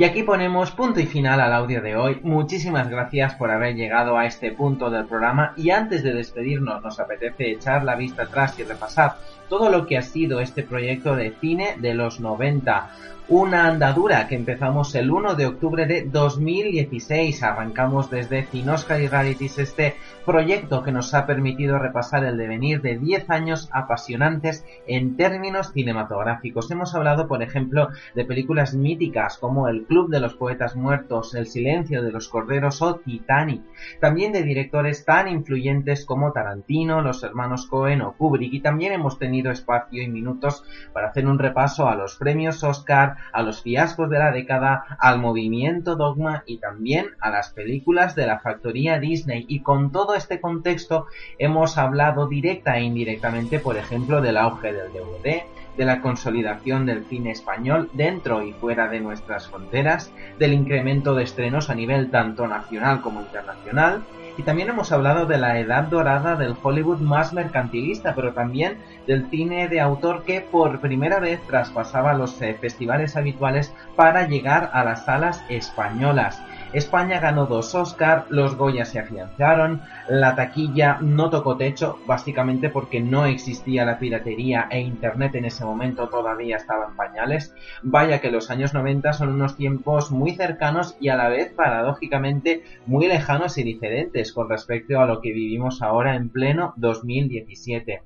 [0.00, 2.20] Y aquí ponemos punto y final al audio de hoy.
[2.22, 6.98] Muchísimas gracias por haber llegado a este punto del programa y antes de despedirnos nos
[6.98, 9.16] apetece echar la vista atrás y repasar
[9.50, 12.88] todo lo que ha sido este proyecto de cine de los 90.
[13.32, 17.44] Una andadura que empezamos el 1 de octubre de 2016.
[17.44, 19.94] Arrancamos desde Cinoscar y Rarities este
[20.26, 26.72] proyecto que nos ha permitido repasar el devenir de 10 años apasionantes en términos cinematográficos.
[26.72, 31.46] Hemos hablado, por ejemplo, de películas míticas como El Club de los Poetas Muertos, El
[31.46, 33.62] Silencio de los Corderos o Titanic.
[34.00, 38.54] También de directores tan influyentes como Tarantino, los hermanos Cohen o Kubrick.
[38.54, 43.19] Y también hemos tenido espacio y minutos para hacer un repaso a los premios Oscar,
[43.32, 48.26] a los fiascos de la década, al movimiento Dogma y también a las películas de
[48.26, 49.44] la factoría Disney.
[49.48, 51.06] Y con todo este contexto
[51.38, 55.42] hemos hablado directa e indirectamente, por ejemplo, del auge del DVD,
[55.76, 61.24] de la consolidación del cine español dentro y fuera de nuestras fronteras, del incremento de
[61.24, 64.02] estrenos a nivel tanto nacional como internacional,
[64.40, 69.28] y también hemos hablado de la edad dorada del Hollywood más mercantilista, pero también del
[69.28, 74.82] cine de autor que por primera vez traspasaba los eh, festivales habituales para llegar a
[74.82, 76.40] las salas españolas.
[76.72, 83.00] España ganó dos Oscar, los Goya se afianzaron, la taquilla no tocó techo, básicamente porque
[83.00, 87.54] no existía la piratería e Internet en ese momento todavía estaba en pañales.
[87.82, 92.62] Vaya que los años 90 son unos tiempos muy cercanos y a la vez paradójicamente
[92.86, 98.02] muy lejanos y diferentes con respecto a lo que vivimos ahora en pleno 2017.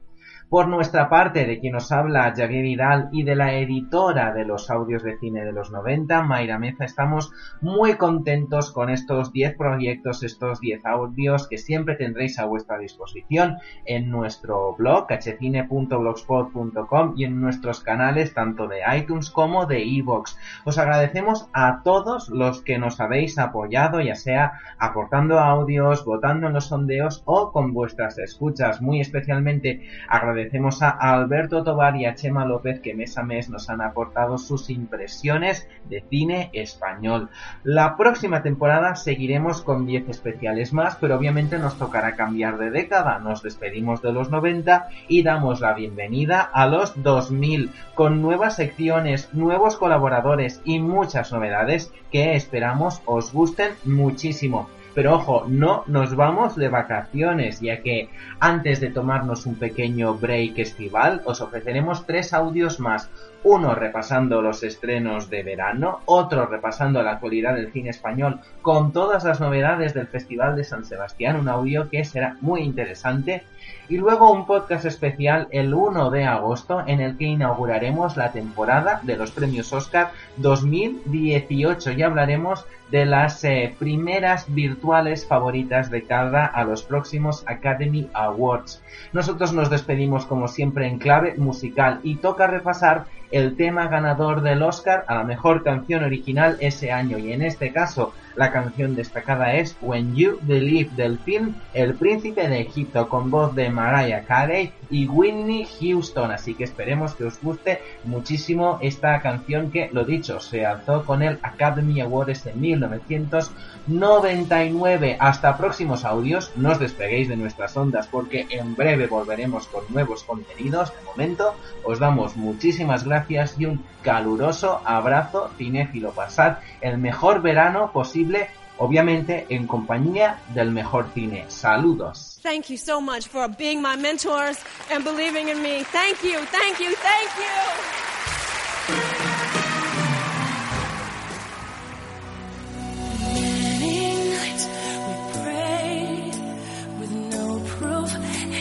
[0.54, 4.70] Por nuestra parte, de quien nos habla Javier Vidal y de la editora de los
[4.70, 10.22] audios de cine de los 90, Mayra Meza, estamos muy contentos con estos 10 proyectos,
[10.22, 17.40] estos 10 audios que siempre tendréis a vuestra disposición en nuestro blog, hcine.blogspot.com y en
[17.40, 20.36] nuestros canales tanto de iTunes como de iVoox.
[20.64, 26.52] Os agradecemos a todos los que nos habéis apoyado, ya sea aportando audios, votando en
[26.52, 28.80] los sondeos o con vuestras escuchas.
[28.80, 33.48] Muy especialmente agradecemos Agradecemos a Alberto Tobar y a Chema López que mes a mes
[33.48, 37.30] nos han aportado sus impresiones de cine español.
[37.62, 43.20] La próxima temporada seguiremos con 10 especiales más, pero obviamente nos tocará cambiar de década.
[43.20, 49.32] Nos despedimos de los 90 y damos la bienvenida a los 2000 con nuevas secciones,
[49.32, 54.68] nuevos colaboradores y muchas novedades que esperamos os gusten muchísimo.
[54.94, 58.08] Pero ojo, no nos vamos de vacaciones, ya que
[58.38, 63.10] antes de tomarnos un pequeño break estival, os ofreceremos tres audios más.
[63.42, 69.24] Uno repasando los estrenos de verano, otro repasando la actualidad del cine español con todas
[69.24, 73.42] las novedades del Festival de San Sebastián, un audio que será muy interesante
[73.88, 79.00] y luego un podcast especial el 1 de agosto en el que inauguraremos la temporada
[79.02, 86.46] de los premios Oscar 2018 y hablaremos de las eh, primeras virtuales favoritas de cada
[86.46, 88.82] a los próximos Academy Awards.
[89.12, 94.62] Nosotros nos despedimos como siempre en clave musical y toca repasar el tema ganador del
[94.62, 99.54] Oscar a la mejor canción original ese año y en este caso la canción destacada
[99.54, 104.72] es When You Believe del film El Príncipe de Egipto con voz de Mariah Carey
[104.90, 106.32] y Whitney Houston.
[106.32, 111.22] Así que esperemos que os guste muchísimo esta canción que, lo dicho, se alzó con
[111.22, 115.16] el Academy Awards en 1999.
[115.20, 116.50] Hasta próximos audios.
[116.56, 120.90] No os despeguéis de nuestras ondas porque en breve volveremos con nuevos contenidos.
[120.90, 121.54] De momento,
[121.84, 126.12] os damos muchísimas gracias y un caluroso abrazo cinéfilo.
[126.12, 128.48] Pasad el mejor verano posible
[128.78, 131.44] obviamente en compañía del mejor cine.
[131.48, 132.40] Saludos.
[132.42, 134.58] Thank you so much for being my mentors
[134.90, 135.84] and believing in me.
[135.84, 137.94] Thank you, thank you, thank you.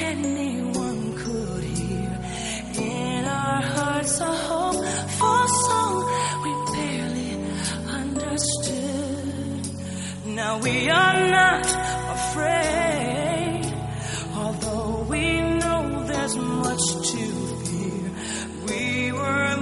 [0.04, 0.43] anyone
[4.04, 5.96] hearts a hopeful song
[6.44, 7.34] we barely
[8.00, 9.68] understood.
[10.26, 11.66] Now we are not
[12.18, 13.74] afraid,
[14.36, 17.24] although we know there's much to
[17.66, 18.12] fear.
[18.68, 19.53] We were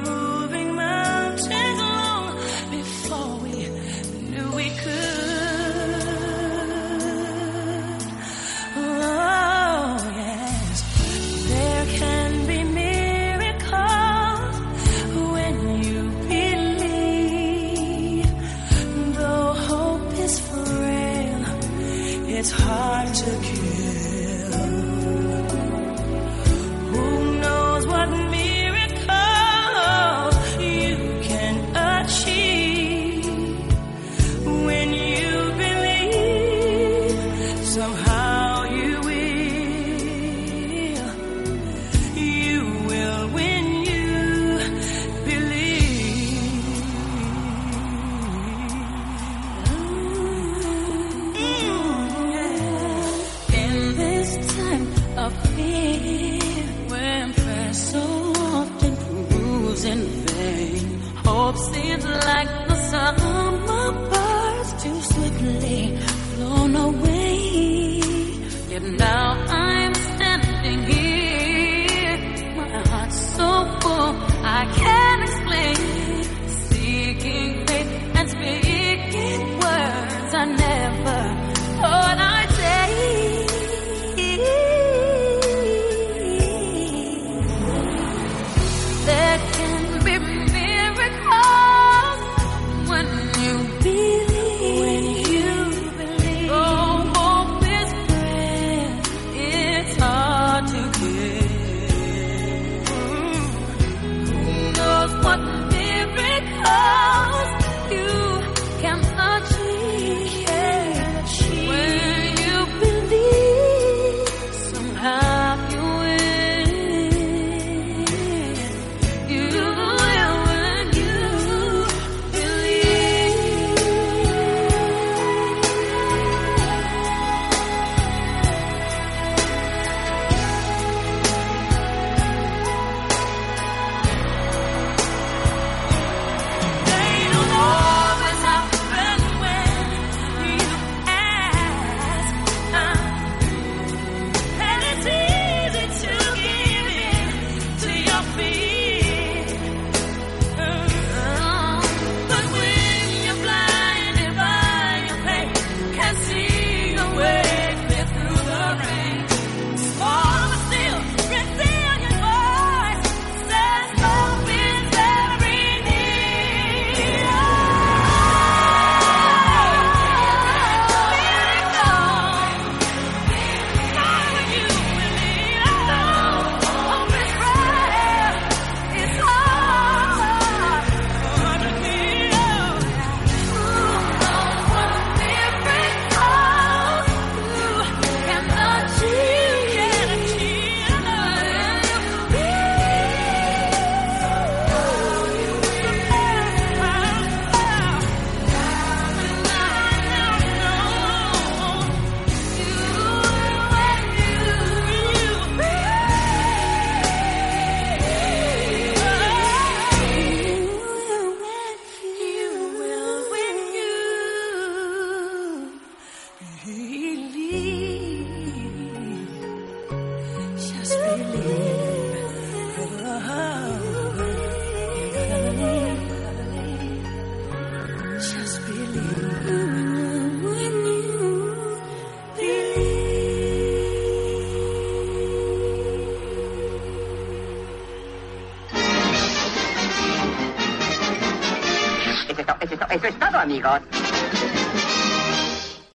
[22.71, 23.60] hard to kill.